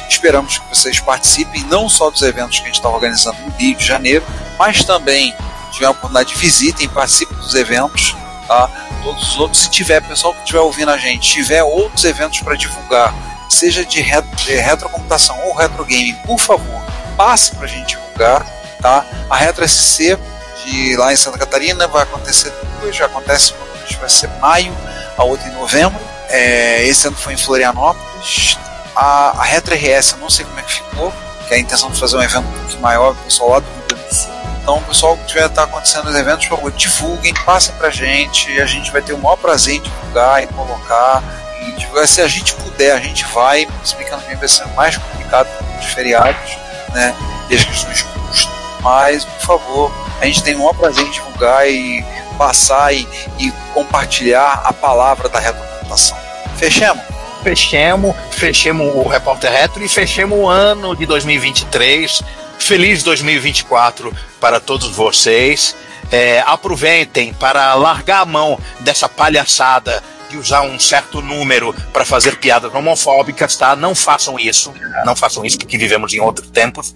Esperamos 0.09 0.57
que 0.57 0.67
vocês 0.67 0.99
participem 0.99 1.63
não 1.67 1.87
só 1.87 2.09
dos 2.09 2.21
eventos 2.21 2.57
que 2.59 2.63
a 2.63 2.67
gente 2.67 2.75
está 2.75 2.89
organizando 2.89 3.37
no 3.43 3.51
Rio 3.51 3.77
de 3.77 3.85
Janeiro, 3.85 4.25
mas 4.59 4.83
também 4.83 5.33
tiver 5.73 5.87
a 5.87 5.91
oportunidade 5.91 6.33
de 6.33 6.39
visitem, 6.39 6.87
participem 6.89 7.37
dos 7.37 7.55
eventos, 7.55 8.15
tá? 8.47 8.69
Todos 9.03 9.29
os 9.29 9.39
outros, 9.39 9.63
se 9.63 9.69
tiver 9.69 10.01
pessoal 10.01 10.33
que 10.33 10.39
estiver 10.39 10.59
ouvindo 10.59 10.91
a 10.91 10.97
gente, 10.97 11.29
tiver 11.29 11.63
outros 11.63 12.05
eventos 12.05 12.39
para 12.39 12.55
divulgar, 12.55 13.13
seja 13.49 13.83
de, 13.85 14.01
ret 14.01 14.25
de 14.35 14.55
retrocomputação 14.55 15.37
ou 15.45 15.53
retro 15.55 15.83
game, 15.83 16.13
por 16.25 16.39
favor, 16.39 16.81
passe 17.17 17.55
para 17.55 17.65
a 17.65 17.67
gente 17.67 17.95
divulgar, 17.95 18.45
tá? 18.81 19.05
A 19.29 19.35
Retro 19.35 19.67
SC 19.67 20.17
de 20.63 20.95
lá 20.95 21.11
em 21.11 21.15
Santa 21.15 21.37
Catarina 21.37 21.87
vai 21.87 22.03
acontecer 22.03 22.53
duas, 22.79 22.95
já 22.95 23.05
acontece 23.05 23.53
vai 23.99 24.09
ser 24.09 24.29
maio, 24.39 24.75
a 25.17 25.23
outra 25.23 25.47
em 25.47 25.53
novembro. 25.53 25.99
É, 26.29 26.85
esse 26.85 27.07
ano 27.07 27.15
foi 27.15 27.33
em 27.33 27.37
Florianópolis. 27.37 28.57
A, 28.95 29.39
a 29.39 29.43
Retro 29.43 29.75
RS, 29.75 30.13
eu 30.13 30.17
não 30.19 30.29
sei 30.29 30.45
como 30.45 30.59
é 30.59 30.63
que 30.63 30.73
ficou, 30.73 31.13
que 31.47 31.53
é 31.53 31.57
a 31.57 31.59
intenção 31.59 31.89
de 31.91 31.99
fazer 31.99 32.17
um 32.17 32.21
evento 32.21 32.47
um 32.47 32.51
pouquinho 32.51 32.81
maior, 32.81 33.11
o 33.11 33.15
pessoal 33.15 33.49
lá 33.51 33.59
do 33.59 33.65
Rio 33.65 33.83
Grande 33.87 34.03
do 34.03 34.15
Sul. 34.15 34.32
Então, 34.63 34.81
pessoal 34.83 35.17
que 35.17 35.25
tiver 35.25 35.49
tá 35.49 35.63
acontecendo 35.63 36.05
nos 36.05 36.15
eventos, 36.15 36.47
por 36.47 36.55
favor, 36.55 36.71
divulguem, 36.71 37.33
passem 37.45 37.75
pra 37.75 37.89
gente, 37.89 38.49
a 38.61 38.65
gente 38.65 38.93
vai 38.93 39.01
ter 39.01 39.11
o 39.11 39.17
maior 39.17 39.35
prazer 39.35 39.75
em 39.75 39.81
divulgar 39.81 40.41
e 40.41 40.47
colocar. 40.47 41.21
E 41.61 41.71
divulgar. 41.73 42.07
Se 42.07 42.21
a 42.21 42.27
gente 42.29 42.53
puder, 42.55 42.93
a 42.93 42.99
gente 42.99 43.25
vai, 43.25 43.67
explicando 43.83 44.25
bem, 44.25 44.37
vai 44.37 44.47
ser 44.47 44.65
mais 44.67 44.95
complicado 44.95 45.49
com 45.57 45.79
os 45.79 45.85
feriados, 45.87 46.57
né? 46.93 47.13
E 47.49 47.55
as 47.55 47.63
questões 47.65 47.97
de 47.97 48.03
custo. 48.05 48.49
Mas, 48.79 49.25
por 49.25 49.41
favor, 49.41 49.91
a 50.21 50.25
gente 50.25 50.41
tem 50.41 50.55
o 50.55 50.59
maior 50.59 50.73
prazer 50.75 51.05
em 51.05 51.11
divulgar 51.11 51.69
e 51.69 52.05
passar 52.37 52.93
e, 52.93 53.05
e 53.39 53.51
compartilhar 53.73 54.61
a 54.63 54.71
palavra 54.71 55.27
da 55.27 55.39
retrocomputação. 55.39 56.17
Fechemos? 56.55 57.03
Fechemos, 57.43 58.15
fechemos 58.31 58.95
o 58.95 59.09
Repórter 59.09 59.51
Retro 59.51 59.83
e 59.83 59.89
fechemos 59.89 60.39
o 60.39 60.47
ano 60.47 60.95
de 60.95 61.05
2023. 61.05 62.23
Feliz 62.59 63.03
2024 63.03 64.13
para 64.39 64.59
todos 64.59 64.89
vocês. 64.89 65.75
É, 66.11 66.43
aproveitem 66.45 67.33
para 67.33 67.73
largar 67.73 68.21
a 68.21 68.25
mão 68.25 68.59
dessa 68.81 69.09
palhaçada 69.09 70.03
de 70.29 70.37
usar 70.37 70.61
um 70.63 70.79
certo 70.79 71.21
número 71.21 71.73
para 71.91 72.03
fazer 72.03 72.37
piadas 72.37 72.73
homofóbicas, 72.73 73.55
tá? 73.55 73.75
Não 73.75 73.93
façam 73.93 74.39
isso. 74.39 74.73
Não 75.05 75.15
façam 75.15 75.45
isso 75.45 75.57
porque 75.57 75.77
vivemos 75.77 76.13
em 76.13 76.19
outros 76.19 76.49
tempos. 76.49 76.93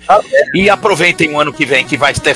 E 0.54 0.70
aproveitem 0.70 1.34
o 1.34 1.40
ano 1.40 1.54
que 1.54 1.66
vem 1.66 1.86
que 1.86 1.98
vai 1.98 2.14
ter 2.14 2.36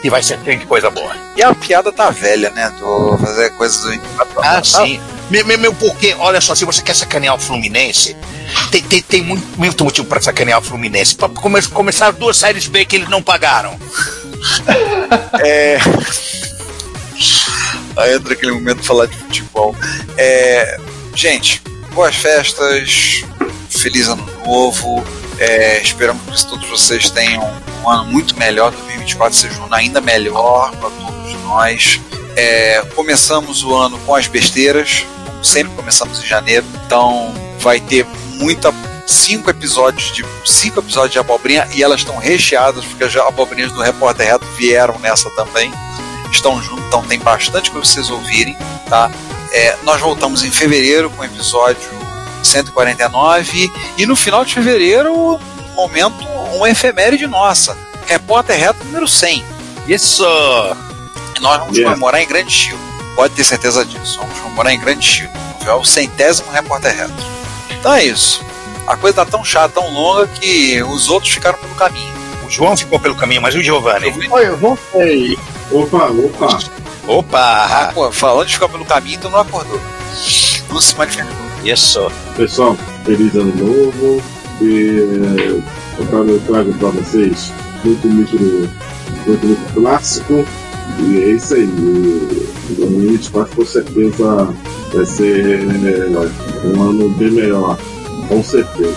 que 0.00 0.10
vai 0.10 0.22
ser 0.22 0.38
cheio 0.44 0.58
de 0.58 0.66
coisa 0.66 0.90
boa. 0.90 1.14
E 1.36 1.42
a 1.42 1.54
piada 1.54 1.92
tá 1.92 2.10
velha, 2.10 2.50
né? 2.50 2.72
Do 2.78 3.18
fazer 3.18 3.50
coisas 3.50 3.80
do 3.82 4.00
Ah, 4.38 4.62
sim. 4.64 5.00
Meu, 5.30 5.44
meu, 5.44 5.58
meu, 5.58 5.74
porque, 5.74 6.14
olha 6.18 6.40
só, 6.40 6.54
se 6.54 6.64
você 6.64 6.82
quer 6.82 6.94
sacanear 6.94 7.34
o 7.34 7.38
Fluminense, 7.38 8.16
tem, 8.70 8.82
tem, 8.82 9.02
tem 9.02 9.22
muito, 9.22 9.46
muito 9.58 9.84
motivo 9.84 10.06
para 10.06 10.20
sacanear 10.20 10.58
o 10.58 10.62
Fluminense. 10.62 11.14
Para 11.14 11.28
come, 11.28 11.60
começar 11.68 12.10
duas 12.12 12.36
séries 12.36 12.66
B 12.66 12.84
que 12.84 12.96
eles 12.96 13.08
não 13.08 13.22
pagaram. 13.22 13.78
É. 15.40 15.78
Aí 17.96 18.14
entra 18.14 18.34
aquele 18.34 18.52
momento 18.52 18.80
de 18.80 18.86
falar 18.86 19.06
de 19.06 19.16
futebol. 19.16 19.74
É, 20.16 20.78
gente, 21.14 21.62
boas 21.92 22.14
festas, 22.14 23.24
feliz 23.70 24.06
ano 24.08 24.24
novo. 24.44 25.04
É, 25.38 25.80
esperamos 25.80 26.44
que 26.44 26.50
todos 26.50 26.68
vocês 26.68 27.10
tenham 27.10 27.42
um 27.82 27.88
ano 27.88 28.04
muito 28.04 28.36
melhor, 28.38 28.70
2024 28.72 29.36
seja 29.36 29.60
um 29.60 29.64
ano 29.64 29.74
ainda 29.74 30.00
melhor 30.00 30.70
para 30.76 30.90
todos 30.90 31.32
nós. 31.44 32.00
É, 32.36 32.82
começamos 32.94 33.64
o 33.64 33.74
ano 33.74 33.98
com 34.00 34.14
as 34.14 34.26
besteiras, 34.26 35.04
sempre 35.42 35.72
começamos 35.74 36.22
em 36.22 36.26
janeiro, 36.26 36.66
então 36.84 37.32
vai 37.60 37.80
ter 37.80 38.06
muita 38.34 38.72
cinco 39.06 39.48
episódios 39.48 40.12
de 40.12 40.24
cinco 40.44 40.80
episódios 40.80 41.12
de 41.12 41.18
abobrinha 41.18 41.66
e 41.74 41.82
elas 41.82 42.00
estão 42.00 42.16
recheadas 42.18 42.84
porque 42.84 43.04
as 43.04 43.16
abobrinhas 43.16 43.72
do 43.72 43.80
Repórter 43.80 44.26
Reto 44.26 44.46
vieram 44.56 44.98
nessa 44.98 45.30
também. 45.30 45.72
Estão 46.30 46.62
juntos, 46.62 46.84
então 46.86 47.02
tem 47.02 47.18
bastante 47.18 47.70
para 47.70 47.80
vocês 47.80 48.10
ouvirem, 48.10 48.54
tá? 48.88 49.10
É, 49.50 49.76
nós 49.82 49.98
voltamos 50.00 50.44
em 50.44 50.50
fevereiro 50.50 51.08
com 51.08 51.22
o 51.22 51.24
episódio 51.24 51.88
149 52.42 53.72
e 53.96 54.06
no 54.06 54.14
final 54.14 54.44
de 54.44 54.54
fevereiro, 54.54 55.40
momento, 55.74 56.22
uma 56.54 56.68
efeméride 56.68 57.26
nossa. 57.26 57.76
Repórter 58.06 58.58
Reto 58.58 58.84
número 58.84 59.08
100. 59.08 59.44
Isso! 59.86 60.24
E 61.36 61.40
nós 61.40 61.58
vamos 61.60 61.76
Yeah. 61.76 61.94
comemorar 61.94 62.20
em 62.20 62.26
grande 62.26 62.50
estilo. 62.52 62.78
Pode 63.18 63.34
ter 63.34 63.42
certeza 63.42 63.84
disso. 63.84 64.16
Vamos 64.20 64.38
comemorar 64.38 64.72
em 64.72 64.78
grande 64.78 65.04
estilo. 65.04 65.32
É 65.66 65.72
o 65.72 65.84
centésimo 65.84 66.52
Repórter 66.52 66.96
Reto. 66.96 67.12
Então 67.68 67.92
é 67.92 68.04
isso. 68.04 68.40
A 68.86 68.96
coisa 68.96 69.16
tá 69.16 69.26
tão 69.26 69.44
chata, 69.44 69.80
tão 69.80 69.92
longa 69.92 70.28
que 70.28 70.80
os 70.84 71.08
outros 71.08 71.32
ficaram 71.32 71.58
pelo 71.58 71.74
caminho. 71.74 72.14
O 72.46 72.48
João 72.48 72.76
ficou 72.76 73.00
pelo 73.00 73.16
caminho, 73.16 73.42
mas 73.42 73.56
e 73.56 73.58
o 73.58 73.62
Giovanni? 73.62 74.14
Oi, 74.30 74.46
eu 74.46 74.56
voltei. 74.56 75.36
Opa, 75.72 76.10
opa. 76.10 76.46
Ah, 76.48 77.10
Opa! 77.12 77.90
pô, 77.92 78.12
falando 78.12 78.46
de 78.46 78.54
ficar 78.54 78.68
pelo 78.68 78.84
caminho, 78.84 79.16
então 79.16 79.32
não 79.32 79.40
acordou. 79.40 79.80
Não 80.70 80.80
se 80.80 80.96
manifestou. 80.96 81.34
Isso! 81.64 82.12
Pessoal, 82.36 82.78
feliz 83.04 83.34
ano 83.34 83.52
novo. 83.56 84.22
E 84.60 85.00
eh, 85.00 85.62
eu 85.98 86.06
trago, 86.06 86.30
eu 86.30 86.40
trago 86.46 86.72
pra 86.74 86.90
vocês 86.90 87.52
muito, 87.82 88.06
muito, 88.06 88.38
muito, 89.26 89.44
muito 89.44 89.74
clássico. 89.74 90.46
E 91.00 91.22
é 91.22 91.30
isso 91.30 91.54
aí. 91.54 91.64
O 91.64 92.74
2024 92.74 93.56
com 93.56 93.64
certeza 93.64 94.54
vai 94.92 95.06
ser 95.06 95.60
eh, 95.60 96.66
um 96.66 96.82
ano 96.82 97.08
bem 97.10 97.30
melhor. 97.30 97.78
Com 98.28 98.42
certeza. 98.42 98.96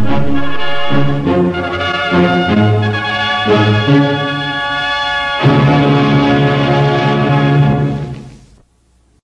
you. 5.97 6.02